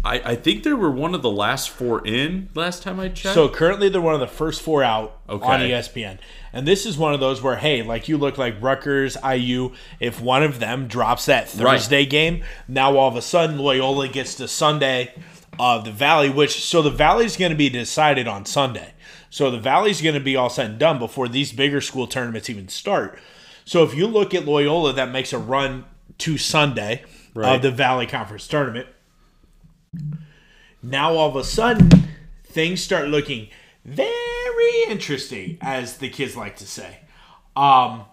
I, 0.04 0.22
I 0.32 0.36
think 0.36 0.64
they 0.64 0.72
were 0.72 0.92
one 0.92 1.14
of 1.14 1.22
the 1.22 1.32
last 1.32 1.70
four 1.70 2.06
in 2.08 2.50
last 2.54 2.84
time 2.84 3.00
I 3.00 3.10
checked. 3.10 3.36
So 3.36 3.50
currently 3.50 3.90
they're 3.90 4.00
one 4.00 4.14
of 4.14 4.22
the 4.22 4.28
first 4.28 4.62
four 4.62 4.82
out 4.82 5.20
okay. 5.28 5.46
on. 5.46 5.60
ESPN. 5.60 6.20
And 6.54 6.68
this 6.68 6.86
is 6.86 6.98
one 6.98 7.14
of 7.14 7.20
those 7.20 7.42
where, 7.42 7.58
hey, 7.58 7.84
like 7.84 8.08
you 8.08 8.18
look 8.18 8.38
like 8.38 8.62
Rutgers, 8.62 9.18
IU, 9.24 9.74
if 10.00 10.22
one 10.22 10.42
of 10.42 10.60
them 10.60 10.88
drops 10.88 11.26
that 11.26 11.50
Thursday 11.50 12.06
game, 12.06 12.44
now 12.68 12.96
all 12.96 13.10
of 13.10 13.18
a 13.18 13.22
sudden 13.22 13.60
Loyola 13.60 14.08
gets 14.08 14.36
to 14.36 14.48
Sunday 14.48 15.14
of 15.60 15.84
the 15.84 15.92
Valley, 15.92 16.30
which 16.30 16.64
so 16.64 16.82
the 16.82 16.90
Valley's 16.90 17.36
going 17.36 17.52
to 17.52 17.58
be 17.58 17.70
decided 17.70 18.28
on 18.28 18.46
Sunday. 18.46 18.94
So 19.30 19.52
the 19.52 19.60
Valley's 19.60 20.02
going 20.02 20.16
to 20.16 20.22
be 20.22 20.36
all 20.36 20.50
said 20.50 20.72
and 20.72 20.80
done 20.80 20.98
before 20.98 21.28
these 21.28 21.52
bigger 21.52 21.82
school 21.82 22.08
tournaments 22.08 22.50
even 22.50 22.70
start. 22.70 23.20
So 23.66 23.84
if 23.84 23.94
you 23.94 24.08
look 24.08 24.34
at 24.34 24.46
Loyola 24.46 24.94
that 24.94 25.12
makes 25.12 25.34
a 25.34 25.38
run 25.38 25.86
to 26.20 26.38
Sunday 26.38 27.04
Right. 27.36 27.56
of 27.56 27.62
the 27.62 27.70
Valley 27.70 28.08
Conference 28.08 28.48
tournament, 28.48 28.88
now 30.82 31.14
all 31.14 31.30
of 31.30 31.36
a 31.36 31.44
sudden 31.44 31.90
things 32.46 32.82
start 32.82 33.08
looking 33.08 33.48
very 33.86 34.84
interesting 34.88 35.58
as 35.62 35.98
the 35.98 36.10
kids 36.10 36.36
like 36.36 36.56
to 36.56 36.68
say 36.68 37.00
um 37.56 38.04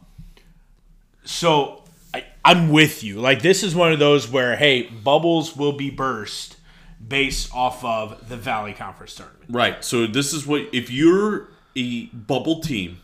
so 1.25 1.83
I, 2.15 2.25
i'm 2.45 2.71
with 2.71 3.03
you 3.03 3.21
like 3.21 3.43
this 3.43 3.63
is 3.63 3.75
one 3.75 3.93
of 3.93 3.99
those 3.99 4.29
where 4.31 4.57
hey 4.57 4.83
bubbles 4.83 5.57
will 5.57 5.73
be 5.73 5.91
burst 5.91 6.57
based 7.07 7.55
off 7.55 7.85
of 7.85 8.29
the 8.29 8.37
valley 8.37 8.73
conference 8.73 9.15
tournament 9.15 9.37
Right. 9.49 9.85
So 9.85 10.07
this 10.07 10.33
is 10.33 10.47
what 10.47 10.69
if 10.73 10.91
you're 10.91 11.49
a 11.77 12.07
bubble 12.07 12.61
team, 12.61 12.99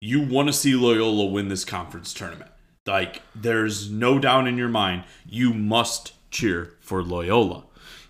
you 0.00 0.22
want 0.22 0.48
to 0.48 0.52
see 0.52 0.74
Loyola 0.74 1.26
win 1.26 1.48
this 1.48 1.64
conference 1.64 2.14
tournament. 2.14 2.50
Like 2.86 3.22
there's 3.34 3.90
no 3.90 4.18
doubt 4.18 4.46
in 4.46 4.56
your 4.58 4.68
mind, 4.68 5.04
you 5.26 5.52
must 5.52 6.12
cheer 6.30 6.74
for 6.80 7.02
Loyola. 7.02 7.64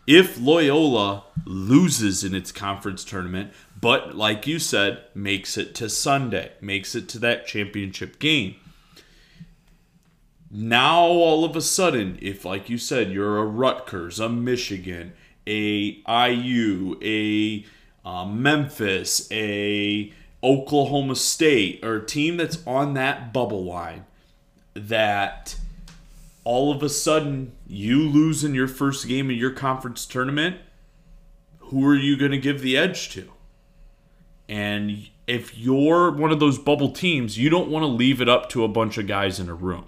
If 0.07 0.38
Loyola 0.38 1.24
loses 1.46 2.24
in 2.24 2.34
its 2.34 2.52
conference 2.52 3.05
tournament, 3.05 3.52
but 3.80 4.14
like 4.14 4.46
you 4.46 4.59
said, 4.59 5.02
makes 5.14 5.57
it 5.57 5.74
to 5.76 5.88
Sunday, 5.88 6.52
makes 6.61 6.94
it 6.94 7.09
to 7.11 7.18
that 7.20 7.46
championship 7.46 8.18
game. 8.18 8.57
Now 10.50 11.00
all 11.00 11.44
of 11.44 11.57
a 11.57 11.62
sudden, 11.62 12.18
if 12.20 12.44
like 12.44 12.68
you 12.68 12.78
said, 12.78 13.11
you're 13.11 13.38
a 13.38 13.46
Rutgers, 13.46 14.20
a 14.20 14.28
Michigan, 14.28 15.14
a 15.46 16.02
IU, 16.07 16.98
a 17.02 17.64
uh, 18.05 18.26
Memphis, 18.26 19.26
a 19.32 20.12
Oklahoma 20.42 21.16
State, 21.16 21.82
or 21.82 21.96
a 21.96 22.07
team 22.07 22.36
that's 22.36 22.64
on 22.66 22.92
that 22.94 23.32
bubble 23.32 23.64
line, 23.64 24.05
that 24.74 25.57
all 26.44 26.70
of 26.70 26.82
a 26.82 26.90
sudden 26.90 27.52
you 27.67 28.09
lose 28.09 28.45
in 28.45 28.55
your 28.55 28.69
first 28.69 29.07
game 29.09 29.31
in 29.31 29.37
your 29.37 29.51
conference 29.51 30.07
tournament, 30.07 30.57
who 31.59 31.87
are 31.87 31.97
you 31.97 32.17
going 32.17 32.33
to 32.33 32.39
give 32.39 32.61
the 32.61 32.77
edge 32.77 33.11
to? 33.11 33.31
And 34.49 35.09
if 35.27 35.57
you're 35.57 36.11
one 36.11 36.31
of 36.31 36.41
those 36.41 36.59
bubble 36.59 36.91
teams, 36.91 37.39
you 37.39 37.49
don't 37.49 37.71
want 37.71 37.83
to 37.83 37.87
leave 37.87 38.21
it 38.21 38.29
up 38.29 38.49
to 38.51 38.65
a 38.65 38.69
bunch 38.69 38.99
of 38.99 39.07
guys 39.07 39.41
in 39.41 39.49
a 39.49 39.55
room. 39.55 39.87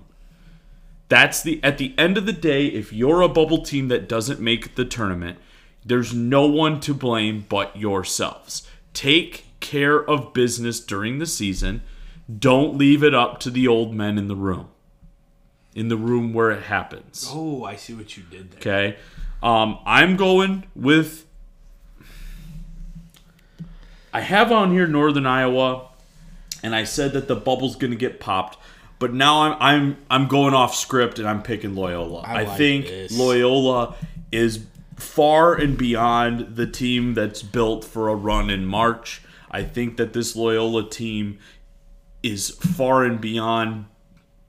That's 1.09 1.43
the 1.43 1.63
at 1.63 1.79
the 1.79 1.95
end 1.97 2.17
of 2.19 2.27
the 2.27 2.33
day, 2.33 2.67
if 2.67 2.93
you're 2.93 3.21
a 3.21 3.29
bubble 3.29 3.63
team 3.63 3.89
that 3.89 4.09
doesn't 4.09 4.41
make 4.41 4.75
the 4.75 4.85
tournament, 4.85 5.39
there's 5.85 6.13
no 6.13 6.47
one 6.47 6.81
to 6.81 6.95
blame 6.95 7.47
but 7.49 7.77
yourselves. 7.77 8.67
Take 8.93 9.45
care 9.61 10.03
of 10.03 10.33
business 10.33 10.81
during 10.81 11.19
the 11.19 11.27
season. 11.27 11.83
Don't 12.39 12.77
leave 12.77 13.05
it 13.05 13.15
up 13.15 13.39
to 13.41 13.51
the 13.51 13.69
old 13.69 13.95
men 13.95 14.19
in 14.19 14.27
the 14.27 14.35
room. 14.35 14.69
In 15.77 15.89
the 15.89 15.97
room 15.97 16.33
where 16.33 16.51
it 16.51 16.63
happens. 16.65 17.29
oh 17.31 17.63
i 17.63 17.77
see 17.77 17.93
what 17.95 18.17
you 18.17 18.25
did 18.31 18.51
there 18.51 18.59
Okay. 18.61 18.97
Um, 19.43 19.79
I'm 19.85 20.17
going 20.17 20.65
with. 20.75 21.27
I 24.13 24.21
have 24.21 24.51
on 24.51 24.73
here 24.73 24.87
Northern 24.87 25.27
Iowa, 25.27 25.89
and 26.63 26.75
I 26.75 26.85
said 26.85 27.13
that 27.13 27.29
the 27.29 27.37
bubble's 27.37 27.77
going 27.77 27.91
to 27.91 27.97
get 27.99 28.19
popped, 28.19 28.57
but 28.99 29.13
now 29.13 29.43
I'm 29.43 29.57
I'm 29.61 29.97
I'm 30.11 30.27
going 30.29 30.55
off 30.55 30.75
script 30.75 31.19
and 31.19 31.29
I'm 31.29 31.43
picking 31.43 31.75
Loyola. 31.75 32.23
I, 32.23 32.45
like 32.45 32.57
think 32.57 32.87
this. 32.87 33.17
Loyola 33.17 33.95
is 34.33 34.65
far 34.97 35.55
and 35.55 35.77
beyond 35.77 36.57
the 36.57 36.67
team 36.67 37.13
that's 37.13 37.43
built 37.43 37.85
for 37.85 38.09
a 38.09 38.15
run 38.15 38.49
in 38.49 38.65
March. 38.65 39.21
I 39.51 39.63
think 39.63 39.99
that 39.99 40.15
this 40.15 40.35
Loyola 40.35 40.89
team 40.89 41.39
is 42.23 42.51
far 42.51 43.05
and 43.05 43.21
beyond 43.21 43.85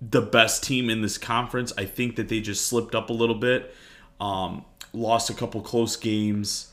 the 0.02 0.22
best 0.22 0.64
team 0.64 0.90
in 0.90 1.02
this 1.02 1.18
conference. 1.18 1.74
I 1.78 1.86
think 1.86 2.16
that 2.18 2.30
they 2.30 2.40
just 2.40 2.66
slipped 2.68 2.94
up 2.96 3.10
a 3.10 3.14
little 3.14 3.36
bit, 3.36 3.74
um, 4.20 4.66
lost 4.94 5.30
a 5.30 5.34
couple 5.34 5.62
close 5.62 5.96
games. 5.96 6.72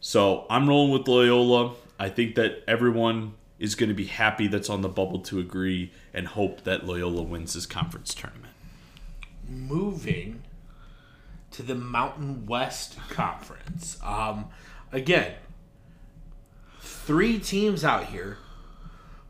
So 0.00 0.46
I'm 0.50 0.68
rolling 0.68 0.92
with 0.92 1.08
Loyola. 1.08 1.74
I 1.98 2.08
think 2.08 2.34
that 2.36 2.62
everyone 2.68 3.34
is 3.58 3.74
going 3.74 3.88
to 3.88 3.94
be 3.94 4.04
happy 4.06 4.46
that's 4.46 4.70
on 4.70 4.82
the 4.82 4.88
bubble 4.88 5.18
to 5.18 5.40
agree 5.40 5.92
and 6.14 6.28
hope 6.28 6.62
that 6.64 6.86
Loyola 6.86 7.22
wins 7.22 7.54
this 7.54 7.66
conference 7.66 8.14
tournament. 8.14 8.52
moving 9.48 10.42
to 11.50 11.62
the 11.62 11.74
Mountain 11.74 12.46
West 12.46 12.98
Conference. 13.08 13.98
Um, 14.02 14.50
again, 14.92 15.32
three 16.80 17.38
teams 17.38 17.84
out 17.84 18.06
here 18.06 18.38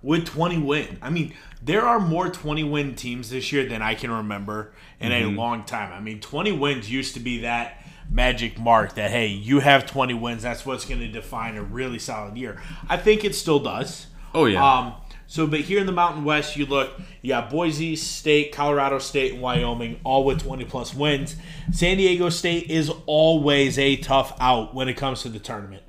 with 0.02 0.26
20 0.26 0.58
win. 0.58 0.98
I 1.00 1.10
mean, 1.10 1.34
there 1.62 1.82
are 1.82 1.98
more 1.98 2.28
20 2.28 2.64
win 2.64 2.94
teams 2.94 3.30
this 3.30 3.52
year 3.52 3.66
than 3.68 3.82
I 3.82 3.94
can 3.94 4.10
remember 4.10 4.72
in 5.00 5.12
a 5.12 5.26
long 5.26 5.64
time. 5.64 5.92
I 5.92 6.00
mean, 6.00 6.20
20 6.20 6.52
wins 6.52 6.90
used 6.90 7.14
to 7.14 7.20
be 7.20 7.38
that 7.38 7.82
magic 8.10 8.58
mark 8.58 8.94
that 8.94 9.10
hey, 9.10 9.26
you 9.26 9.60
have 9.60 9.86
20 9.86 10.14
wins, 10.14 10.42
that's 10.42 10.64
what's 10.64 10.84
going 10.84 11.00
to 11.00 11.08
define 11.08 11.56
a 11.56 11.62
really 11.62 11.98
solid 11.98 12.36
year. 12.36 12.60
I 12.88 12.96
think 12.96 13.24
it 13.24 13.34
still 13.34 13.58
does. 13.58 14.06
Oh, 14.34 14.46
yeah. 14.46 14.78
Um, 14.78 14.94
so, 15.26 15.46
but 15.46 15.60
here 15.60 15.78
in 15.78 15.86
the 15.86 15.92
Mountain 15.92 16.24
West, 16.24 16.56
you 16.56 16.64
look, 16.64 16.98
you 17.20 17.30
got 17.30 17.50
Boise 17.50 17.96
State, 17.96 18.52
Colorado 18.52 18.98
State, 18.98 19.34
and 19.34 19.42
Wyoming, 19.42 20.00
all 20.02 20.24
with 20.24 20.42
20 20.42 20.64
plus 20.64 20.94
wins. 20.94 21.36
San 21.70 21.98
Diego 21.98 22.30
State 22.30 22.70
is 22.70 22.90
always 23.04 23.78
a 23.78 23.96
tough 23.96 24.34
out 24.40 24.74
when 24.74 24.88
it 24.88 24.94
comes 24.94 25.22
to 25.22 25.28
the 25.28 25.38
tournament. 25.38 25.82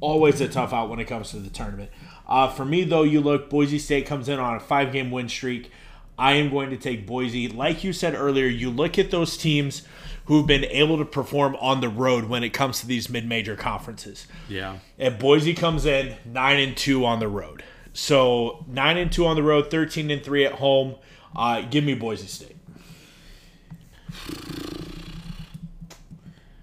Always 0.00 0.40
a 0.40 0.48
tough 0.48 0.72
out 0.72 0.88
when 0.88 0.98
it 0.98 1.04
comes 1.04 1.30
to 1.30 1.36
the 1.36 1.50
tournament. 1.50 1.90
Uh, 2.30 2.48
for 2.48 2.64
me, 2.64 2.84
though, 2.84 3.02
you 3.02 3.20
look, 3.20 3.50
Boise 3.50 3.80
State 3.80 4.06
comes 4.06 4.28
in 4.28 4.38
on 4.38 4.54
a 4.54 4.60
five 4.60 4.92
game 4.92 5.10
win 5.10 5.28
streak. 5.28 5.70
I 6.16 6.34
am 6.34 6.50
going 6.50 6.70
to 6.70 6.76
take 6.76 7.06
Boise. 7.06 7.48
Like 7.48 7.82
you 7.82 7.92
said 7.92 8.14
earlier, 8.14 8.46
you 8.46 8.70
look 8.70 8.98
at 8.98 9.10
those 9.10 9.36
teams 9.36 9.82
who've 10.26 10.46
been 10.46 10.64
able 10.66 10.98
to 10.98 11.04
perform 11.04 11.56
on 11.56 11.80
the 11.80 11.88
road 11.88 12.26
when 12.26 12.44
it 12.44 12.50
comes 12.50 12.78
to 12.80 12.86
these 12.86 13.08
mid 13.08 13.26
major 13.26 13.56
conferences. 13.56 14.28
Yeah. 14.48 14.78
And 14.98 15.18
Boise 15.18 15.54
comes 15.54 15.86
in 15.86 16.14
nine 16.24 16.60
and 16.60 16.76
two 16.76 17.04
on 17.04 17.18
the 17.18 17.26
road. 17.26 17.64
So 17.94 18.64
nine 18.68 18.96
and 18.96 19.10
two 19.10 19.26
on 19.26 19.34
the 19.34 19.42
road, 19.42 19.70
thirteen 19.70 20.10
and 20.10 20.22
three 20.22 20.44
at 20.44 20.52
home. 20.52 20.94
Uh, 21.34 21.62
give 21.62 21.82
me 21.82 21.94
Boise 21.94 22.26
State. 22.26 22.56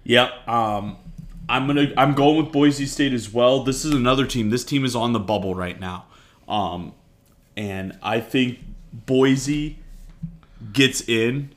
Yep. 0.04 0.48
Um, 0.48 0.96
I'm 1.48 1.66
gonna. 1.66 1.92
I'm 1.96 2.14
going 2.14 2.36
with 2.36 2.52
Boise 2.52 2.86
State 2.86 3.12
as 3.12 3.32
well. 3.32 3.64
This 3.64 3.84
is 3.84 3.94
another 3.94 4.26
team. 4.26 4.50
This 4.50 4.64
team 4.64 4.84
is 4.84 4.94
on 4.94 5.12
the 5.12 5.20
bubble 5.20 5.54
right 5.54 5.78
now, 5.80 6.04
um, 6.46 6.92
and 7.56 7.98
I 8.02 8.20
think 8.20 8.58
Boise 8.92 9.78
gets 10.72 11.00
in. 11.08 11.50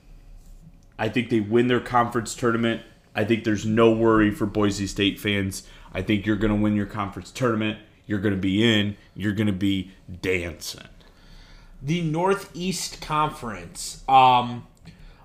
I 0.97 1.09
think 1.09 1.29
they 1.29 1.39
win 1.39 1.67
their 1.67 1.79
conference 1.79 2.35
tournament. 2.35 2.83
I 3.13 3.25
think 3.25 3.43
there's 3.43 3.65
no 3.65 3.91
worry 3.91 4.31
for 4.31 4.45
Boise 4.45 4.87
State 4.87 5.19
fans. 5.19 5.67
I 5.93 6.01
think 6.01 6.25
you're 6.25 6.37
gonna 6.37 6.55
win 6.55 6.75
your 6.75 6.85
conference 6.85 7.31
tournament. 7.31 7.79
You're 8.05 8.19
gonna 8.19 8.37
be 8.37 8.63
in. 8.63 8.95
You're 9.15 9.33
gonna 9.33 9.51
be 9.51 9.91
dancing. 10.21 10.87
The 11.81 12.01
Northeast 12.01 13.01
Conference. 13.01 14.03
Um, 14.07 14.67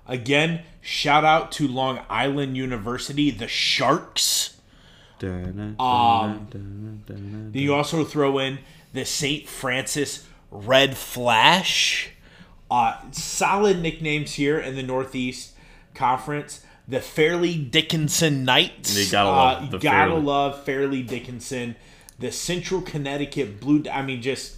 again, 0.07 0.63
shout 0.81 1.23
out 1.23 1.51
to 1.53 1.67
Long 1.67 1.99
Island 2.09 2.57
University, 2.57 3.31
the 3.31 3.47
Sharks. 3.47 4.56
Um, 5.79 6.47
Then 7.07 7.51
you 7.53 7.73
also 7.73 8.03
throw 8.03 8.39
in 8.39 8.59
the 8.93 9.05
St. 9.05 9.47
Francis 9.47 10.25
Red 10.51 10.95
Flash. 10.97 12.11
Uh, 12.69 12.97
solid 13.11 13.81
nicknames 13.81 14.33
here 14.33 14.59
in 14.59 14.75
the 14.75 14.83
Northeast 14.83 15.53
Conference. 15.93 16.61
The 16.87 16.99
Fairleigh 17.01 17.57
Dickinson 17.69 18.45
Knights. 18.45 18.93
They 18.95 19.05
gotta 19.11 19.29
love 19.29 19.63
uh, 19.63 19.65
the 19.71 19.77
gotta 19.79 20.11
Fairleigh. 20.11 20.25
love 20.25 20.63
Fairleigh 20.63 21.03
Dickinson. 21.03 21.75
The 22.19 22.31
Central 22.31 22.81
Connecticut 22.81 23.59
Blue. 23.59 23.83
I 23.91 24.01
mean, 24.01 24.21
just 24.21 24.57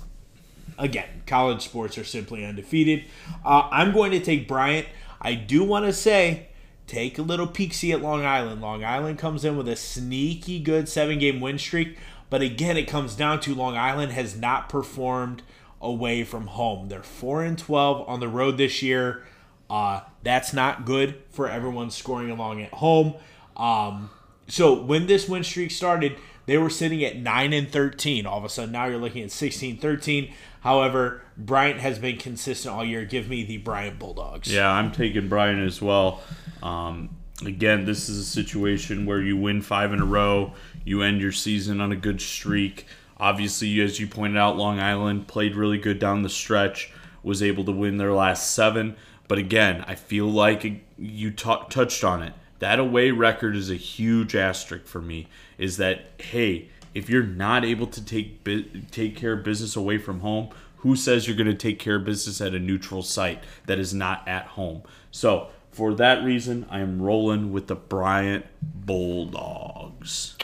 again, 0.78 1.07
college 1.26 1.64
sports 1.64 1.97
are 1.97 2.03
simply 2.03 2.45
undefeated. 2.45 3.05
Uh, 3.43 3.68
I'm 3.72 3.91
going 3.91 4.12
to 4.12 4.20
take 4.20 4.47
Bryant. 4.47 4.88
I 5.22 5.36
do 5.36 5.64
want 5.64 5.86
to 5.86 5.93
say, 5.93 6.49
take 6.90 7.18
a 7.20 7.22
little 7.22 7.48
peek 7.48 7.74
see 7.74 7.92
at 7.92 8.02
Long 8.02 8.26
Island. 8.26 8.62
Long 8.62 8.84
Island 8.84 9.20
comes 9.20 9.46
in 9.46 9.56
with 9.56 9.68
a 9.68 9.76
sneaky 9.76 10.60
good 10.60 10.90
seven 10.90 11.20
game 11.20 11.40
win 11.40 11.58
streak, 11.58 11.98
but 12.30 12.42
again, 12.42 12.78
it 12.78 12.88
comes 12.88 13.16
down 13.16 13.40
to 13.42 13.56
Long 13.56 13.78
Island 13.78 14.12
has 14.12 14.36
not 14.36 14.70
performed 14.70 15.44
away 15.82 16.24
from 16.24 16.48
home. 16.48 16.90
They're 16.90 17.04
four 17.04 17.44
and 17.44 17.58
twelve 17.58 18.08
on 18.10 18.20
the 18.20 18.28
road 18.28 18.58
this 18.58 18.82
year. 18.82 19.24
Uh, 19.70 20.02
that's 20.24 20.52
not 20.52 20.86
good 20.86 21.22
for 21.30 21.48
everyone 21.48 21.92
scoring 21.92 22.32
along 22.32 22.62
at 22.62 22.74
home. 22.74 23.14
Um, 23.56 24.10
so 24.48 24.74
when 24.74 25.06
this 25.06 25.30
win 25.30 25.44
streak 25.44 25.70
started, 25.70 26.18
they 26.48 26.58
were 26.58 26.72
sitting 26.72 27.04
at 27.04 27.18
9 27.18 27.54
and 27.54 27.70
13. 27.70 28.26
All 28.26 28.40
of 28.40 28.44
a 28.44 28.50
sudden, 28.50 28.72
now 28.72 28.86
you're 28.86 28.98
looking 28.98 29.22
at 29.22 29.32
16 29.32 29.78
13. 29.78 30.34
However, 30.62 31.22
Bryant 31.40 31.80
has 31.80 31.98
been 31.98 32.18
consistent 32.18 32.76
all 32.76 32.84
year. 32.84 33.06
Give 33.06 33.30
me 33.30 33.44
the 33.44 33.58
Bryant 33.58 33.98
Bulldogs. 33.98 34.54
Yeah, 34.54 34.70
I'm 34.70 34.92
taking 34.92 35.30
Bryant 35.30 35.66
as 35.66 35.82
well. 35.82 36.22
Um, 36.62 37.10
again, 37.46 37.86
this 37.86 38.10
is 38.10 38.20
a 38.20 38.26
situation 38.26 39.06
where 39.06 39.22
you 39.22 39.38
win 39.38 39.62
five 39.62 39.94
in 39.94 40.02
a 40.02 40.06
row, 40.06 40.54
you 40.84 41.02
end 41.02 41.22
your 41.22 41.32
season 41.32 41.80
on 41.80 41.92
a 41.92 41.96
good 41.96 42.20
streak. 42.22 42.86
Obviously, 43.18 43.80
as 43.82 44.00
you 44.00 44.08
pointed 44.08 44.38
out, 44.38 44.58
Long 44.58 44.80
Island 44.80 45.28
played 45.28 45.56
really 45.56 45.78
good 45.78 46.00
down 46.00 46.24
the 46.24 46.30
stretch, 46.30 46.92
was 47.24 47.42
able 47.42 47.64
to 47.66 47.72
win 47.72 47.98
their 47.98 48.14
last 48.14 48.54
seven. 48.54 48.96
But 49.28 49.38
again, 49.38 49.84
I 49.88 49.96
feel 49.96 50.26
like 50.26 50.84
you 50.98 51.32
t- 51.32 51.56
touched 51.70 52.04
on 52.04 52.24
it. 52.24 52.34
That 52.60 52.80
away 52.80 53.12
record 53.12 53.56
is 53.56 53.70
a 53.70 53.76
huge 53.76 54.36
asterisk 54.36 54.86
for 54.86 55.02
me. 55.02 55.28
Is 55.58 55.78
that 55.78 56.02
hey, 56.18 56.70
if 56.94 57.10
you're 57.10 57.24
not 57.24 57.64
able 57.64 57.88
to 57.88 58.04
take 58.04 58.44
take 58.92 59.16
care 59.16 59.34
of 59.34 59.44
business 59.44 59.76
away 59.76 59.98
from 59.98 60.22
home, 60.22 60.50
who 60.80 60.96
says 60.96 61.28
you're 61.28 61.38
going 61.38 61.48
to 61.48 61.54
take 61.54 61.80
care 61.80 61.96
of 61.96 62.06
business 62.06 62.42
at 62.42 62.54
a 62.54 62.60
neutral 62.60 63.04
site 63.04 63.44
that 63.66 63.80
is 63.80 63.94
not 63.94 64.28
at 64.28 64.46
home? 64.48 64.84
So 65.12 65.50
for 65.72 65.94
that 65.96 66.24
reason, 66.24 66.66
I 66.70 66.80
am 66.80 67.02
rolling 67.02 67.52
with 67.52 67.68
the 67.68 67.76
Bryant 67.76 68.46
Bulldogs. 68.62 70.36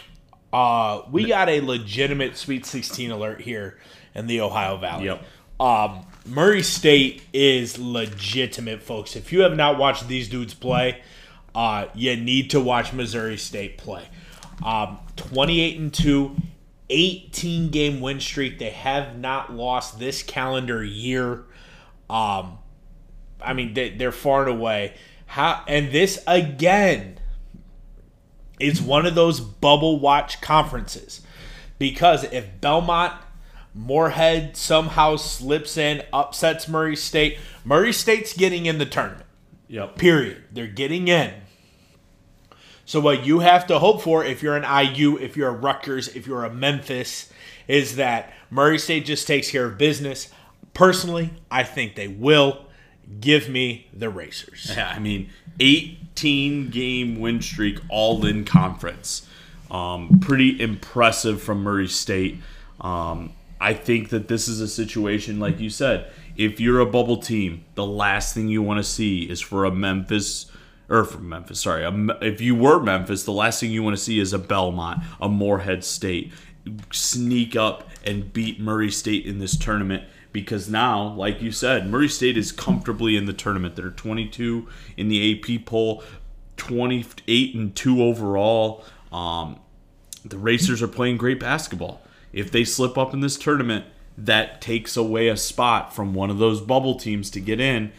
Uh, 0.54 1.02
we 1.12 1.26
got 1.26 1.50
a 1.50 1.60
legitimate 1.60 2.38
Sweet 2.38 2.66
16 2.66 3.12
alert 3.12 3.42
here 3.42 3.78
in 4.14 4.28
the 4.28 4.42
Ohio 4.42 4.78
Valley. 4.78 5.06
Yep. 5.06 5.24
Um, 5.60 6.06
Murray 6.26 6.64
State 6.64 7.24
is 7.34 7.78
legitimate, 7.78 8.82
folks. 8.82 9.16
If 9.16 9.34
you 9.34 9.42
have 9.42 9.56
not 9.56 9.78
watched 9.78 10.08
these 10.08 10.30
dudes 10.30 10.54
play, 10.54 11.02
uh, 11.54 11.88
you 11.94 12.16
need 12.16 12.52
to 12.52 12.60
watch 12.60 12.94
Missouri 12.94 13.38
State 13.38 13.78
play. 13.78 14.08
Um, 14.64 15.00
28 15.18 15.80
and 15.80 15.94
2, 15.94 16.36
18 16.90 17.70
game 17.70 18.02
win 18.02 18.20
streak. 18.20 18.60
They 18.60 18.70
have 18.70 19.18
not 19.18 19.54
lost 19.54 20.00
this 20.00 20.24
calendar 20.24 20.84
year. 20.84 21.44
Um, 22.10 22.60
I 23.42 23.54
mean, 23.54 23.74
they, 23.74 23.90
they're 23.90 24.12
far 24.12 24.48
and 24.48 24.58
away. 24.58 24.96
How 25.26 25.64
and 25.68 25.92
this 25.92 26.24
again 26.28 27.20
is 28.60 28.82
one 28.82 29.06
of 29.06 29.16
those 29.16 29.40
bubble 29.40 30.00
watch 30.00 30.40
conferences 30.42 31.22
because 31.80 32.24
if 32.26 32.62
Belmont 32.62 33.14
Morehead 33.74 34.56
somehow 34.56 35.18
slips 35.18 35.78
in, 35.78 36.04
upsets 36.14 36.68
Murray 36.68 36.96
State, 36.96 37.38
Murray 37.66 37.92
State's 37.92 38.34
getting 38.34 38.66
in 38.66 38.78
the 38.78 38.86
tournament. 38.86 39.26
Yep. 39.68 39.98
Period. 39.98 40.44
They're 40.52 40.68
getting 40.68 41.08
in. 41.08 41.34
So 42.86 43.00
what 43.00 43.26
you 43.26 43.40
have 43.40 43.68
to 43.68 43.80
hope 43.80 44.02
for 44.02 44.24
if 44.24 44.44
you're 44.44 44.56
an 44.56 44.64
IU, 44.64 45.18
if 45.18 45.36
you're 45.36 45.50
a 45.50 45.54
Rutgers, 45.54 46.08
if 46.16 46.28
you're 46.28 46.46
a 46.46 46.54
Memphis, 46.54 47.32
is 47.68 47.96
that 47.96 48.34
Murray 48.50 48.78
State 48.78 49.06
just 49.06 49.26
takes 49.26 49.50
care 49.50 49.66
of 49.66 49.78
business. 49.78 50.30
Personally, 50.74 51.32
I 51.50 51.64
think 51.64 51.96
they 51.96 52.08
will. 52.08 52.66
Give 53.20 53.50
me 53.50 53.88
the 53.94 54.10
Racers. 54.10 54.72
Yeah, 54.76 54.90
I 54.90 54.98
mean, 54.98 55.30
18 55.60 56.70
game 56.70 57.20
win 57.20 57.42
streak 57.42 57.80
all 57.88 58.26
in 58.26 58.46
conference. 58.46 59.28
Um, 59.70 60.20
pretty 60.22 60.60
impressive 60.60 61.42
from 61.42 61.62
Murray 61.62 61.88
State. 61.88 62.40
Um, 62.82 63.34
I 63.60 63.74
think 63.74 64.10
that 64.10 64.28
this 64.28 64.48
is 64.48 64.60
a 64.60 64.68
situation, 64.68 65.40
like 65.40 65.60
you 65.60 65.70
said, 65.70 66.12
if 66.36 66.60
you're 66.60 66.80
a 66.80 66.86
bubble 66.86 67.18
team, 67.18 67.64
the 67.76 67.86
last 67.86 68.34
thing 68.34 68.48
you 68.48 68.62
want 68.62 68.80
to 68.80 68.84
see 68.84 69.30
is 69.30 69.40
for 69.40 69.66
a 69.66 69.72
Memphis 69.72 70.52
or 70.90 71.04
from 71.04 71.30
Memphis. 71.30 71.62
Sorry, 71.62 71.84
if 72.22 72.42
you 72.42 72.56
were 72.56 72.82
Memphis, 72.82 73.24
the 73.24 73.32
last 73.32 73.60
thing 73.60 73.72
you 73.72 73.84
want 73.84 73.96
to 73.96 74.02
see 74.02 74.20
is 74.20 74.34
a 74.34 74.40
Belmont, 74.40 75.04
a 75.20 75.30
Morehead 75.30 75.84
State 75.84 76.32
sneak 76.92 77.56
up 77.56 77.90
and 78.04 78.34
beat 78.34 78.60
Murray 78.60 78.92
State 78.92 79.26
in 79.26 79.40
this 79.40 79.58
tournament 79.58 80.04
because 80.32 80.70
now, 80.70 81.14
like 81.14 81.42
you 81.42 81.52
said, 81.52 81.88
Murray 81.88 82.10
State 82.10 82.38
is 82.38 82.52
comfortably 82.52 83.16
in 83.16 83.26
the 83.26 83.34
tournament. 83.34 83.76
They're 83.76 83.90
22 83.90 84.68
in 84.98 85.08
the 85.08 85.34
AP 85.34 85.66
poll, 85.66 86.04
28 86.58 87.56
and 87.56 87.76
2 87.76 88.04
overall. 88.04 88.84
Um, 89.12 89.60
the 90.26 90.38
Racers 90.38 90.82
are 90.82 90.88
playing 90.88 91.18
great 91.18 91.40
basketball. 91.40 92.02
If 92.34 92.52
they 92.52 92.66
slip 92.66 92.98
up 92.98 93.14
in 93.14 93.22
this 93.22 93.38
tournament, 93.38 93.86
that 94.18 94.60
takes 94.60 94.98
away 94.98 95.28
a 95.28 95.38
spot 95.38 95.96
from 95.96 96.14
one 96.14 96.30
of 96.30 96.38
those 96.38 96.62
bubble 96.62 96.96
teams 96.96 97.30
to 97.32 97.40
get 97.40 97.60
in. 97.60 97.92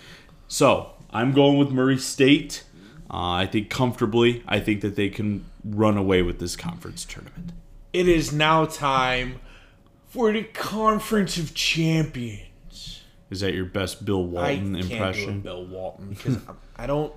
So 0.49 0.93
I'm 1.11 1.32
going 1.32 1.57
with 1.57 1.70
Murray 1.70 1.99
State. 1.99 2.64
Uh, 3.11 3.32
I 3.32 3.46
think 3.46 3.70
comfortably, 3.70 4.42
I 4.48 4.61
think 4.61 4.80
that 4.80 4.96
they 4.96 5.09
can 5.09 5.44
run 5.64 5.96
away 5.96 6.22
with 6.22 6.38
this 6.38 6.57
conference 6.57 7.04
tournament. 7.04 7.52
It 7.92 8.09
is 8.09 8.32
now 8.32 8.66
time 8.66 9.40
for 10.09 10.32
the 10.32 10.42
Conference 10.42 11.38
of 11.38 11.54
Champions. 11.54 13.02
Is 13.30 13.40
that 13.40 13.54
your 13.54 13.64
best 13.64 14.04
Bill 14.04 14.24
Walton 14.24 14.76
I 14.76 14.80
impression? 14.80 15.40
Bill 15.40 15.64
Walton 15.64 16.11
because 16.11 16.38
I 16.76 16.86
don't. 16.86 17.12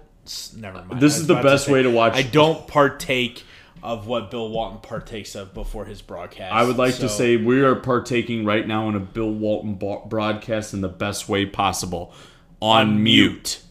Never 0.55 0.83
mind. 0.83 1.01
This 1.01 1.17
is 1.17 1.27
the 1.27 1.35
best 1.35 1.65
to 1.65 1.69
say, 1.69 1.73
way 1.73 1.83
to 1.83 1.89
watch. 1.89 2.13
I 2.13 2.21
don't 2.21 2.67
partake 2.67 3.43
of 3.81 4.07
what 4.07 4.29
Bill 4.31 4.49
Walton 4.49 4.79
partakes 4.81 5.35
of 5.35 5.53
before 5.53 5.85
his 5.85 6.01
broadcast. 6.01 6.53
I 6.53 6.63
would 6.63 6.77
like 6.77 6.93
so. 6.93 7.03
to 7.03 7.09
say 7.09 7.37
we 7.37 7.61
are 7.61 7.75
partaking 7.75 8.45
right 8.45 8.67
now 8.67 8.89
in 8.89 8.95
a 8.95 8.99
Bill 8.99 9.31
Walton 9.31 9.75
broadcast 9.75 10.73
in 10.73 10.81
the 10.81 10.89
best 10.89 11.29
way 11.29 11.45
possible 11.45 12.13
on, 12.61 12.87
on 12.87 13.03
mute. 13.03 13.61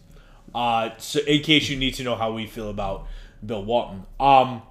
Uh, 0.54 0.90
so 0.98 1.20
in 1.20 1.42
case 1.42 1.68
you 1.68 1.76
need 1.76 1.94
to 1.94 2.04
know 2.04 2.16
how 2.16 2.32
we 2.32 2.46
feel 2.46 2.70
about 2.70 3.06
Bill 3.44 3.64
Walton, 3.64 4.06
um, 4.18 4.62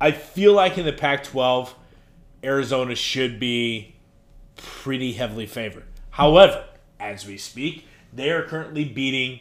I 0.00 0.12
feel 0.12 0.52
like 0.52 0.78
in 0.78 0.84
the 0.84 0.92
Pac-12, 0.92 1.70
Arizona 2.44 2.94
should 2.94 3.40
be 3.40 3.96
pretty 4.56 5.12
heavily 5.12 5.46
favored. 5.46 5.84
However, 6.10 6.64
as 7.00 7.26
we 7.26 7.36
speak, 7.36 7.86
they 8.12 8.30
are 8.30 8.42
currently 8.42 8.84
beating 8.84 9.40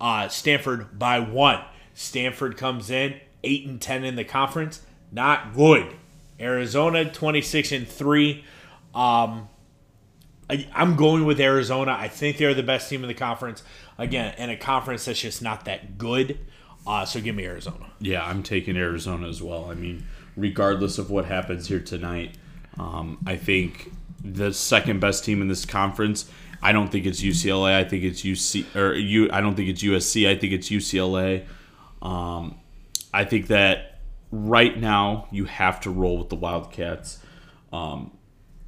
uh, 0.00 0.28
Stanford 0.28 0.98
by 0.98 1.20
one. 1.20 1.62
Stanford 1.94 2.56
comes 2.56 2.90
in 2.90 3.14
eight 3.44 3.66
and 3.66 3.80
ten 3.80 4.04
in 4.04 4.16
the 4.16 4.24
conference, 4.24 4.82
not 5.10 5.54
good. 5.54 5.94
Arizona 6.40 7.10
twenty 7.10 7.40
six 7.40 7.70
and 7.72 7.86
three. 7.86 8.44
Um, 8.94 9.48
I, 10.50 10.66
am 10.74 10.96
going 10.96 11.24
with 11.24 11.40
Arizona. 11.40 11.96
I 11.98 12.08
think 12.08 12.36
they're 12.36 12.54
the 12.54 12.62
best 12.62 12.90
team 12.90 13.02
in 13.02 13.08
the 13.08 13.14
conference. 13.14 13.62
Again, 13.98 14.34
in 14.38 14.50
a 14.50 14.56
conference 14.56 15.04
that's 15.04 15.20
just 15.20 15.42
not 15.42 15.64
that 15.66 15.98
good. 15.98 16.38
Uh, 16.86 17.04
so 17.04 17.20
give 17.20 17.34
me 17.34 17.44
Arizona. 17.44 17.86
Yeah, 18.00 18.24
I'm 18.24 18.42
taking 18.42 18.76
Arizona 18.76 19.28
as 19.28 19.42
well. 19.42 19.70
I 19.70 19.74
mean, 19.74 20.04
regardless 20.36 20.98
of 20.98 21.10
what 21.10 21.26
happens 21.26 21.68
here 21.68 21.80
tonight, 21.80 22.36
um, 22.78 23.18
I 23.26 23.36
think 23.36 23.92
the 24.24 24.52
second 24.52 25.00
best 25.00 25.24
team 25.24 25.42
in 25.42 25.48
this 25.48 25.64
conference. 25.64 26.30
I 26.62 26.72
don't 26.72 26.88
think 26.88 27.06
it's 27.06 27.20
UCLA. 27.20 27.74
I 27.74 27.84
think 27.84 28.04
it's 28.04 28.22
UC 28.22 28.76
or 28.76 28.94
U. 28.94 29.28
I 29.32 29.40
don't 29.40 29.56
think 29.56 29.68
it's 29.68 29.82
USC. 29.82 30.28
I 30.28 30.36
think 30.36 30.52
it's 30.52 30.68
UCLA. 30.68 31.44
Um, 32.00 32.58
I 33.12 33.24
think 33.24 33.48
that 33.48 33.98
right 34.30 34.78
now 34.78 35.26
you 35.30 35.44
have 35.44 35.80
to 35.80 35.90
roll 35.90 36.18
with 36.18 36.28
the 36.28 36.36
Wildcats. 36.36 37.18
Um, 37.72 38.12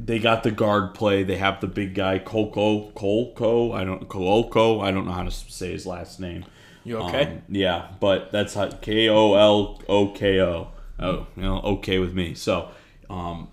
they 0.04 0.18
got 0.18 0.42
the 0.42 0.50
guard 0.50 0.92
play. 0.92 1.22
They 1.22 1.38
have 1.38 1.60
the 1.60 1.66
big 1.66 1.94
guy 1.94 2.18
Coco 2.18 2.90
Colco. 2.90 3.74
I 3.74 3.84
don't 3.84 4.06
Colco. 4.08 4.82
I 4.82 4.90
don't 4.90 5.06
know 5.06 5.12
how 5.12 5.22
to 5.22 5.30
say 5.30 5.72
his 5.72 5.86
last 5.86 6.20
name. 6.20 6.44
You 6.84 6.98
okay? 6.98 7.24
Um, 7.24 7.42
yeah, 7.48 7.88
but 8.00 8.30
that's 8.30 8.52
how 8.54 8.68
K 8.68 9.08
O 9.08 9.34
L 9.34 9.80
O 9.88 10.08
K 10.08 10.40
O. 10.42 10.68
Oh, 10.98 11.26
you 11.36 11.42
know, 11.42 11.60
okay 11.60 11.98
with 11.98 12.12
me. 12.12 12.34
So, 12.34 12.68
um, 13.08 13.48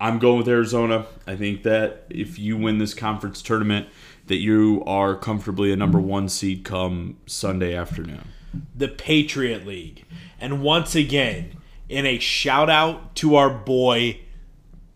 I'm 0.00 0.18
going 0.18 0.38
with 0.38 0.48
Arizona. 0.48 1.06
I 1.26 1.36
think 1.36 1.62
that 1.62 2.06
if 2.10 2.38
you 2.38 2.56
win 2.56 2.78
this 2.78 2.92
conference 2.92 3.40
tournament, 3.40 3.88
that 4.26 4.36
you 4.36 4.82
are 4.86 5.16
comfortably 5.16 5.72
a 5.72 5.76
number 5.76 6.00
one 6.00 6.28
seed 6.28 6.64
come 6.64 7.18
Sunday 7.26 7.74
afternoon. 7.74 8.28
The 8.74 8.88
Patriot 8.88 9.64
League, 9.64 10.04
and 10.40 10.60
once 10.60 10.96
again, 10.96 11.56
in 11.88 12.04
a 12.04 12.18
shout 12.18 12.68
out 12.68 13.14
to 13.16 13.36
our 13.36 13.50
boy 13.50 14.20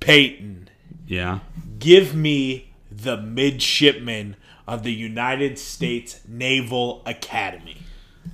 Peyton 0.01 0.68
yeah. 1.09 1.41
Give 1.79 2.15
me 2.15 2.73
the 2.91 3.17
midshipman 3.17 4.37
of 4.67 4.83
the 4.83 4.93
United 4.93 5.59
States 5.59 6.21
Naval 6.29 7.03
Academy. 7.07 7.79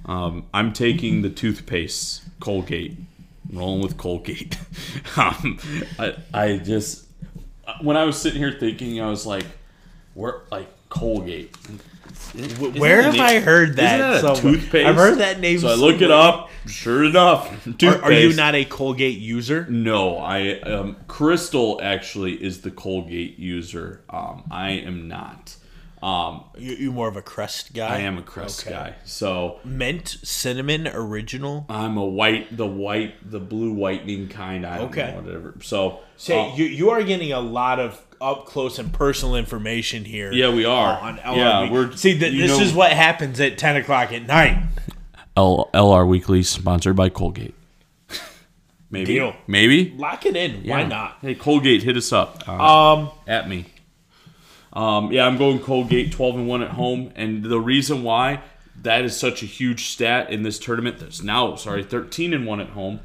Um, 0.04 0.46
I'm 0.52 0.72
taking 0.72 1.22
the 1.22 1.30
toothpaste, 1.30 2.22
Colgate. 2.40 2.96
rolling 3.52 3.80
with 3.80 3.96
Colgate. 3.96 4.58
um, 5.16 5.58
I, 5.98 6.16
I 6.34 6.56
just 6.58 7.06
when 7.80 7.96
I 7.96 8.04
was 8.04 8.20
sitting 8.20 8.40
here 8.40 8.52
thinking, 8.52 9.00
I 9.00 9.08
was 9.08 9.24
like, 9.24 9.46
"Where 10.14 10.42
like 10.50 10.68
Colgate? 10.88 11.56
Isn't 12.36 12.78
Where 12.78 13.02
have 13.02 13.18
I 13.18 13.40
heard 13.40 13.76
that? 13.76 14.22
that 14.22 14.36
toothpaste? 14.36 14.86
I've 14.86 14.96
heard 14.96 15.18
that 15.18 15.40
name. 15.40 15.58
So 15.60 15.68
I 15.68 15.74
look 15.74 16.02
it 16.02 16.10
up. 16.10 16.50
Sure 16.66 17.04
enough, 17.04 17.66
are, 17.82 18.04
are, 18.04 18.12
you 18.12 18.34
not 18.34 18.54
a 18.54 18.64
Colgate 18.64 19.18
user? 19.18 19.66
No, 19.68 20.16
I 20.16 20.60
um, 20.60 20.96
Crystal 21.08 21.78
actually 21.82 22.42
is 22.42 22.62
the 22.62 22.70
Colgate 22.70 23.38
user. 23.38 24.02
Um, 24.08 24.44
I 24.50 24.70
am 24.70 25.06
not. 25.06 25.56
Um, 26.04 26.44
You, 26.58 26.74
you 26.74 26.92
more 26.92 27.08
of 27.08 27.16
a 27.16 27.22
Crest 27.22 27.72
guy. 27.72 27.96
I 27.96 27.98
am 28.00 28.18
a 28.18 28.22
Crest 28.22 28.66
Okay. 28.66 28.74
guy, 28.76 28.94
so 29.06 29.58
Mint 29.64 30.18
cinnamon 30.22 30.86
original. 30.86 31.64
I'm 31.70 31.96
a 31.96 32.04
white, 32.04 32.54
the 32.54 32.66
white, 32.66 33.14
the 33.30 33.40
blue 33.40 33.72
whitening 33.72 34.28
kind. 34.28 34.66
I 34.66 34.76
don't 34.78 34.88
Okay. 34.90 35.12
know, 35.12 35.22
whatever. 35.22 35.54
So, 35.62 36.00
Say 36.18 36.38
uh, 36.38 36.54
you 36.56 36.66
you 36.66 36.90
are 36.90 37.02
getting 37.02 37.32
a 37.32 37.40
lot 37.40 37.80
of 37.80 38.02
up 38.20 38.44
close 38.44 38.78
and 38.78 38.92
personal 38.92 39.34
information 39.34 40.04
here. 40.04 40.30
yeah, 40.32 40.50
we 40.50 40.66
are. 40.66 40.98
On 41.00 41.16
LRB. 41.18 41.36
yeah, 41.36 41.70
we're 41.72 41.96
see 41.96 42.18
th- 42.18 42.32
this 42.36 42.50
know- 42.58 42.60
is 42.62 42.74
what 42.74 42.92
happens 42.92 43.40
at 43.40 43.56
ten 43.56 43.76
o'clock 43.76 44.12
at 44.12 44.26
night. 44.26 44.58
L- 45.38 45.70
LR 45.72 46.06
Weekly 46.06 46.42
sponsored 46.42 46.96
by 46.96 47.08
Colgate. 47.08 47.54
Maybe, 48.90 49.14
Deal. 49.14 49.34
maybe. 49.48 49.92
Lock 49.96 50.24
it 50.26 50.36
in. 50.36 50.62
Why 50.68 50.84
not? 50.84 51.16
Hey, 51.22 51.34
Colgate, 51.34 51.82
hit 51.82 51.96
us 51.96 52.12
up. 52.12 52.44
Uh, 52.46 52.52
Um, 52.52 53.10
at 53.26 53.48
me. 53.48 53.64
Um, 54.74 55.12
yeah, 55.12 55.26
I'm 55.26 55.38
going 55.38 55.60
Colgate 55.60 56.12
12 56.12 56.36
and 56.36 56.48
1 56.48 56.62
at 56.62 56.70
home. 56.70 57.12
And 57.14 57.44
the 57.44 57.60
reason 57.60 58.02
why 58.02 58.42
that 58.82 59.04
is 59.04 59.16
such 59.16 59.42
a 59.42 59.46
huge 59.46 59.88
stat 59.88 60.30
in 60.30 60.42
this 60.42 60.58
tournament, 60.58 60.98
that's 60.98 61.22
now, 61.22 61.54
sorry, 61.54 61.84
13 61.84 62.34
and 62.34 62.46
1 62.46 62.60
at 62.60 62.70
home. 62.70 63.00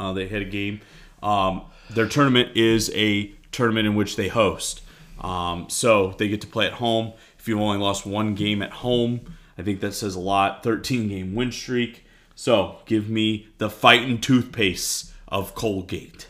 Uh, 0.00 0.12
they 0.12 0.28
had 0.28 0.42
a 0.42 0.46
game. 0.46 0.80
Um, 1.22 1.62
their 1.90 2.08
tournament 2.08 2.56
is 2.56 2.90
a 2.94 3.32
tournament 3.52 3.86
in 3.86 3.94
which 3.94 4.16
they 4.16 4.28
host. 4.28 4.82
Um, 5.20 5.68
so 5.68 6.14
they 6.18 6.28
get 6.28 6.40
to 6.42 6.46
play 6.46 6.66
at 6.66 6.74
home. 6.74 7.12
If 7.38 7.48
you've 7.48 7.60
only 7.60 7.78
lost 7.78 8.06
one 8.06 8.34
game 8.34 8.62
at 8.62 8.70
home, 8.70 9.20
I 9.56 9.62
think 9.62 9.80
that 9.80 9.92
says 9.92 10.14
a 10.14 10.20
lot. 10.20 10.62
13 10.62 11.08
game 11.08 11.34
win 11.34 11.52
streak. 11.52 12.04
So 12.34 12.78
give 12.86 13.10
me 13.10 13.48
the 13.58 13.68
fighting 13.68 14.20
toothpaste 14.20 15.12
of 15.26 15.54
Colgate. 15.54 16.28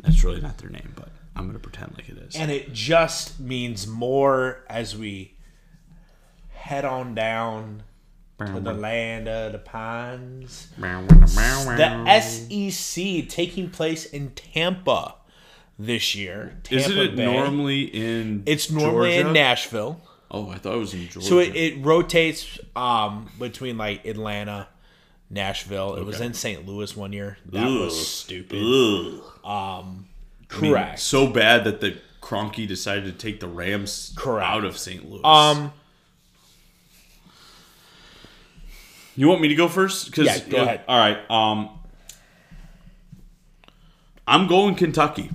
That's 0.00 0.24
really 0.24 0.40
not 0.40 0.58
their 0.58 0.70
name, 0.70 0.92
but 0.96 1.08
I'm 1.36 1.42
going 1.42 1.52
to 1.52 1.58
pretend 1.58 1.92
like 1.96 2.08
it 2.08 2.16
is. 2.18 2.34
and 2.34 2.50
it 2.50 2.72
just 2.72 3.38
means 3.38 3.86
more 3.86 4.64
as 4.68 4.96
we 4.96 5.34
head 6.50 6.84
on 6.84 7.14
down 7.14 7.82
to 8.38 8.60
the 8.60 8.72
land 8.72 9.28
of 9.28 9.52
the 9.52 9.58
pines. 9.58 10.68
The 10.78 12.20
SEC 12.20 13.28
taking 13.28 13.70
place 13.70 14.04
in 14.06 14.30
Tampa 14.30 15.14
this 15.78 16.14
year. 16.14 16.58
Tampa 16.62 16.84
Isn't 16.84 16.98
it 16.98 17.16
Bay. 17.16 17.24
normally 17.32 17.82
in 17.84 18.42
It's 18.46 18.70
normally 18.70 19.14
Georgia? 19.14 19.28
in 19.28 19.32
Nashville. 19.34 20.00
Oh, 20.30 20.50
I 20.50 20.56
thought 20.58 20.74
it 20.74 20.78
was 20.78 20.92
in 20.94 21.08
Georgia. 21.08 21.26
So 21.28 21.38
it, 21.38 21.54
it 21.54 21.84
rotates 21.84 22.58
um, 22.74 23.30
between 23.38 23.78
like 23.78 24.04
Atlanta, 24.04 24.68
Nashville. 25.30 25.94
It 25.96 26.04
was 26.04 26.20
in 26.20 26.34
St. 26.34 26.66
Louis 26.66 26.96
one 26.96 27.12
year. 27.12 27.38
That 27.46 27.64
Ugh. 27.64 27.80
was 27.82 28.08
stupid. 28.08 28.58
Ugh. 28.62 29.46
Um, 29.48 30.05
I 30.50 30.60
mean, 30.60 30.72
correct. 30.72 30.98
so 31.00 31.26
bad 31.26 31.64
that 31.64 31.80
the 31.80 31.96
Kroenke 32.22 32.66
decided 32.66 33.04
to 33.04 33.12
take 33.12 33.40
the 33.40 33.48
Rams 33.48 34.12
Correct. 34.16 34.46
out 34.48 34.64
of 34.64 34.76
St. 34.78 35.08
Louis. 35.08 35.24
um, 35.24 35.72
you 39.16 39.28
want 39.28 39.40
me 39.40 39.48
to 39.48 39.54
go 39.54 39.68
first? 39.68 40.12
'Cause- 40.12 40.26
Yeah, 40.26 40.38
go 40.40 40.62
ahead. 40.62 40.82
All 40.88 40.98
right. 40.98 41.18
Um, 41.30 41.70
I'm 44.26 44.46
going 44.46 44.74
Kentucky. 44.74 45.30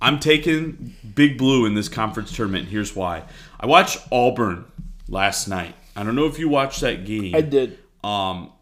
I'm 0.00 0.20
taking 0.20 0.94
Big 1.14 1.36
Blue 1.36 1.66
in 1.66 1.74
this 1.74 1.88
conference 1.88 2.34
tournament. 2.34 2.68
Here's 2.68 2.94
why. 2.94 3.24
I 3.58 3.66
watched 3.66 3.98
Auburn 4.12 4.64
last 5.08 5.48
night. 5.48 5.74
I 5.96 6.02
don't 6.04 6.14
know 6.14 6.26
if 6.26 6.38
you 6.38 6.48
watched 6.48 6.80
that 6.82 7.04
game. 7.04 7.34
I 7.34 7.40
did. 7.40 7.78
um, 8.04 8.52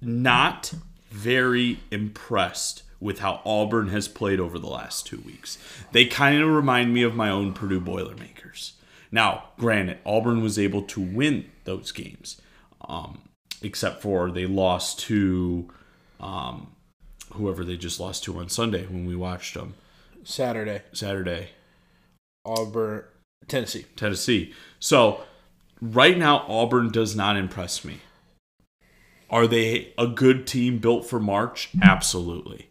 not 0.00 0.72
very 1.10 1.78
impressed 1.90 2.82
with 3.00 3.20
how 3.20 3.40
Auburn 3.44 3.88
has 3.88 4.08
played 4.08 4.40
over 4.40 4.58
the 4.58 4.66
last 4.68 5.06
two 5.06 5.20
weeks. 5.20 5.58
They 5.92 6.06
kind 6.06 6.42
of 6.42 6.48
remind 6.48 6.94
me 6.94 7.02
of 7.02 7.14
my 7.14 7.30
own 7.30 7.52
Purdue 7.52 7.80
Boilermakers. 7.80 8.74
Now, 9.12 9.50
granted, 9.58 9.98
Auburn 10.04 10.42
was 10.42 10.58
able 10.58 10.82
to 10.82 11.00
win 11.00 11.50
those 11.64 11.92
games, 11.92 12.40
um, 12.88 13.22
except 13.62 14.02
for 14.02 14.30
they 14.30 14.46
lost 14.46 14.98
to 15.00 15.68
um, 16.20 16.68
whoever 17.34 17.64
they 17.64 17.76
just 17.76 18.00
lost 18.00 18.24
to 18.24 18.38
on 18.38 18.48
Sunday 18.48 18.86
when 18.86 19.06
we 19.06 19.14
watched 19.14 19.54
them 19.54 19.74
Saturday, 20.24 20.82
Saturday. 20.92 21.50
Auburn, 22.44 23.04
Tennessee. 23.48 23.86
Tennessee. 23.96 24.52
So 24.80 25.22
right 25.80 26.18
now, 26.18 26.44
Auburn 26.48 26.90
does 26.90 27.14
not 27.14 27.36
impress 27.36 27.84
me. 27.84 28.00
Are 29.30 29.46
they 29.46 29.92
a 29.98 30.06
good 30.06 30.46
team 30.46 30.78
built 30.78 31.06
for 31.06 31.18
March? 31.18 31.70
Absolutely. 31.82 32.68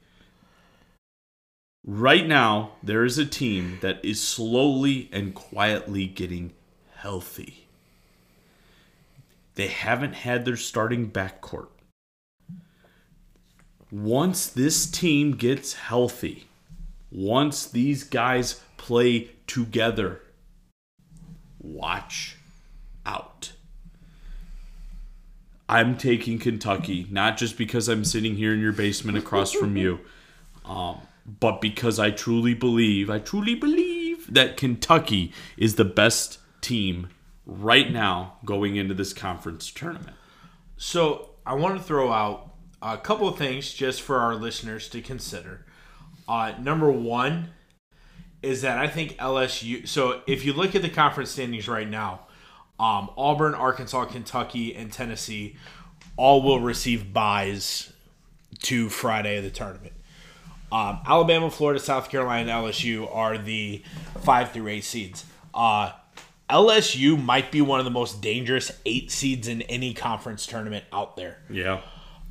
Right 1.88 2.26
now, 2.26 2.72
there 2.82 3.06
is 3.06 3.20
a 3.20 3.28
team 3.28 3.78
that 3.82 4.04
is 4.04 4.20
slowly 4.20 5.08
and 5.12 5.36
quietly 5.36 6.08
getting 6.08 6.54
healthy. 6.96 7.68
They 9.54 9.68
haven't 9.68 10.14
had 10.14 10.46
their 10.46 10.58
starting 10.58 11.12
backcourt. 11.12 11.68
Once 13.92 14.48
this 14.48 14.88
team 14.90 15.34
gets 15.34 15.74
healthy, 15.74 16.48
once 17.12 17.68
these 17.68 18.04
guys 18.04 18.62
play 18.78 19.30
together, 19.46 20.22
watch 21.62 22.36
out. 23.06 23.52
I'm 25.70 25.98
taking 25.98 26.40
Kentucky, 26.40 27.06
not 27.12 27.38
just 27.38 27.60
because 27.60 27.88
I'm 27.88 28.04
sitting 28.04 28.38
here 28.38 28.56
in 28.56 28.60
your 28.60 28.74
basement 28.74 29.20
across 29.20 29.54
from 29.54 29.78
you, 29.78 30.00
um, 30.66 31.02
but 31.26 31.60
because 31.60 32.00
I 32.00 32.12
truly 32.12 32.54
believe, 32.54 33.10
I 33.10 33.20
truly 33.20 33.56
believe 33.56 34.32
that 34.34 34.58
Kentucky 34.58 35.34
is 35.58 35.76
the 35.76 35.86
best 35.86 36.40
team 36.62 37.10
right 37.46 37.92
now 37.92 38.38
going 38.46 38.76
into 38.76 38.94
this 38.94 39.14
conference 39.14 39.72
tournament. 39.72 40.16
So 40.78 41.32
I 41.46 41.54
want 41.56 41.78
to 41.78 41.84
throw 41.84 42.12
out 42.12 42.52
a 42.82 42.98
couple 42.98 43.28
of 43.28 43.38
things 43.38 43.74
just 43.74 44.02
for 44.02 44.20
our 44.20 44.36
listeners 44.36 44.90
to 44.90 45.02
consider. 45.02 45.66
Uh, 46.28 46.54
number 46.60 46.92
one 46.92 47.50
is 48.42 48.62
that 48.62 48.78
I 48.78 48.88
think 48.88 49.18
LSU. 49.18 49.88
So 49.88 50.22
if 50.28 50.46
you 50.46 50.54
look 50.54 50.76
at 50.76 50.82
the 50.82 50.90
conference 50.90 51.32
standings 51.32 51.68
right 51.68 51.90
now, 51.90 52.28
um, 52.80 53.10
Auburn, 53.18 53.56
Arkansas, 53.56 54.06
Kentucky, 54.06 54.76
and 54.76 54.92
Tennessee 54.92 55.56
all 56.18 56.42
will 56.42 56.60
receive 56.60 57.14
buys 57.14 57.92
to 58.64 58.90
Friday 58.90 59.38
of 59.38 59.44
the 59.44 59.50
tournament. 59.50 59.94
Um, 60.72 61.00
Alabama, 61.06 61.50
Florida, 61.50 61.80
South 61.80 62.10
Carolina, 62.10 62.52
and 62.52 62.66
LSU 62.66 63.14
are 63.14 63.38
the 63.38 63.84
five 64.22 64.52
through 64.52 64.68
eight 64.68 64.84
seeds. 64.84 65.26
Uh, 65.54 65.92
LSU 66.50 67.22
might 67.22 67.52
be 67.52 67.62
one 67.62 67.80
of 67.80 67.86
the 67.86 67.92
most 67.92 68.22
dangerous 68.22 68.72
eight 68.86 69.12
seeds 69.12 69.48
in 69.48 69.62
any 69.64 69.94
conference 69.94 70.46
tournament 70.46 70.86
out 70.92 71.16
there. 71.16 71.38
Yeah. 71.50 71.82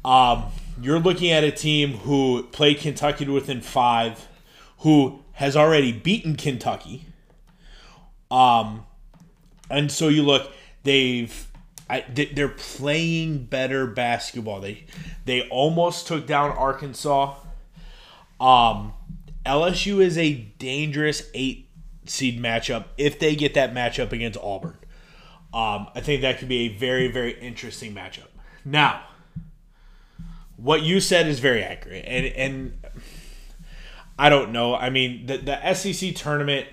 Um, 0.05 0.45
you're 0.81 0.99
looking 1.01 1.31
at 1.31 1.45
a 1.45 1.51
team 1.51 1.95
who 1.99 2.43
played 2.53 2.79
Kentucky 2.79 3.27
within 3.27 3.61
five, 3.61 4.29
who 4.79 5.21
has 5.33 5.57
already 5.57 5.93
beaten 5.93 6.37
Kentucky. 6.37 7.07
Um, 8.31 8.85
and 9.71 9.91
so 9.91 10.09
you 10.09 10.23
look, 10.23 10.53
they've 10.83 11.49
I, 11.89 12.05
they're 12.09 12.49
playing 12.49 13.45
better 13.45 13.87
basketball. 13.87 14.61
They 14.61 14.85
they 15.25 15.49
almost 15.49 16.07
took 16.07 16.27
down 16.27 16.51
Arkansas. 16.51 17.35
Um, 18.45 18.93
LSU 19.47 20.01
is 20.01 20.19
a 20.19 20.35
dangerous 20.35 21.31
eight 21.33 21.71
seed 22.05 22.39
matchup 22.39 22.85
if 22.99 23.19
they 23.19 23.35
get 23.35 23.55
that 23.55 23.73
matchup 23.73 24.13
against 24.13 24.39
Auburn. 24.39 24.77
Um, 25.55 25.89
I 25.95 26.01
think 26.03 26.21
that 26.21 26.39
could 26.39 26.49
be 26.49 26.67
a 26.67 26.69
very 26.69 27.11
very 27.11 27.41
interesting 27.41 27.95
matchup. 27.95 28.29
Now, 28.63 29.03
what 30.57 30.83
you 30.83 31.01
said 31.01 31.27
is 31.27 31.41
very 31.41 31.63
accurate, 31.63 32.05
and 32.07 32.27
and 32.27 32.79
I 34.19 34.29
don't 34.29 34.53
know. 34.53 34.75
I 34.75 34.91
mean, 34.91 35.25
the 35.25 35.39
the 35.39 35.75
SEC 35.75 36.15
tournament. 36.15 36.67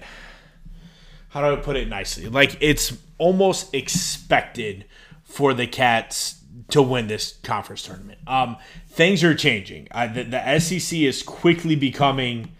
How 1.29 1.39
do 1.39 1.57
I 1.57 1.61
put 1.61 1.77
it 1.77 1.87
nicely? 1.87 2.27
Like 2.27 2.57
it's 2.59 2.97
almost 3.17 3.73
expected 3.73 4.83
for 5.23 5.53
the 5.53 5.67
Cats 5.67 6.40
to 6.71 6.81
win 6.81 7.07
this 7.07 7.37
conference 7.43 7.83
tournament. 7.83 8.19
Um, 8.27 8.57
things 8.89 9.23
are 9.23 9.35
changing. 9.35 9.87
Uh, 9.91 10.07
the, 10.07 10.23
the 10.23 10.59
SEC 10.59 10.99
is 10.99 11.23
quickly 11.23 11.75
becoming 11.75 12.51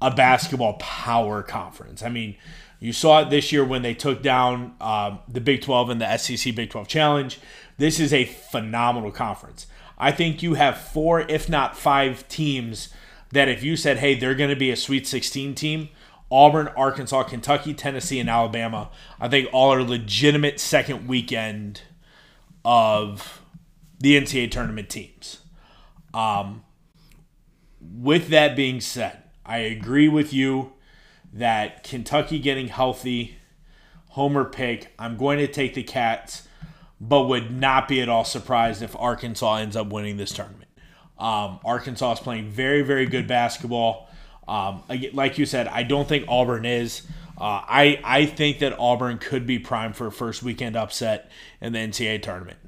a 0.00 0.10
basketball 0.10 0.74
power 0.74 1.42
conference. 1.42 2.02
I 2.02 2.08
mean, 2.08 2.36
you 2.80 2.92
saw 2.92 3.22
it 3.22 3.30
this 3.30 3.50
year 3.50 3.64
when 3.64 3.82
they 3.82 3.94
took 3.94 4.22
down 4.22 4.74
um, 4.80 5.18
the 5.28 5.40
Big 5.40 5.62
12 5.62 5.90
in 5.90 5.98
the 5.98 6.16
SEC 6.16 6.54
Big 6.54 6.70
12 6.70 6.86
Challenge. 6.86 7.40
This 7.76 7.98
is 7.98 8.12
a 8.12 8.24
phenomenal 8.24 9.10
conference. 9.10 9.66
I 9.98 10.12
think 10.12 10.42
you 10.42 10.54
have 10.54 10.78
four, 10.78 11.20
if 11.22 11.48
not 11.48 11.76
five 11.76 12.28
teams 12.28 12.90
that 13.32 13.48
if 13.48 13.62
you 13.62 13.76
said, 13.76 13.98
hey, 13.98 14.14
they're 14.14 14.34
going 14.34 14.50
to 14.50 14.56
be 14.56 14.70
a 14.70 14.76
Sweet 14.76 15.06
16 15.06 15.54
team, 15.54 15.88
Auburn, 16.30 16.68
Arkansas, 16.76 17.24
Kentucky, 17.24 17.74
Tennessee, 17.74 18.20
and 18.20 18.30
Alabama, 18.30 18.90
I 19.20 19.28
think 19.28 19.48
all 19.52 19.72
are 19.72 19.82
legitimate 19.82 20.60
second 20.60 21.08
weekend 21.08 21.82
of 22.68 23.40
the 23.98 24.20
NCAA 24.20 24.50
tournament 24.50 24.90
teams. 24.90 25.38
Um, 26.12 26.64
with 27.80 28.28
that 28.28 28.54
being 28.54 28.82
said, 28.82 29.22
I 29.46 29.60
agree 29.60 30.06
with 30.06 30.34
you 30.34 30.74
that 31.32 31.82
Kentucky 31.82 32.38
getting 32.38 32.68
healthy 32.68 33.36
Homer 34.08 34.44
pick. 34.44 34.92
I'm 34.98 35.16
going 35.16 35.38
to 35.38 35.46
take 35.46 35.72
the 35.72 35.82
Cats, 35.82 36.46
but 37.00 37.22
would 37.22 37.50
not 37.50 37.88
be 37.88 38.02
at 38.02 38.10
all 38.10 38.24
surprised 38.24 38.82
if 38.82 38.94
Arkansas 38.96 39.56
ends 39.56 39.74
up 39.74 39.86
winning 39.86 40.18
this 40.18 40.32
tournament. 40.32 40.68
Um, 41.18 41.60
Arkansas 41.64 42.12
is 42.12 42.20
playing 42.20 42.50
very, 42.50 42.82
very 42.82 43.06
good 43.06 43.26
basketball. 43.26 44.10
Um, 44.46 44.82
like 45.14 45.38
you 45.38 45.46
said, 45.46 45.68
I 45.68 45.84
don't 45.84 46.06
think 46.06 46.26
Auburn 46.28 46.66
is. 46.66 47.00
Uh, 47.38 47.62
I 47.66 48.00
I 48.02 48.26
think 48.26 48.58
that 48.58 48.78
Auburn 48.78 49.18
could 49.18 49.46
be 49.46 49.58
primed 49.58 49.96
for 49.96 50.08
a 50.08 50.12
first 50.12 50.42
weekend 50.42 50.76
upset 50.76 51.30
in 51.60 51.72
the 51.72 51.78
NCAA 51.78 52.22
tournament. 52.22 52.58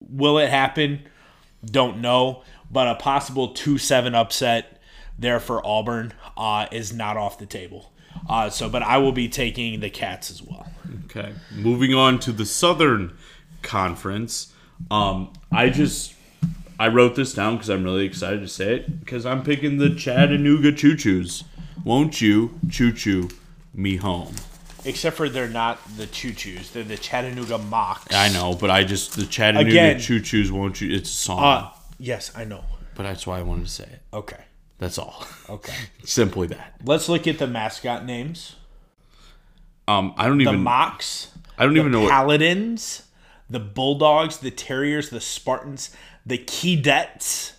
Will 0.00 0.38
it 0.38 0.50
happen? 0.50 1.06
Don't 1.64 2.00
know, 2.00 2.42
but 2.70 2.88
a 2.88 2.94
possible 2.94 3.48
two 3.48 3.78
seven 3.78 4.14
upset 4.14 4.80
there 5.18 5.40
for 5.40 5.66
Auburn 5.66 6.12
uh, 6.36 6.66
is 6.70 6.92
not 6.92 7.16
off 7.16 7.38
the 7.38 7.46
table. 7.46 7.92
Uh, 8.28 8.50
so, 8.50 8.68
but 8.68 8.82
I 8.82 8.98
will 8.98 9.12
be 9.12 9.28
taking 9.28 9.80
the 9.80 9.90
Cats 9.90 10.30
as 10.30 10.42
well. 10.42 10.66
Okay. 11.06 11.32
Moving 11.54 11.94
on 11.94 12.18
to 12.20 12.32
the 12.32 12.44
Southern 12.44 13.16
Conference. 13.62 14.52
Um, 14.90 15.32
I 15.50 15.70
just 15.70 16.14
I 16.78 16.88
wrote 16.88 17.14
this 17.14 17.32
down 17.32 17.56
because 17.56 17.70
I'm 17.70 17.84
really 17.84 18.04
excited 18.04 18.40
to 18.40 18.48
say 18.48 18.76
it 18.76 19.00
because 19.00 19.24
I'm 19.24 19.42
picking 19.42 19.78
the 19.78 19.94
Chattanooga 19.94 20.72
Choo 20.72 20.96
Choos. 20.96 21.44
Won't 21.84 22.20
you 22.20 22.58
choo 22.70 22.92
choo 22.92 23.28
me 23.74 23.96
home? 23.96 24.34
Except 24.84 25.16
for 25.16 25.28
they're 25.28 25.48
not 25.48 25.78
the 25.96 26.06
Choo 26.08 26.32
Choos; 26.32 26.72
they're 26.72 26.82
the 26.82 26.96
Chattanooga 26.96 27.56
Mocs. 27.58 28.12
I 28.12 28.28
know, 28.30 28.52
but 28.54 28.68
I 28.68 28.82
just 28.82 29.14
the 29.16 29.24
Chattanooga 29.26 29.70
Again. 29.70 30.00
Choo 30.00 30.20
Choos. 30.20 30.50
Won't 30.50 30.80
you? 30.80 30.92
It's 30.92 31.08
a 31.08 31.12
song, 31.12 31.38
Uh, 31.40 31.70
yes, 31.98 32.32
I 32.34 32.42
know. 32.44 32.64
but 32.96 33.04
that's 33.04 33.24
why 33.24 33.38
I 33.38 33.42
wanted 33.42 33.66
to 33.66 33.70
say 33.70 33.84
it. 33.84 34.00
Okay, 34.12 34.40
That's 34.78 34.98
all. 34.98 35.24
okay. 35.48 35.72
Simply 36.04 36.48
that. 36.48 36.74
Let's 36.84 37.08
look 37.08 37.28
at 37.28 37.38
the 37.38 37.46
mascot 37.46 38.04
names: 38.04 38.56
Um, 39.86 40.14
I 40.16 40.26
don't 40.26 40.40
even 40.40 40.64
know 40.64 40.72
the 40.72 40.78
even. 40.80 40.96
Mocs, 40.98 41.28
I 41.56 41.64
don't 41.64 41.76
even 41.76 41.92
know 41.92 42.00
what. 42.02 42.10
Paladins, 42.10 43.02
the 43.48 43.60
Bulldogs, 43.60 44.38
the 44.38 44.50
Terriers, 44.50 45.10
the 45.10 45.20
Spartans, 45.20 45.94
the 46.26 46.38
Keydets, 46.38 47.52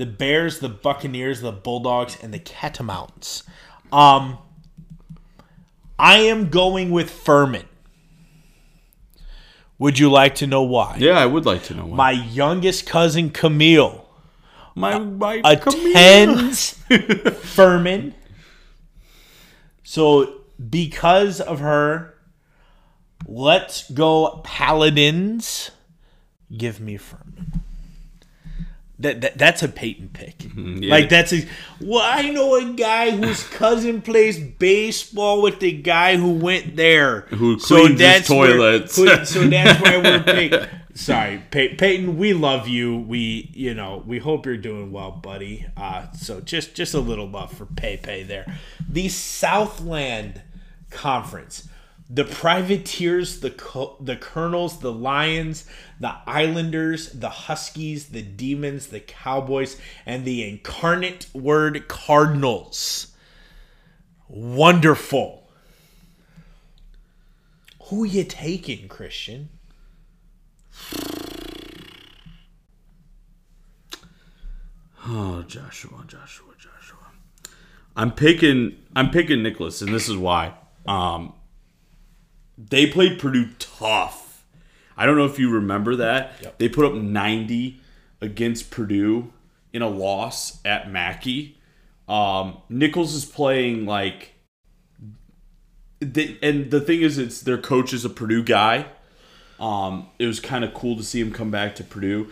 the 0.00 0.06
Bears, 0.06 0.58
the 0.58 0.68
Buccaneers, 0.68 1.40
the 1.40 1.52
Bulldogs, 1.52 2.18
and 2.22 2.34
the 2.34 2.38
Catamounts. 2.38 3.44
Um, 3.92 4.38
I 5.98 6.18
am 6.18 6.48
going 6.48 6.90
with 6.90 7.10
Furman. 7.10 7.66
Would 9.78 9.98
you 9.98 10.10
like 10.10 10.34
to 10.36 10.46
know 10.46 10.62
why? 10.62 10.96
Yeah, 10.98 11.18
I 11.18 11.26
would 11.26 11.46
like 11.46 11.62
to 11.64 11.74
know. 11.74 11.86
Why. 11.86 11.96
My 11.96 12.10
youngest 12.10 12.86
cousin 12.86 13.30
Camille 13.30 14.06
my 14.74 14.98
my 14.98 15.42
attends 15.44 16.72
Furman. 17.54 18.14
So 19.82 20.42
because 20.68 21.40
of 21.40 21.60
her, 21.60 22.14
let's 23.26 23.90
go 23.90 24.40
Paladins. 24.44 25.70
Give 26.56 26.80
me 26.80 26.96
Furman. 26.96 27.59
That, 29.00 29.20
that 29.22 29.38
that's 29.38 29.62
a 29.62 29.68
Peyton 29.68 30.10
pick. 30.12 30.38
Mm-hmm. 30.50 30.82
yeah. 30.82 30.90
Like 30.90 31.08
that's 31.08 31.32
a 31.32 31.46
well, 31.80 32.02
I 32.04 32.28
know 32.30 32.56
a 32.56 32.72
guy 32.74 33.12
whose 33.12 33.42
cousin 33.48 34.02
plays 34.02 34.38
baseball 34.38 35.40
with 35.42 35.60
the 35.60 35.72
guy 35.72 36.16
who 36.16 36.32
went 36.32 36.76
there. 36.76 37.22
Who 37.30 37.56
cleans 37.58 38.00
his 38.00 38.26
toilets. 38.26 38.96
who- 38.96 39.24
so 39.24 39.40
that's 39.48 39.80
why 39.80 39.96
we're 39.98 40.22
picking. 40.22 40.66
Sorry, 40.94 41.40
Pey- 41.52 41.76
Peyton. 41.76 42.18
We 42.18 42.34
love 42.34 42.66
you. 42.66 42.98
We, 42.98 43.50
you 43.54 43.74
know, 43.74 44.02
we 44.04 44.18
hope 44.18 44.44
you're 44.44 44.56
doing 44.56 44.90
well, 44.90 45.12
buddy. 45.12 45.64
Uh, 45.76 46.10
so 46.12 46.40
just, 46.40 46.74
just 46.74 46.92
a 46.94 47.00
little 47.00 47.28
love 47.28 47.52
for 47.52 47.64
Pay 47.64 48.24
there. 48.24 48.58
The 48.88 49.08
Southland 49.08 50.42
Conference, 50.90 51.68
the 52.12 52.24
Privateers, 52.24 53.38
the 53.38 53.50
Co- 53.50 53.96
the 54.00 54.16
Colonels, 54.16 54.80
the 54.80 54.92
Lions, 54.92 55.64
the 56.00 56.12
Islanders, 56.26 57.12
the 57.12 57.28
Huskies, 57.28 58.08
the 58.08 58.22
Demons, 58.22 58.88
the 58.88 58.98
Cowboys, 58.98 59.76
and 60.04 60.24
the 60.24 60.46
Incarnate 60.46 61.28
Word 61.32 61.86
Cardinals. 61.86 63.14
Wonderful. 64.28 65.48
Who 67.84 68.04
you 68.04 68.24
taking, 68.24 68.88
Christian? 68.88 69.48
Oh, 75.06 75.42
Joshua, 75.46 76.04
Joshua, 76.08 76.54
Joshua. 76.58 76.98
I'm 77.96 78.10
picking. 78.12 78.76
I'm 78.96 79.10
picking 79.10 79.44
Nicholls, 79.44 79.80
and 79.80 79.94
this 79.94 80.08
is 80.08 80.16
why. 80.16 80.54
Um, 80.86 81.34
they 82.68 82.86
played 82.86 83.18
Purdue 83.18 83.50
tough. 83.58 84.44
I 84.96 85.06
don't 85.06 85.16
know 85.16 85.24
if 85.24 85.38
you 85.38 85.50
remember 85.50 85.96
that. 85.96 86.32
Yep. 86.42 86.58
They 86.58 86.68
put 86.68 86.84
up 86.84 86.94
90 86.94 87.80
against 88.20 88.70
Purdue 88.70 89.32
in 89.72 89.82
a 89.82 89.88
loss 89.88 90.60
at 90.64 90.90
Mackey. 90.90 91.58
Um, 92.08 92.58
Nicholls 92.68 93.14
is 93.14 93.24
playing 93.24 93.86
like. 93.86 94.32
They, 96.00 96.38
and 96.42 96.70
the 96.70 96.80
thing 96.80 97.02
is, 97.02 97.18
it's 97.18 97.42
their 97.42 97.58
coach 97.58 97.92
is 97.92 98.04
a 98.04 98.10
Purdue 98.10 98.42
guy. 98.42 98.86
Um, 99.58 100.08
it 100.18 100.26
was 100.26 100.40
kind 100.40 100.64
of 100.64 100.72
cool 100.72 100.96
to 100.96 101.02
see 101.02 101.20
him 101.20 101.32
come 101.32 101.50
back 101.50 101.76
to 101.76 101.84
Purdue. 101.84 102.28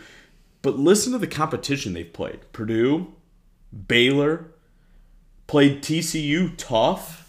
But 0.63 0.79
listen 0.79 1.13
to 1.13 1.19
the 1.19 1.27
competition 1.27 1.93
they've 1.93 2.13
played. 2.13 2.41
Purdue, 2.53 3.13
Baylor, 3.87 4.47
played 5.47 5.83
TCU 5.83 6.55
tough. 6.57 7.28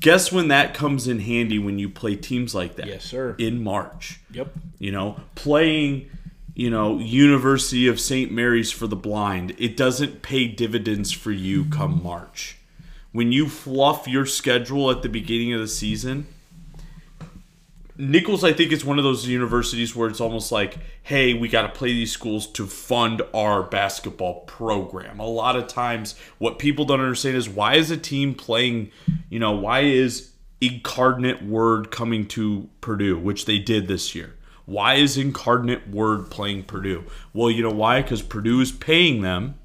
Guess 0.00 0.32
when 0.32 0.48
that 0.48 0.74
comes 0.74 1.08
in 1.08 1.20
handy 1.20 1.58
when 1.58 1.78
you 1.78 1.88
play 1.88 2.16
teams 2.16 2.54
like 2.54 2.76
that? 2.76 2.86
Yes, 2.86 3.04
sir. 3.04 3.34
In 3.38 3.62
March. 3.62 4.20
Yep. 4.32 4.52
You 4.78 4.92
know, 4.92 5.16
playing, 5.34 6.10
you 6.54 6.68
know, 6.68 6.98
University 6.98 7.86
of 7.86 7.98
St. 7.98 8.30
Mary's 8.30 8.70
for 8.70 8.86
the 8.86 8.96
blind, 8.96 9.54
it 9.58 9.76
doesn't 9.76 10.22
pay 10.22 10.46
dividends 10.46 11.12
for 11.12 11.32
you 11.32 11.64
come 11.66 12.02
March. 12.02 12.58
When 13.12 13.32
you 13.32 13.48
fluff 13.48 14.08
your 14.08 14.26
schedule 14.26 14.90
at 14.90 15.02
the 15.02 15.08
beginning 15.08 15.52
of 15.52 15.60
the 15.60 15.68
season, 15.68 16.26
Nicholls, 17.96 18.42
I 18.42 18.52
think, 18.52 18.72
is 18.72 18.84
one 18.84 18.98
of 18.98 19.04
those 19.04 19.28
universities 19.28 19.94
where 19.94 20.08
it's 20.08 20.20
almost 20.20 20.50
like, 20.50 20.78
hey, 21.02 21.32
we 21.34 21.48
got 21.48 21.62
to 21.62 21.68
play 21.68 21.92
these 21.92 22.10
schools 22.10 22.46
to 22.48 22.66
fund 22.66 23.22
our 23.32 23.62
basketball 23.62 24.40
program. 24.40 25.20
A 25.20 25.26
lot 25.26 25.54
of 25.54 25.68
times, 25.68 26.16
what 26.38 26.58
people 26.58 26.84
don't 26.84 27.00
understand 27.00 27.36
is 27.36 27.48
why 27.48 27.74
is 27.74 27.90
a 27.90 27.96
team 27.96 28.34
playing, 28.34 28.90
you 29.30 29.38
know, 29.38 29.52
why 29.52 29.80
is 29.80 30.32
Incarnate 30.60 31.44
Word 31.44 31.90
coming 31.92 32.26
to 32.28 32.68
Purdue, 32.80 33.18
which 33.18 33.44
they 33.44 33.58
did 33.58 33.86
this 33.86 34.14
year? 34.14 34.34
Why 34.66 34.94
is 34.94 35.16
Incarnate 35.16 35.88
Word 35.88 36.30
playing 36.30 36.64
Purdue? 36.64 37.04
Well, 37.32 37.50
you 37.50 37.62
know 37.62 37.70
why? 37.70 38.02
Because 38.02 38.22
Purdue 38.22 38.60
is 38.60 38.72
paying 38.72 39.22
them 39.22 39.56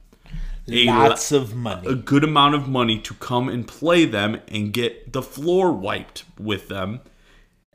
a 0.72 0.86
Lots 0.86 1.32
of 1.32 1.56
money, 1.56 1.88
a 1.88 1.96
good 1.96 2.24
amount 2.24 2.56
of 2.56 2.68
money 2.68 3.00
to 3.00 3.14
come 3.16 3.50
and 3.50 3.68
play 3.68 4.06
them 4.06 4.40
and 4.48 4.72
get 4.72 5.14
the 5.14 5.22
floor 5.22 5.72
wiped 5.72 6.26
with 6.40 6.68
them. 6.68 7.02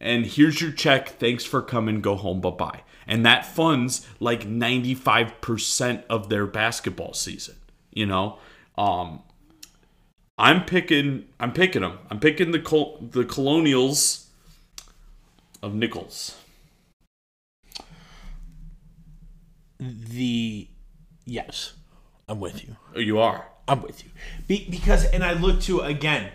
And 0.04 0.26
here's 0.26 0.60
your 0.60 0.70
check. 0.70 1.08
Thanks 1.08 1.44
for 1.44 1.62
coming. 1.62 2.00
Go 2.00 2.14
home. 2.14 2.40
Bye 2.40 2.50
bye. 2.50 2.80
And 3.06 3.26
that 3.26 3.44
funds 3.44 4.06
like 4.20 4.46
95% 4.46 6.04
of 6.08 6.28
their 6.28 6.46
basketball 6.46 7.12
season. 7.12 7.56
You 7.92 8.06
know, 8.06 8.38
um, 8.78 9.22
I'm 10.38 10.64
picking. 10.64 11.26
I'm 11.40 11.52
picking 11.52 11.82
them. 11.82 11.98
I'm 12.10 12.20
picking 12.20 12.52
the 12.52 12.60
col- 12.60 12.98
the 13.00 13.24
Colonials 13.24 14.28
of 15.62 15.74
Nicholls. 15.74 16.36
the 19.78 20.68
yes, 21.24 21.74
I'm 22.28 22.40
with 22.40 22.66
you. 22.66 22.76
Oh, 22.94 23.00
you 23.00 23.18
are. 23.18 23.46
I'm 23.66 23.82
with 23.82 24.04
you. 24.04 24.10
Be, 24.46 24.66
because, 24.70 25.04
and 25.06 25.24
I 25.24 25.32
look 25.32 25.60
to 25.62 25.80
again, 25.80 26.32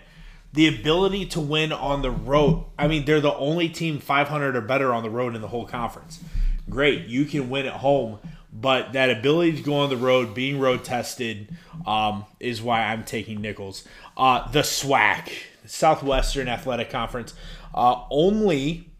the 0.52 0.66
ability 0.66 1.26
to 1.26 1.40
win 1.40 1.72
on 1.72 2.02
the 2.02 2.10
road. 2.10 2.64
I 2.78 2.88
mean, 2.88 3.04
they're 3.04 3.20
the 3.20 3.34
only 3.34 3.68
team 3.68 3.98
500 3.98 4.56
or 4.56 4.60
better 4.60 4.92
on 4.92 5.02
the 5.02 5.10
road 5.10 5.34
in 5.34 5.40
the 5.40 5.48
whole 5.48 5.66
conference. 5.66 6.20
Great, 6.68 7.06
you 7.06 7.24
can 7.24 7.50
win 7.50 7.66
at 7.66 7.74
home, 7.74 8.18
but 8.52 8.92
that 8.92 9.10
ability 9.10 9.56
to 9.56 9.62
go 9.62 9.74
on 9.76 9.90
the 9.90 9.96
road, 9.96 10.34
being 10.34 10.58
road 10.58 10.84
tested, 10.84 11.54
um, 11.86 12.24
is 12.40 12.60
why 12.60 12.82
I'm 12.82 13.04
taking 13.04 13.40
Nicholls. 13.40 13.84
Uh, 14.16 14.50
the 14.50 14.60
SWAC, 14.60 15.30
Southwestern 15.66 16.48
Athletic 16.48 16.90
Conference, 16.90 17.34
uh, 17.74 18.04
only, 18.10 18.90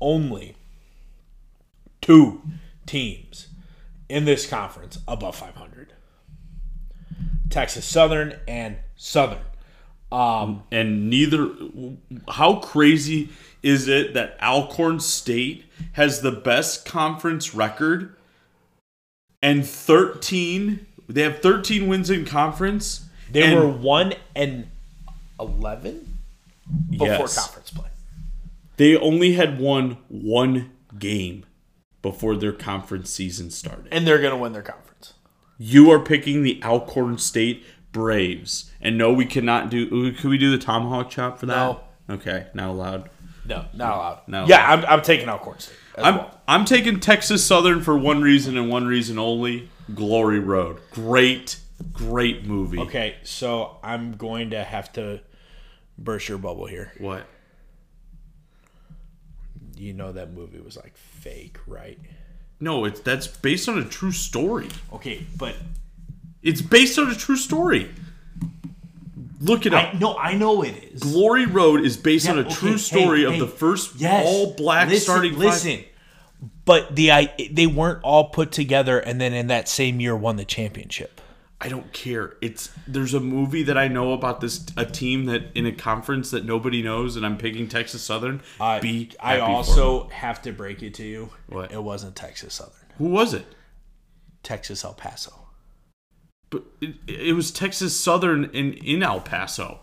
only 0.00 0.56
two 2.00 2.42
teams 2.86 3.48
in 4.08 4.24
this 4.24 4.46
conference 4.46 4.98
above 5.08 5.34
500. 5.36 5.94
Texas 7.48 7.84
Southern 7.84 8.38
and 8.46 8.76
Southern. 8.96 9.38
Um, 10.12 10.62
and 10.70 11.08
neither 11.08 11.48
how 12.28 12.56
crazy 12.56 13.30
is 13.62 13.88
it 13.88 14.14
that 14.14 14.36
Alcorn 14.42 15.00
State 15.00 15.64
has 15.92 16.20
the 16.20 16.32
best 16.32 16.84
conference 16.84 17.54
record 17.54 18.14
and 19.42 19.64
13 19.66 20.86
they 21.08 21.22
have 21.22 21.40
13 21.40 21.88
wins 21.88 22.10
in 22.10 22.24
conference 22.24 23.06
they 23.30 23.54
were 23.54 23.66
one 23.68 24.12
and 24.36 24.68
eleven. 25.40 26.18
before 26.90 27.06
Yes. 27.08 27.38
conference 27.38 27.70
play. 27.70 27.88
They 28.76 28.96
only 28.96 29.32
had 29.32 29.58
won 29.58 29.96
one 30.08 30.70
game 30.98 31.44
before 32.02 32.36
their 32.36 32.52
conference 32.52 33.10
season 33.10 33.50
started. 33.50 33.88
And 33.90 34.06
they're 34.06 34.20
going 34.20 34.32
to 34.32 34.36
win 34.36 34.52
their 34.52 34.62
conference. 34.62 35.14
You 35.58 35.90
are 35.90 36.00
picking 36.00 36.42
the 36.42 36.62
Alcorn 36.62 37.18
State 37.18 37.64
Braves. 37.92 38.70
And 38.80 38.98
no, 38.98 39.12
we 39.12 39.26
cannot 39.26 39.70
do. 39.70 40.12
Could 40.12 40.30
we 40.30 40.38
do 40.38 40.50
the 40.50 40.62
tomahawk 40.62 41.10
chop 41.10 41.38
for 41.38 41.46
that? 41.46 41.54
No. 41.54 41.80
Okay, 42.10 42.46
not 42.54 42.70
allowed. 42.70 43.10
No, 43.44 43.64
not 43.74 43.96
allowed. 43.96 44.20
No. 44.28 44.46
Yeah, 44.46 44.66
I'm, 44.70 44.84
I'm 44.86 45.02
taking 45.02 45.28
Alcorn 45.28 45.58
State. 45.58 45.76
I'm 45.98 46.16
well. 46.16 46.40
I'm 46.48 46.64
taking 46.64 47.00
Texas 47.00 47.44
Southern 47.44 47.82
for 47.82 47.96
one 47.96 48.22
reason 48.22 48.56
and 48.56 48.70
one 48.70 48.86
reason 48.86 49.18
only. 49.18 49.68
Glory 49.94 50.38
Road. 50.38 50.78
Great, 50.90 51.58
great 51.92 52.44
movie. 52.44 52.78
Okay, 52.78 53.16
so 53.22 53.76
I'm 53.82 54.16
going 54.16 54.50
to 54.50 54.62
have 54.62 54.92
to 54.94 55.20
burst 55.98 56.28
your 56.28 56.38
bubble 56.38 56.66
here. 56.66 56.92
What? 56.98 57.26
You 59.76 59.92
know 59.92 60.12
that 60.12 60.32
movie 60.32 60.60
was 60.60 60.76
like 60.76 60.96
fake, 60.96 61.58
right? 61.66 61.98
No, 62.60 62.84
it's 62.84 63.00
that's 63.00 63.26
based 63.26 63.68
on 63.68 63.78
a 63.78 63.84
true 63.84 64.12
story. 64.12 64.68
Okay, 64.92 65.26
but 65.36 65.56
It's 66.42 66.60
based 66.62 66.98
on 66.98 67.10
a 67.10 67.14
true 67.14 67.36
story. 67.36 67.90
Look 69.40 69.66
it 69.66 69.74
up. 69.74 69.94
I 69.94 69.98
no, 69.98 70.16
I 70.16 70.34
know 70.34 70.62
it 70.62 70.74
is. 70.92 71.00
Glory 71.02 71.46
Road 71.46 71.80
is 71.80 71.96
based 71.96 72.26
Yeah, 72.26 72.32
on 72.32 72.38
a 72.38 72.42
okay, 72.42 72.54
true 72.54 72.78
story 72.78 73.20
hey, 73.20 73.24
of 73.26 73.32
hey, 73.34 73.38
the 73.40 73.48
first 73.48 73.96
Yes, 73.96 74.24
all 74.26 74.54
black 74.54 74.88
listen, 74.88 75.02
starting 75.02 75.32
five- 75.32 75.40
Listen, 75.40 75.84
but 76.64 76.94
the 76.94 77.10
I 77.12 77.48
they 77.50 77.66
weren't 77.66 78.02
all 78.04 78.28
put 78.30 78.52
together, 78.52 78.98
and 79.00 79.20
then 79.20 79.32
in 79.32 79.48
that 79.48 79.68
same 79.68 79.98
year 80.00 80.16
won 80.16 80.36
the 80.36 80.44
championship. 80.44 81.20
I 81.60 81.68
don't 81.68 81.92
care. 81.92 82.36
It's 82.40 82.70
there's 82.88 83.14
a 83.14 83.20
movie 83.20 83.62
that 83.64 83.76
I 83.78 83.86
know 83.88 84.12
about 84.12 84.40
this 84.40 84.64
a 84.76 84.84
team 84.84 85.26
that 85.26 85.42
in 85.56 85.66
a 85.66 85.72
conference 85.72 86.30
that 86.32 86.44
nobody 86.44 86.82
knows, 86.82 87.16
and 87.16 87.24
I'm 87.26 87.36
picking 87.36 87.68
Texas 87.68 88.02
Southern. 88.02 88.42
I 88.60 88.78
Be 88.80 89.10
I 89.20 89.38
also 89.40 90.08
have 90.08 90.40
to 90.42 90.52
break 90.52 90.82
it 90.84 90.94
to 90.94 91.04
you. 91.04 91.30
What? 91.48 91.72
It 91.72 91.82
wasn't 91.82 92.14
Texas 92.16 92.54
Southern. 92.54 92.74
who 92.98 93.06
was 93.06 93.34
it? 93.34 93.46
Texas 94.44 94.84
El 94.84 94.94
Paso. 94.94 95.32
But 96.52 96.64
it, 96.82 96.94
it 97.08 97.32
was 97.32 97.50
Texas 97.50 97.98
Southern 97.98 98.44
in 98.44 98.74
in 98.74 99.02
El 99.02 99.20
Paso. 99.20 99.80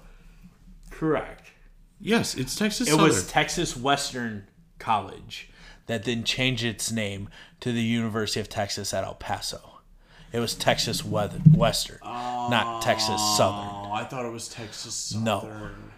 Correct. 0.92 1.52
Yes, 2.00 2.36
it's 2.36 2.56
Texas 2.56 2.88
It 2.88 2.92
Southern. 2.92 3.08
was 3.08 3.28
Texas 3.28 3.76
Western 3.76 4.48
College 4.78 5.50
that 5.88 6.04
then 6.06 6.24
changed 6.24 6.64
its 6.64 6.92
name 6.92 7.28
to 7.60 7.74
the 7.74 7.82
University 7.82 8.40
of 8.40 8.48
Texas 8.48 8.94
at 8.94 9.04
El 9.04 9.16
Paso. 9.16 9.80
It 10.32 10.40
was 10.40 10.54
Texas 10.54 11.04
Weather, 11.04 11.40
Western, 11.40 11.98
not 12.04 12.84
Texas 12.84 13.16
oh, 13.18 13.36
Southern. 13.36 13.92
Oh, 13.92 13.92
I 13.92 14.04
thought 14.04 14.26
it 14.26 14.32
was 14.32 14.48
Texas 14.48 14.94
Southern. 14.94 15.92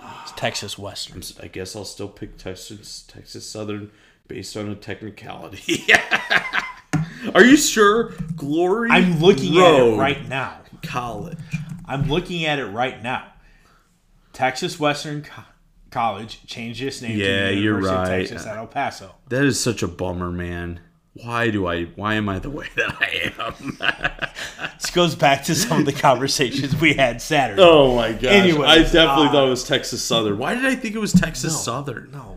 No. 0.00 0.08
It's 0.22 0.32
Texas 0.32 0.78
Western. 0.78 1.22
I 1.42 1.48
guess 1.48 1.74
I'll 1.74 1.86
still 1.86 2.08
pick 2.08 2.36
Texas 2.36 3.04
Texas 3.08 3.48
Southern 3.48 3.90
based 4.28 4.54
on 4.56 4.68
a 4.68 4.74
technicality. 4.74 5.86
Are 7.34 7.44
you 7.44 7.56
sure? 7.56 8.10
Glory. 8.36 8.90
I'm 8.90 9.20
looking 9.20 9.58
at 9.58 9.80
it 9.80 9.96
right 9.96 10.28
now. 10.28 10.58
College. 10.82 11.38
I'm 11.86 12.08
looking 12.08 12.44
at 12.44 12.58
it 12.58 12.66
right 12.66 13.02
now. 13.02 13.26
Texas 14.32 14.78
Western 14.78 15.22
Co- 15.22 15.42
College 15.90 16.44
changed 16.46 16.82
its 16.82 17.00
name 17.00 17.16
Yeah, 17.18 17.48
to 17.50 17.54
you're 17.54 17.80
right. 17.80 18.02
of 18.02 18.08
Texas 18.28 18.46
at 18.46 18.56
El 18.56 18.66
Paso. 18.66 19.14
That 19.28 19.44
is 19.44 19.58
such 19.58 19.82
a 19.82 19.88
bummer, 19.88 20.30
man. 20.30 20.80
Why 21.14 21.48
do 21.50 21.66
I? 21.66 21.84
Why 21.84 22.14
am 22.14 22.28
I 22.28 22.38
the 22.38 22.50
way 22.50 22.66
that 22.76 22.96
I 23.00 23.32
am? 23.38 23.78
This 24.78 24.90
goes 24.90 25.14
back 25.14 25.44
to 25.44 25.54
some 25.54 25.80
of 25.80 25.86
the 25.86 25.92
conversations 25.92 26.78
we 26.78 26.92
had 26.92 27.22
Saturday. 27.22 27.62
oh 27.62 27.96
my 27.96 28.12
gosh! 28.12 28.24
Anyway, 28.24 28.66
I 28.66 28.76
definitely 28.82 29.28
uh, 29.28 29.32
thought 29.32 29.46
it 29.46 29.50
was 29.50 29.64
Texas 29.64 30.02
Southern. 30.04 30.36
Why 30.36 30.54
did 30.54 30.66
I 30.66 30.74
think 30.76 30.94
it 30.94 30.98
was 30.98 31.12
Texas 31.14 31.64
Southern? 31.64 32.10
No. 32.12 32.35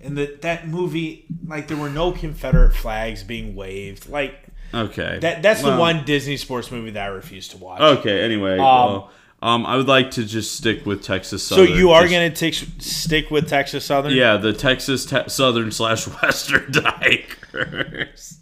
And 0.00 0.16
that 0.16 0.42
that 0.42 0.66
movie, 0.66 1.26
like 1.46 1.68
there 1.68 1.76
were 1.76 1.90
no 1.90 2.12
Confederate 2.12 2.74
flags 2.74 3.22
being 3.22 3.54
waved. 3.54 4.08
Like 4.08 4.50
Okay, 4.72 5.18
that 5.20 5.42
that's 5.42 5.62
the 5.62 5.76
one 5.76 6.04
Disney 6.04 6.36
sports 6.36 6.70
movie 6.70 6.90
that 6.90 7.02
I 7.02 7.08
refuse 7.08 7.48
to 7.48 7.56
watch. 7.56 7.80
Okay. 7.80 8.22
Anyway, 8.22 8.56
well, 8.58 9.10
um, 9.42 9.66
I 9.66 9.76
would 9.76 9.88
like 9.88 10.12
to 10.12 10.24
just 10.24 10.54
stick 10.56 10.86
with 10.86 11.02
Texas 11.02 11.42
so 11.42 11.62
you 11.62 11.90
are 11.90 12.06
going 12.06 12.30
to 12.30 12.36
take 12.36 12.54
stick 12.54 13.30
with 13.30 13.48
Texas 13.48 13.84
Southern? 13.84 14.12
Yeah, 14.12 14.36
the 14.36 14.52
Texas 14.52 15.06
te- 15.06 15.28
Southern 15.28 15.72
slash 15.72 16.06
Western 16.22 16.70
Tigers. 16.72 18.38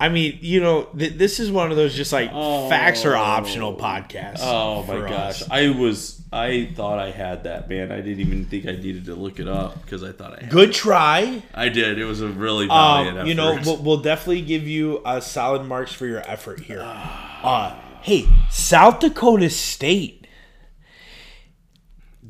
I 0.00 0.08
mean, 0.08 0.38
you 0.40 0.60
know, 0.60 0.84
th- 0.96 1.12
this 1.12 1.38
is 1.38 1.52
one 1.52 1.70
of 1.70 1.76
those 1.76 1.94
just 1.94 2.10
like 2.10 2.30
facts 2.30 3.04
are 3.04 3.14
optional 3.14 3.76
podcasts. 3.76 4.38
Oh 4.40 4.82
my 4.84 5.06
gosh, 5.06 5.42
us. 5.42 5.48
I 5.50 5.68
was 5.68 6.20
I 6.32 6.70
thought 6.74 6.98
I 6.98 7.10
had 7.10 7.44
that 7.44 7.68
man. 7.68 7.92
I 7.92 7.96
didn't 8.00 8.20
even 8.20 8.44
think 8.46 8.66
I 8.66 8.72
needed 8.72 9.04
to 9.06 9.14
look 9.14 9.40
it 9.40 9.48
up 9.48 9.82
because 9.82 10.02
I 10.02 10.12
thought 10.12 10.38
I 10.38 10.44
had. 10.44 10.50
Good 10.50 10.72
try. 10.72 11.42
I 11.54 11.68
did. 11.68 11.98
It 11.98 12.06
was 12.06 12.22
a 12.22 12.28
really 12.28 12.66
valiant 12.66 13.18
Um, 13.18 13.26
you 13.26 13.34
know, 13.34 13.58
we'll, 13.64 13.76
we'll 13.82 14.00
definitely 14.02 14.42
give 14.42 14.66
you 14.66 15.02
uh, 15.04 15.20
solid 15.20 15.64
marks 15.64 15.92
for 15.92 16.06
your 16.06 16.22
effort 16.28 16.60
here. 16.60 16.80
Uh, 17.40 17.74
hey, 18.02 18.26
South 18.50 19.00
Dakota 19.00 19.48
State, 19.48 20.19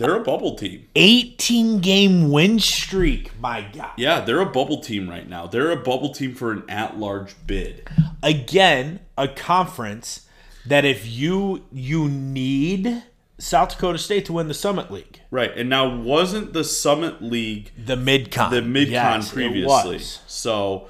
they're 0.01 0.17
a 0.17 0.25
bubble 0.25 0.57
team. 0.57 0.87
18 0.97 1.81
game 1.81 2.31
win 2.31 2.59
streak. 2.59 3.39
My 3.39 3.67
God. 3.73 3.91
Yeah, 3.97 4.21
they're 4.21 4.41
a 4.41 4.47
bubble 4.47 4.81
team 4.81 5.09
right 5.09 5.29
now. 5.29 5.47
They're 5.47 5.71
a 5.71 5.77
bubble 5.77 6.15
team 6.15 6.35
for 6.35 6.53
an 6.53 6.65
at-large 6.69 7.35
bid. 7.47 7.87
Again, 8.23 9.01
a 9.19 9.29
conference 9.29 10.27
that 10.67 10.85
if 10.85 11.07
you 11.07 11.65
you 11.71 12.09
need 12.09 13.03
South 13.39 13.71
Dakota 13.71 13.99
State 13.99 14.25
to 14.27 14.33
win 14.33 14.49
the 14.49 14.55
Summit 14.55 14.91
League, 14.91 15.21
Right, 15.31 15.57
and 15.57 15.69
now 15.69 15.95
wasn't 15.95 16.55
the 16.55 16.65
Summit 16.65 17.23
League 17.23 17.71
the 17.77 17.97
MidCon, 17.97 18.51
the 18.51 18.63
mid 18.63 18.89
con 18.89 19.21
Yes, 19.21 19.33
previously. 19.33 19.99
So, 20.27 20.89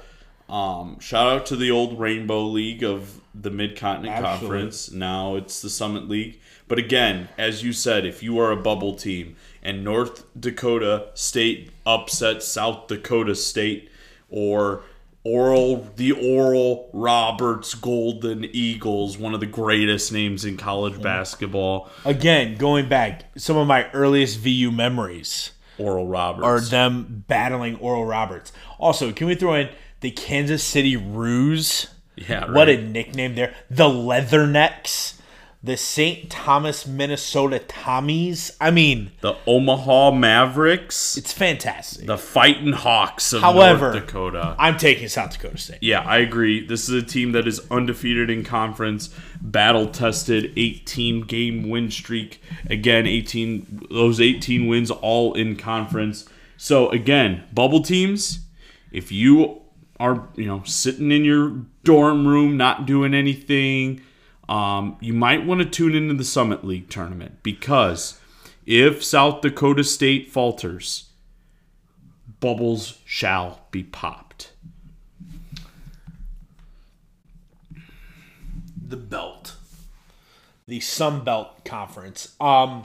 um, 0.49 0.99
shout 0.99 1.27
out 1.27 1.45
to 1.47 1.55
the 1.55 1.69
old 1.71 1.99
Rainbow 1.99 2.45
League 2.45 2.83
of 2.83 3.21
the 3.33 3.49
Mid 3.49 3.77
Continent. 3.77 4.23
Conference. 4.23 4.91
Now 4.91 5.35
it's 5.35 5.61
the 5.61 5.69
Summit 5.69 6.09
League. 6.09 6.39
But 6.71 6.79
again, 6.79 7.27
as 7.37 7.65
you 7.65 7.73
said, 7.73 8.05
if 8.05 8.23
you 8.23 8.39
are 8.39 8.49
a 8.49 8.55
bubble 8.55 8.95
team 8.95 9.35
and 9.61 9.83
North 9.83 10.23
Dakota 10.39 11.09
State 11.15 11.69
upsets 11.85 12.47
South 12.47 12.87
Dakota 12.87 13.35
State 13.35 13.91
or 14.29 14.83
Oral 15.25 15.89
the 15.97 16.13
Oral 16.13 16.89
Roberts 16.93 17.73
Golden 17.73 18.45
Eagles, 18.45 19.17
one 19.17 19.33
of 19.33 19.41
the 19.41 19.47
greatest 19.47 20.13
names 20.13 20.45
in 20.45 20.55
college 20.55 21.01
basketball. 21.01 21.89
Again, 22.05 22.55
going 22.55 22.87
back, 22.87 23.25
some 23.37 23.57
of 23.57 23.67
my 23.67 23.91
earliest 23.91 24.39
VU 24.39 24.71
memories 24.71 25.51
Oral 25.77 26.07
Roberts. 26.07 26.45
are 26.45 26.61
them 26.61 27.25
battling 27.27 27.75
Oral 27.79 28.05
Roberts. 28.05 28.53
Also, 28.79 29.11
can 29.11 29.27
we 29.27 29.35
throw 29.35 29.55
in 29.55 29.67
the 29.99 30.11
Kansas 30.11 30.63
City 30.63 30.95
Roos? 30.95 31.87
yeah, 32.15 32.49
What 32.49 32.69
a 32.69 32.81
nickname 32.81 33.35
there. 33.35 33.53
The 33.69 33.89
Leathernecks, 33.89 35.15
the 35.63 35.77
St. 35.77 36.27
Thomas, 36.29 36.87
Minnesota 36.87 37.59
Tommies. 37.59 38.55
I 38.59 38.71
mean, 38.71 39.11
the 39.21 39.35
Omaha 39.45 40.09
Mavericks. 40.11 41.17
it's 41.17 41.31
fantastic. 41.31 42.07
the 42.07 42.17
Fighting 42.17 42.73
Hawks 42.73 43.31
of 43.31 43.41
However- 43.41 43.91
North 43.91 44.07
Dakota. 44.07 44.55
I'm 44.57 44.77
taking 44.77 45.07
South 45.07 45.33
Dakota 45.33 45.57
State. 45.59 45.77
Yeah, 45.81 45.99
I 46.01 46.17
agree. 46.17 46.65
This 46.65 46.89
is 46.89 47.03
a 47.03 47.05
team 47.05 47.31
that 47.33 47.47
is 47.47 47.61
undefeated 47.69 48.29
in 48.31 48.43
conference, 48.43 49.09
battle 49.39 49.87
tested, 49.87 50.51
18 50.57 51.21
game 51.21 51.69
win 51.69 51.91
streak. 51.91 52.41
Again, 52.67 53.05
18 53.05 53.87
those 53.91 54.19
18 54.19 54.65
wins 54.67 54.89
all 54.89 55.33
in 55.35 55.55
conference. 55.57 56.25
So 56.57 56.89
again, 56.89 57.43
bubble 57.53 57.81
teams, 57.81 58.39
if 58.91 59.11
you 59.11 59.61
are, 59.99 60.27
you 60.35 60.47
know, 60.47 60.63
sitting 60.65 61.11
in 61.11 61.23
your 61.23 61.49
dorm 61.83 62.27
room 62.27 62.57
not 62.57 62.87
doing 62.87 63.13
anything, 63.13 64.01
um, 64.51 64.97
you 64.99 65.13
might 65.13 65.45
want 65.45 65.61
to 65.61 65.65
tune 65.65 65.95
into 65.95 66.13
the 66.13 66.23
Summit 66.23 66.65
League 66.65 66.89
tournament 66.89 67.43
because 67.43 68.19
if 68.65 69.03
South 69.03 69.41
Dakota 69.41 69.83
State 69.83 70.31
falters, 70.31 71.09
bubbles 72.39 72.99
shall 73.05 73.61
be 73.71 73.83
popped. 73.83 74.51
the 78.91 78.97
belt, 78.97 79.55
the 80.67 80.79
Sun 80.79 81.23
Belt 81.23 81.65
Conference. 81.65 82.35
Um, 82.39 82.83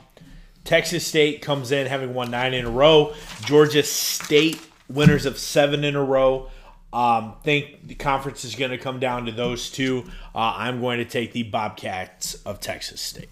Texas 0.65 1.07
State 1.07 1.43
comes 1.43 1.71
in 1.71 1.87
having 1.87 2.15
won 2.15 2.31
nine 2.31 2.55
in 2.55 2.65
a 2.65 2.71
row. 2.71 3.13
Georgia 3.43 3.83
State 3.83 4.61
winners 4.89 5.27
of 5.27 5.37
seven 5.37 5.85
in 5.85 5.95
a 5.95 6.03
row. 6.03 6.49
Um, 6.97 7.35
think 7.45 7.87
the 7.87 7.95
conference 7.95 8.45
is 8.45 8.55
going 8.55 8.71
to 8.71 8.79
come 8.79 8.99
down 8.99 9.27
to 9.27 9.33
those 9.33 9.71
two. 9.71 10.05
Uh, 10.35 10.55
I'm 10.57 10.81
going 10.81 10.99
to 10.99 11.05
take 11.05 11.33
the 11.33 11.43
Bobcats 11.43 12.35
of 12.47 12.59
Texas 12.61 13.01
State. 13.03 13.29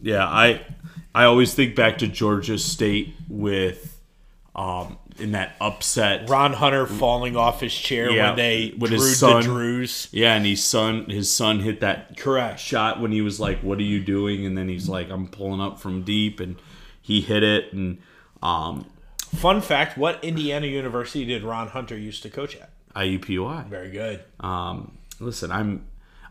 Yeah, 0.00 0.26
I 0.26 0.62
I 1.14 1.24
always 1.24 1.52
think 1.54 1.76
back 1.76 1.98
to 1.98 2.06
Georgia 2.08 2.58
State 2.58 3.14
with 3.28 4.00
um, 4.56 4.96
in 5.18 5.32
that 5.32 5.56
upset. 5.60 6.30
Ron 6.30 6.54
Hunter 6.54 6.86
falling 6.86 7.36
off 7.36 7.60
his 7.60 7.74
chair 7.74 8.10
Yeah, 8.10 8.28
when 8.28 8.36
they 8.36 8.74
with 8.78 8.92
his 8.92 9.18
son. 9.18 9.42
the 9.42 9.48
Drews. 9.48 10.08
Yeah, 10.10 10.34
and 10.34 10.46
his 10.46 10.64
son 10.64 11.04
his 11.10 11.30
son 11.30 11.60
hit 11.60 11.80
that 11.80 12.16
Correct. 12.16 12.58
shot 12.60 12.98
when 12.98 13.12
he 13.12 13.20
was 13.20 13.38
like, 13.38 13.60
"What 13.60 13.76
are 13.78 13.82
you 13.82 14.00
doing?" 14.00 14.46
And 14.46 14.56
then 14.56 14.68
he's 14.70 14.88
like, 14.88 15.10
"I'm 15.10 15.26
pulling 15.28 15.60
up 15.60 15.80
from 15.80 16.02
deep," 16.02 16.40
and 16.40 16.56
he 17.02 17.20
hit 17.20 17.42
it. 17.42 17.74
And 17.74 17.98
um, 18.42 18.86
Fun 19.36 19.60
fact: 19.60 19.96
What 19.96 20.22
Indiana 20.24 20.66
University 20.66 21.24
did 21.24 21.42
Ron 21.42 21.68
Hunter 21.68 21.96
used 21.96 22.22
to 22.24 22.30
coach 22.30 22.56
at? 22.56 22.70
IUPUI. 22.94 23.68
Very 23.68 23.90
good. 23.90 24.24
Um, 24.40 24.98
listen, 25.20 25.50
I'm 25.52 25.86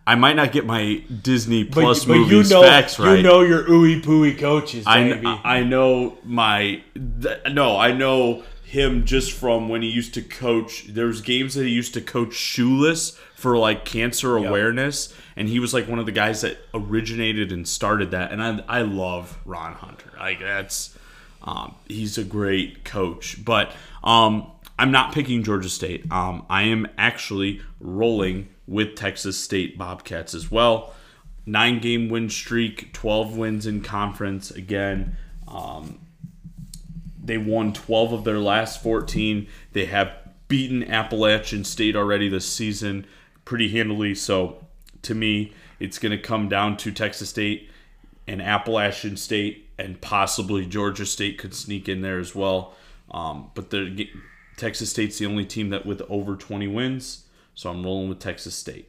I 0.09 0.15
might 0.15 0.35
not 0.35 0.51
get 0.51 0.65
my 0.65 1.03
Disney 1.21 1.63
But, 1.63 1.73
Plus 1.73 2.05
but 2.05 2.13
you 2.15 2.19
movies 2.21 2.49
know, 2.49 2.63
facts 2.63 2.97
right. 2.97 3.17
you 3.17 3.23
know 3.23 3.41
your 3.41 3.63
ooey 3.65 4.01
pooey 4.01 4.38
coaches, 4.38 4.85
I, 4.88 5.03
baby. 5.03 5.27
I 5.27 5.63
know 5.63 6.17
my 6.23 6.81
th- 6.95 7.41
no, 7.51 7.77
I 7.77 7.91
know 7.91 8.43
him 8.63 9.05
just 9.05 9.31
from 9.31 9.69
when 9.69 9.81
he 9.84 9.89
used 9.89 10.15
to 10.15 10.21
coach. 10.21 10.85
There's 10.89 11.21
games 11.21 11.53
that 11.53 11.65
he 11.65 11.69
used 11.69 11.93
to 11.93 12.01
coach 12.01 12.34
shoeless 12.34 13.17
for 13.35 13.57
like 13.57 13.85
cancer 13.85 14.35
awareness, 14.35 15.13
and 15.35 15.47
he 15.47 15.59
was 15.59 15.76
like 15.76 15.88
one 15.88 15.99
of 15.99 16.07
the 16.07 16.11
guys 16.11 16.41
that 16.41 16.57
originated 16.73 17.51
and 17.51 17.67
started 17.67 18.11
that. 18.11 18.31
And 18.31 18.41
I 18.41 18.63
I 18.67 18.81
love 18.81 19.38
Ron 19.45 19.73
Hunter. 19.73 20.11
Like 20.17 20.39
that's 20.39 20.97
um, 21.44 21.76
he's 21.88 22.18
a 22.18 22.24
great 22.24 22.84
coach, 22.84 23.44
but 23.44 23.72
um, 24.03 24.52
I'm 24.78 24.91
not 24.91 25.14
picking 25.14 25.44
Georgia 25.44 25.70
State. 25.70 26.10
Um, 26.11 26.45
I 26.49 26.64
am 26.64 26.88
actually 26.98 27.61
rolling 27.80 28.49
with 28.68 28.95
Texas 28.95 29.40
State 29.40 29.78
Bobcats 29.78 30.34
as 30.34 30.52
well. 30.52 30.94
Nine 31.45 31.80
game 31.80 32.10
win 32.10 32.30
streak, 32.30 32.94
12 32.94 33.36
wins 33.38 33.66
in 33.66 33.82
conference. 33.82 34.52
Again, 34.52 35.18
um, 35.48 35.99
they 37.24 37.38
won 37.38 37.74
12 37.74 38.14
of 38.14 38.24
their 38.24 38.40
last 38.40 38.84
14. 38.84 39.48
They 39.74 39.86
have 39.86 40.11
beaten 40.48 40.84
Appalachian 40.84 41.64
State 41.64 41.95
already 41.95 42.28
this 42.28 42.52
season 42.52 43.06
pretty 43.45 43.70
handily. 43.70 44.14
So 44.16 44.66
to 45.03 45.16
me, 45.16 45.53
it's 45.80 45.98
going 45.98 46.11
to 46.11 46.22
come 46.22 46.49
down 46.49 46.78
to 46.78 46.91
Texas 46.91 47.30
State 47.30 47.70
and 48.28 48.41
Appalachian 48.41 49.18
State, 49.18 49.68
and 49.80 49.99
possibly 50.01 50.65
Georgia 50.65 51.06
State 51.06 51.38
could 51.38 51.53
sneak 51.53 51.88
in 51.88 52.01
there 52.01 52.19
as 52.19 52.35
well. 52.35 52.76
Um, 53.11 53.49
but 53.56 53.69
the 53.69 54.10
Texas 54.57 54.89
State's 54.89 55.18
the 55.18 55.26
only 55.26 55.45
team 55.45 55.69
that 55.69 55.85
with 55.85 56.01
over 56.10 56.35
20 56.35 56.68
wins. 56.68 57.26
So 57.56 57.69
I'm 57.69 57.84
rolling 57.84 58.10
with 58.10 58.19
Texas 58.19 58.56
State. 58.56 58.88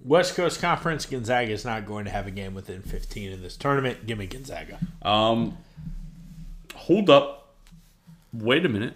West 0.00 0.36
Coast 0.36 0.60
Conference, 0.60 1.06
Gonzaga 1.06 1.50
is 1.50 1.64
not 1.64 1.84
going 1.86 2.04
to 2.04 2.10
have 2.10 2.26
a 2.26 2.30
game 2.30 2.54
within 2.54 2.82
15 2.82 3.32
in 3.32 3.42
this 3.42 3.56
tournament. 3.56 4.06
Give 4.06 4.16
me 4.16 4.26
Gonzaga. 4.26 4.78
Um, 5.02 5.58
hold 6.74 7.10
up. 7.10 7.54
Wait 8.32 8.64
a 8.64 8.68
minute. 8.68 8.94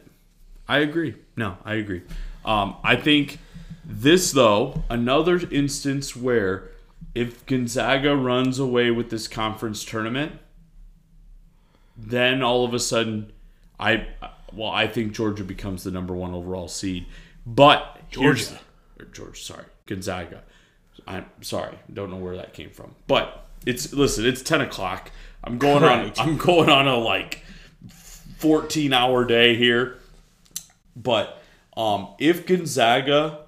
I 0.69 0.79
agree. 0.79 1.17
No, 1.37 1.57
I 1.65 1.75
agree. 1.75 2.03
Um, 2.45 2.77
I 2.85 2.97
think 2.97 3.39
this 3.85 4.31
though 4.31 4.85
another 4.89 5.41
instance 5.51 6.15
where 6.15 6.71
if 7.15 7.45
Gonzaga 7.47 8.17
runs 8.17 8.59
away 8.59 8.91
with 8.91 9.11
this 9.11 9.29
conference 9.29 9.85
tournament, 9.85 10.33
then 11.97 12.43
all 12.43 12.65
of 12.65 12.75
a 12.75 12.79
sudden, 12.79 13.33
I 13.79 14.07
well 14.53 14.71
I 14.71 14.87
think 14.87 15.13
Georgia 15.13 15.45
becomes 15.45 15.85
the 15.85 15.91
number 15.91 16.15
one 16.15 16.35
overall 16.35 16.69
seed. 16.69 17.07
But 17.47 18.09
Georgia. 18.11 18.61
or 18.99 19.07
Georgia, 19.07 19.41
sorry, 19.41 19.65
Gonzaga. 19.87 20.43
I'm 21.07 21.27
sorry, 21.41 21.79
don't 21.93 22.11
know 22.11 22.17
where 22.17 22.37
that 22.37 22.53
came 22.53 22.71
from. 22.71 22.95
But 23.07 23.47
it's 23.67 23.93
listen, 23.93 24.27
it's 24.27 24.43
ten 24.43 24.61
o'clock. 24.61 25.11
I'm 25.45 25.59
going 25.59 25.83
on. 25.83 26.13
I'm 26.19 26.37
going 26.37 26.69
on 26.71 26.87
a 26.87 26.97
like 26.97 27.45
14 27.89 28.93
hour 28.93 29.25
day 29.25 29.57
here. 29.57 29.99
But 30.95 31.43
um, 31.77 32.09
if 32.19 32.47
Gonzaga 32.47 33.41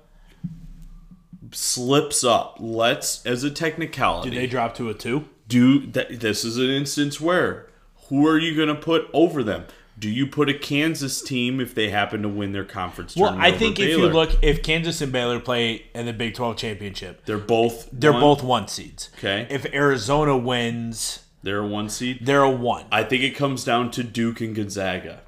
slips 1.53 2.25
up, 2.25 2.57
let's 2.59 3.25
as 3.27 3.45
a 3.45 3.51
technicality 3.51 4.31
Did 4.31 4.39
they 4.41 4.47
drop 4.47 4.75
to 4.77 4.89
a 4.89 4.95
two? 4.95 5.27
do 5.47 5.87
that. 5.93 6.21
This 6.21 6.45
is 6.45 6.57
an 6.57 6.71
instance 6.71 7.21
where 7.21 7.69
who 8.09 8.27
are 8.27 8.39
you 8.39 8.55
going 8.55 8.69
to 8.69 8.75
put 8.75 9.09
over 9.13 9.43
them? 9.43 9.65
Do 9.99 10.11
you 10.11 10.27
put 10.27 10.49
a 10.49 10.55
Kansas 10.55 11.23
team 11.23 11.61
if 11.61 11.75
they 11.75 11.89
happen 11.91 12.23
to 12.23 12.29
win 12.29 12.51
their 12.53 12.65
conference 12.65 13.15
Well. 13.15 13.37
I 13.39 13.53
think 13.53 13.79
if 13.79 13.89
you 13.91 14.09
look, 14.09 14.31
if 14.43 14.63
Kansas 14.63 15.01
and 15.01 15.13
Baylor 15.13 15.39
play 15.39 15.87
in 15.95 16.07
the 16.07 16.13
Big 16.13 16.35
12 16.35 16.57
championship, 16.57 17.25
they're 17.27 17.39
both 17.39 17.89
they're 17.93 18.11
one- 18.13 18.21
both 18.21 18.43
one 18.43 18.67
seeds. 18.69 19.11
Okay. 19.19 19.47
If 19.49 19.65
Arizona 19.73 20.37
wins, 20.37 21.21
they're 21.45 21.61
a 21.61 21.67
one 21.67 21.89
seed. 21.89 22.21
they're 22.23 22.43
a 22.43 22.51
one. 22.51 22.87
I 22.91 23.05
think 23.05 23.23
it 23.23 23.37
comes 23.37 23.63
down 23.65 23.93
to 23.93 24.03
Duke 24.03 24.41
and 24.41 24.55
Gonzaga. 24.55 25.21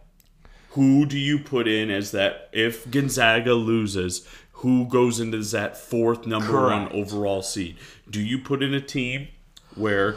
Who 0.70 1.06
do 1.06 1.16
you 1.18 1.38
put 1.38 1.68
in 1.68 1.88
as 1.90 2.10
that? 2.10 2.48
If 2.52 2.90
Gonzaga 2.90 3.54
loses, 3.54 4.26
who 4.52 4.86
goes 4.88 5.20
into 5.20 5.38
that 5.38 5.78
fourth 5.78 6.26
number 6.26 6.48
Correct. 6.48 6.92
one 6.92 7.00
overall 7.02 7.40
seed? 7.42 7.76
Do 8.10 8.20
you 8.20 8.38
put 8.40 8.62
in 8.62 8.74
a 8.74 8.80
team 8.80 9.28
where, 9.76 10.16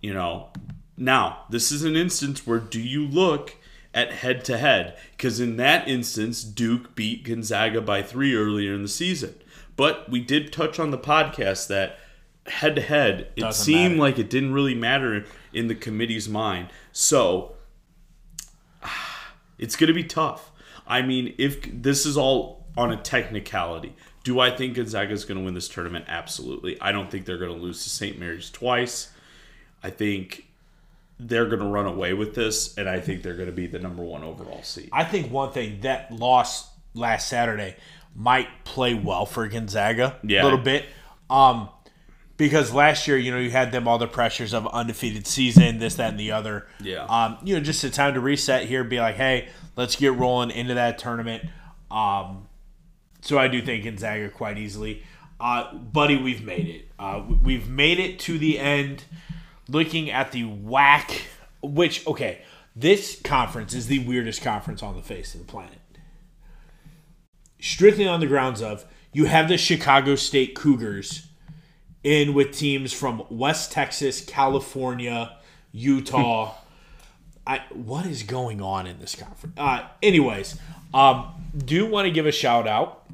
you 0.00 0.14
know, 0.14 0.48
now 1.00 1.44
this 1.50 1.72
is 1.72 1.82
an 1.82 1.96
instance 1.96 2.46
where 2.46 2.58
do 2.58 2.80
you 2.80 3.06
look 3.06 3.56
at 3.92 4.12
head 4.12 4.44
to 4.44 4.58
head? 4.58 4.96
Because 5.12 5.40
in 5.40 5.56
that 5.56 5.88
instance, 5.88 6.44
Duke 6.44 6.94
beat 6.94 7.24
Gonzaga 7.24 7.80
by 7.80 8.02
three 8.02 8.36
earlier 8.36 8.74
in 8.74 8.82
the 8.82 8.88
season. 8.88 9.34
But 9.76 10.08
we 10.10 10.20
did 10.20 10.52
touch 10.52 10.78
on 10.78 10.90
the 10.90 10.98
podcast 10.98 11.66
that 11.68 11.98
head 12.46 12.76
to 12.76 12.82
head, 12.82 13.32
it 13.36 13.40
Doesn't 13.40 13.64
seemed 13.64 13.92
matter. 13.92 14.00
like 14.00 14.18
it 14.18 14.30
didn't 14.30 14.52
really 14.52 14.74
matter 14.74 15.24
in 15.52 15.68
the 15.68 15.74
committee's 15.74 16.28
mind. 16.28 16.68
So 16.92 17.56
it's 19.58 19.76
going 19.76 19.88
to 19.88 19.94
be 19.94 20.04
tough. 20.04 20.52
I 20.86 21.02
mean, 21.02 21.34
if 21.38 21.62
this 21.82 22.04
is 22.06 22.16
all 22.16 22.66
on 22.76 22.92
a 22.92 22.96
technicality, 22.96 23.94
do 24.24 24.38
I 24.40 24.50
think 24.50 24.74
Gonzaga 24.74 25.12
is 25.12 25.24
going 25.24 25.38
to 25.38 25.44
win 25.44 25.54
this 25.54 25.68
tournament? 25.68 26.04
Absolutely. 26.08 26.80
I 26.80 26.92
don't 26.92 27.10
think 27.10 27.24
they're 27.24 27.38
going 27.38 27.54
to 27.54 27.58
lose 27.60 27.82
to 27.84 27.90
St. 27.90 28.18
Mary's 28.18 28.50
twice. 28.50 29.10
I 29.82 29.90
think 29.90 30.46
they're 31.22 31.46
going 31.46 31.60
to 31.60 31.66
run 31.66 31.86
away 31.86 32.14
with 32.14 32.34
this, 32.34 32.76
and 32.78 32.88
I 32.88 32.98
think 33.00 33.22
they're 33.22 33.34
going 33.34 33.46
to 33.48 33.52
be 33.54 33.66
the 33.66 33.78
number 33.78 34.02
one 34.02 34.24
overall 34.24 34.62
seed. 34.62 34.88
I 34.92 35.04
think 35.04 35.30
one 35.30 35.52
thing 35.52 35.80
that 35.82 36.10
loss 36.12 36.70
last 36.94 37.28
Saturday 37.28 37.76
might 38.14 38.48
play 38.64 38.94
well 38.94 39.26
for 39.26 39.46
Gonzaga 39.48 40.16
Yeah. 40.24 40.42
a 40.42 40.44
little 40.44 40.58
bit. 40.58 40.86
Um, 41.28 41.68
because 42.36 42.72
last 42.72 43.06
year, 43.06 43.18
you 43.18 43.30
know, 43.30 43.38
you 43.38 43.50
had 43.50 43.70
them 43.70 43.86
all 43.86 43.98
the 43.98 44.06
pressures 44.06 44.54
of 44.54 44.66
undefeated 44.68 45.26
season, 45.26 45.78
this, 45.78 45.96
that, 45.96 46.08
and 46.10 46.18
the 46.18 46.32
other. 46.32 46.66
Yeah. 46.80 47.04
Um, 47.04 47.36
you 47.44 47.54
know, 47.54 47.60
just 47.60 47.84
a 47.84 47.90
time 47.90 48.14
to 48.14 48.20
reset 48.20 48.64
here, 48.64 48.82
be 48.82 48.98
like, 48.98 49.16
hey, 49.16 49.48
let's 49.76 49.94
get 49.94 50.14
rolling 50.14 50.50
into 50.50 50.74
that 50.74 50.98
tournament. 50.98 51.44
Um, 51.90 52.48
so 53.20 53.38
I 53.38 53.48
do 53.48 53.60
think 53.60 53.84
Gonzaga 53.84 54.30
quite 54.30 54.56
easily. 54.56 55.02
Uh, 55.38 55.74
buddy, 55.74 56.16
we've 56.16 56.42
made 56.42 56.66
it. 56.68 56.88
Uh, 56.98 57.22
we've 57.42 57.68
made 57.68 57.98
it 58.00 58.18
to 58.20 58.38
the 58.38 58.58
end. 58.58 59.04
Looking 59.70 60.10
at 60.10 60.32
the 60.32 60.44
WAC, 60.44 61.22
which 61.62 62.06
okay, 62.06 62.42
this 62.74 63.20
conference 63.22 63.74
is 63.74 63.86
the 63.86 64.00
weirdest 64.00 64.42
conference 64.42 64.82
on 64.82 64.96
the 64.96 65.02
face 65.02 65.34
of 65.34 65.40
the 65.40 65.46
planet. 65.46 65.78
Strictly 67.60 68.06
on 68.06 68.20
the 68.20 68.26
grounds 68.26 68.62
of 68.62 68.84
you 69.12 69.26
have 69.26 69.48
the 69.48 69.58
Chicago 69.58 70.14
State 70.14 70.54
Cougars 70.54 71.26
in 72.02 72.32
with 72.32 72.56
teams 72.56 72.92
from 72.92 73.24
West 73.28 73.72
Texas, 73.72 74.24
California, 74.24 75.36
Utah. 75.72 76.54
I 77.46 77.62
what 77.72 78.06
is 78.06 78.22
going 78.22 78.60
on 78.60 78.86
in 78.86 78.98
this 78.98 79.14
conference? 79.14 79.54
Uh, 79.58 79.88
anyways, 80.02 80.58
um, 80.92 81.32
do 81.56 81.86
want 81.86 82.06
to 82.06 82.10
give 82.10 82.26
a 82.26 82.32
shout 82.32 82.66
out 82.66 83.10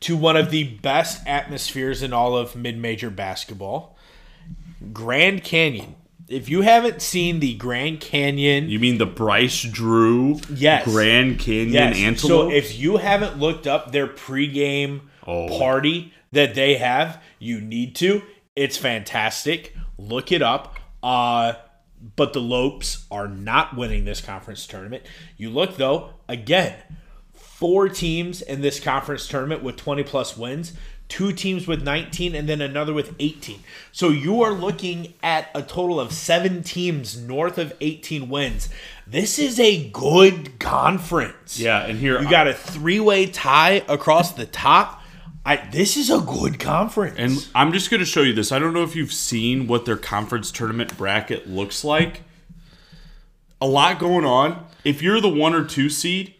to 0.00 0.16
one 0.16 0.36
of 0.36 0.50
the 0.50 0.64
best 0.64 1.26
atmospheres 1.26 2.02
in 2.02 2.12
all 2.12 2.36
of 2.36 2.54
mid-major 2.54 3.10
basketball, 3.10 3.93
Grand 4.92 5.42
Canyon. 5.44 5.94
If 6.28 6.48
you 6.48 6.62
haven't 6.62 7.02
seen 7.02 7.40
the 7.40 7.54
Grand 7.54 8.00
Canyon, 8.00 8.68
You 8.70 8.78
mean 8.78 8.98
the 8.98 9.06
Bryce 9.06 9.62
Drew 9.62 10.40
Yes. 10.54 10.84
Grand 10.84 11.38
Canyon 11.38 11.72
yes. 11.72 11.98
Antelope? 11.98 12.50
So 12.50 12.56
if 12.56 12.78
you 12.78 12.96
haven't 12.96 13.38
looked 13.38 13.66
up 13.66 13.92
their 13.92 14.06
pregame 14.06 15.00
Oh. 15.26 15.58
party 15.58 16.12
that 16.32 16.54
they 16.54 16.76
have, 16.76 17.22
you 17.38 17.60
need 17.60 17.94
to. 17.96 18.22
It's 18.56 18.76
fantastic. 18.76 19.74
Look 19.98 20.32
it 20.32 20.42
up. 20.42 20.76
Uh, 21.02 21.54
but 22.16 22.32
the 22.32 22.40
Lopes 22.40 23.06
are 23.10 23.28
not 23.28 23.76
winning 23.76 24.04
this 24.04 24.20
conference 24.20 24.66
tournament. 24.66 25.02
You 25.36 25.50
look 25.50 25.76
though, 25.76 26.10
again, 26.28 26.74
four 27.32 27.88
teams 27.88 28.42
in 28.42 28.60
this 28.62 28.80
conference 28.80 29.26
tournament 29.28 29.62
with 29.62 29.76
20 29.76 30.02
plus 30.02 30.36
wins, 30.36 30.72
two 31.08 31.32
teams 31.32 31.66
with 31.66 31.82
19, 31.82 32.34
and 32.34 32.48
then 32.48 32.60
another 32.60 32.92
with 32.92 33.14
18. 33.18 33.60
So 33.92 34.08
you 34.08 34.42
are 34.42 34.52
looking 34.52 35.14
at 35.22 35.48
a 35.54 35.62
total 35.62 36.00
of 36.00 36.12
seven 36.12 36.62
teams 36.62 37.16
north 37.20 37.58
of 37.58 37.72
18 37.80 38.28
wins. 38.28 38.68
This 39.06 39.38
is 39.38 39.60
a 39.60 39.88
good 39.90 40.58
conference. 40.58 41.58
yeah, 41.60 41.84
and 41.84 41.98
here 41.98 42.20
You 42.20 42.28
got 42.28 42.48
a 42.48 42.54
three 42.54 43.00
way 43.00 43.26
tie 43.26 43.82
across 43.88 44.32
the 44.32 44.46
top. 44.46 45.02
I, 45.46 45.56
this 45.56 45.98
is 45.98 46.08
a 46.08 46.20
good 46.20 46.58
conference. 46.58 47.16
And 47.18 47.48
I'm 47.54 47.72
just 47.72 47.90
going 47.90 48.00
to 48.00 48.06
show 48.06 48.22
you 48.22 48.32
this. 48.32 48.50
I 48.50 48.58
don't 48.58 48.72
know 48.72 48.82
if 48.82 48.96
you've 48.96 49.12
seen 49.12 49.66
what 49.66 49.84
their 49.84 49.98
conference 49.98 50.50
tournament 50.50 50.96
bracket 50.96 51.46
looks 51.48 51.84
like. 51.84 52.22
A 53.60 53.66
lot 53.66 53.98
going 53.98 54.24
on. 54.24 54.66
if 54.84 55.02
you're 55.02 55.20
the 55.20 55.28
one 55.28 55.54
or 55.54 55.64
two 55.64 55.88
seed, 55.90 56.33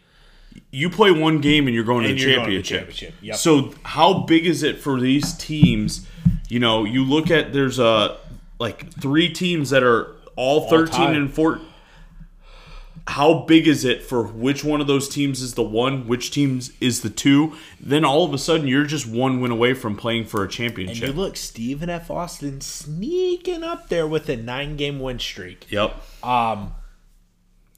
you 0.71 0.89
play 0.89 1.11
one 1.11 1.39
game 1.41 1.67
and 1.67 1.73
you're 1.75 1.83
going 1.85 2.05
And 2.05 2.17
to 2.17 2.23
the 2.25 2.29
you're 2.31 2.37
going 2.39 2.49
to 2.51 2.57
the 2.57 2.63
championship. 2.63 2.89
championship, 2.89 3.23
yep. 3.23 3.35
So 3.37 3.73
how 3.83 4.19
big 4.23 4.45
is 4.45 4.63
it 4.63 4.79
for 4.79 4.99
these 4.99 5.33
teams? 5.37 6.07
You 6.49 6.59
know, 6.59 6.83
you 6.85 7.03
look 7.03 7.31
at 7.31 7.53
there's 7.53 7.79
a 7.79 8.17
like 8.59 8.91
three 9.01 9.29
teams 9.29 9.69
that 9.71 9.83
are 9.83 10.15
all 10.35 10.69
13 10.69 10.91
tied. 10.93 11.15
and 11.15 11.33
4 11.33 11.59
how 13.07 13.41
big 13.41 13.67
is 13.67 13.85
it 13.85 14.01
for 14.01 14.23
which 14.23 14.63
one 14.63 14.81
of 14.81 14.87
those 14.87 15.07
teams 15.07 15.39
is 15.39 15.53
the 15.53 15.61
one, 15.61 16.07
which 16.07 16.31
teams 16.31 16.71
is 16.81 17.01
the 17.01 17.09
two? 17.09 17.53
Then 17.79 18.03
all 18.03 18.25
of 18.25 18.33
a 18.33 18.37
sudden 18.39 18.67
you're 18.67 18.85
just 18.85 19.05
one 19.07 19.41
win 19.41 19.51
away 19.51 19.75
from 19.75 19.95
playing 19.95 20.25
for 20.25 20.41
a 20.41 20.45
And 20.45 20.51
you 20.51 20.57
championship. 20.57 21.15
look, 21.15 21.37
Stephen 21.37 21.87
F. 21.87 22.09
Austin 22.09 22.61
sneaking 22.61 23.63
up 23.63 23.89
there 23.89 24.07
with 24.07 24.27
a 24.27 24.35
nine 24.35 24.75
game 24.75 24.99
win 24.99 25.19
streak. 25.19 25.67
yep. 25.71 25.95
Um, 26.23 26.73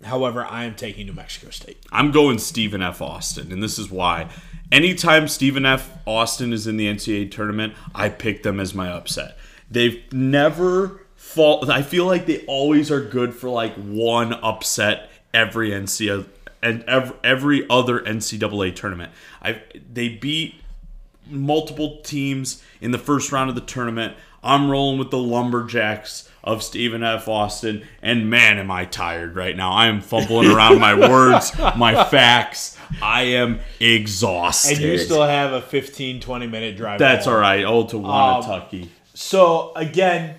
However, 0.03 0.45
I 0.45 0.65
am 0.65 0.75
taking 0.75 1.07
New 1.07 1.13
Mexico 1.13 1.49
State. 1.49 1.83
I'm 1.91 2.11
going 2.11 2.37
Stephen 2.37 2.81
F. 2.81 3.01
Austin, 3.01 3.51
and 3.51 3.63
this 3.63 3.79
is 3.79 3.89
why. 3.89 4.29
Anytime 4.71 5.27
Stephen 5.27 5.65
F. 5.65 5.89
Austin 6.05 6.53
is 6.53 6.67
in 6.67 6.77
the 6.77 6.87
NCAA 6.87 7.31
tournament, 7.31 7.73
I 7.95 8.09
pick 8.09 8.43
them 8.43 8.59
as 8.59 8.75
my 8.75 8.89
upset. 8.89 9.37
They've 9.71 10.01
never 10.13 11.01
fall. 11.15 11.69
I 11.69 11.81
feel 11.81 12.05
like 12.05 12.25
they 12.25 12.45
always 12.45 12.91
are 12.91 13.01
good 13.01 13.33
for 13.33 13.49
like 13.49 13.73
one 13.75 14.33
upset 14.33 15.09
every 15.33 15.71
NCAA 15.71 16.25
and 16.61 16.83
every, 16.83 17.67
other 17.69 17.99
NCAA 17.99 18.75
tournament. 18.75 19.11
I 19.41 19.61
they 19.91 20.09
beat 20.09 20.55
multiple 21.29 22.01
teams 22.01 22.63
in 22.81 22.91
the 22.91 22.97
first 22.97 23.31
round 23.31 23.49
of 23.49 23.55
the 23.55 23.61
tournament. 23.61 24.15
I'm 24.43 24.69
rolling 24.69 24.99
with 24.99 25.11
the 25.11 25.17
Lumberjacks 25.17 26.26
of 26.47 26.63
Stephen 26.63 27.03
F. 27.03 27.27
Austin, 27.27 27.85
and 28.01 28.29
man, 28.29 28.57
am 28.57 28.71
I 28.71 28.85
tired 28.85 29.35
right 29.35 29.55
now. 29.55 29.73
I 29.73 29.87
am 29.87 29.99
fumbling 29.99 30.49
around 30.49 30.79
my 30.79 30.93
words, 31.09 31.51
my 31.75 32.05
facts. 32.05 32.77
I 33.01 33.23
am 33.23 33.59
exhausted. 33.81 34.77
And 34.77 34.81
you 34.81 34.97
still 34.97 35.27
have 35.27 35.51
a 35.51 35.61
15, 35.61 36.21
20 36.21 36.47
minute 36.47 36.77
drive. 36.77 36.99
That's 36.99 37.25
home. 37.25 37.33
all 37.33 37.39
right. 37.41 37.65
Oh, 37.65 37.85
to 37.87 37.97
Wanatucky. 37.97 38.87
So 39.13 39.73
again, 39.75 40.35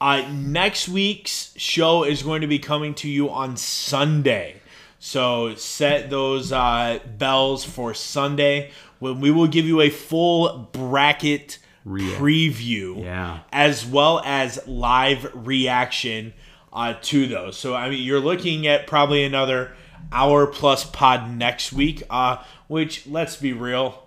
uh, 0.00 0.26
next 0.32 0.88
week's 0.88 1.52
show 1.58 2.04
is 2.04 2.22
going 2.22 2.40
to 2.40 2.46
be 2.46 2.58
coming 2.58 2.94
to 2.94 3.10
you 3.10 3.28
on 3.28 3.58
Sunday. 3.58 4.56
So 5.00 5.54
set 5.54 6.08
those 6.08 6.50
uh, 6.50 7.00
bells 7.18 7.62
for 7.62 7.92
Sunday 7.92 8.70
when 9.00 9.20
we 9.20 9.30
will 9.30 9.48
give 9.48 9.66
you 9.66 9.82
a 9.82 9.90
full 9.90 10.70
bracket 10.72 11.58
preview, 11.88 13.02
Yeah. 13.02 13.40
as 13.52 13.86
well 13.86 14.20
as 14.24 14.66
live 14.66 15.30
reaction 15.34 16.34
uh, 16.72 16.94
to 17.02 17.26
those. 17.26 17.56
So 17.56 17.74
I 17.74 17.88
mean, 17.88 18.02
you're 18.02 18.20
looking 18.20 18.66
at 18.66 18.86
probably 18.86 19.24
another 19.24 19.72
hour 20.12 20.46
plus 20.46 20.84
pod 20.84 21.30
next 21.30 21.72
week, 21.72 22.02
uh, 22.10 22.36
which 22.66 23.06
let's 23.06 23.36
be 23.36 23.52
real, 23.52 24.06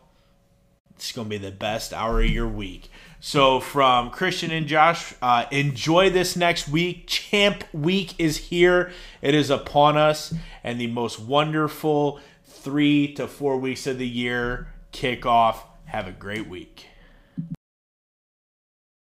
it's 0.96 1.12
going 1.12 1.26
to 1.26 1.30
be 1.30 1.38
the 1.38 1.52
best 1.52 1.94
hour 1.94 2.22
of 2.22 2.30
your 2.30 2.48
week. 2.48 2.90
So, 3.24 3.60
from 3.60 4.10
Christian 4.10 4.50
and 4.50 4.66
Josh, 4.66 5.14
uh, 5.22 5.46
enjoy 5.52 6.10
this 6.10 6.36
next 6.36 6.68
week. 6.68 7.06
Champ 7.08 7.64
Week 7.72 8.16
is 8.18 8.38
here, 8.38 8.92
it 9.22 9.36
is 9.36 9.52
upon 9.52 9.96
us, 9.96 10.34
and 10.64 10.82
the 10.82 10.88
most 10.88 11.20
wonderful 11.20 12.20
three 12.44 13.14
to 13.14 13.28
four 13.28 13.58
weeks 13.58 13.86
of 13.86 14.00
the 14.00 14.08
year 14.08 14.70
kick 14.92 15.24
off. 15.28 15.66
Have 15.86 16.08
a 16.08 16.12
great 16.12 16.48
week. 16.50 16.88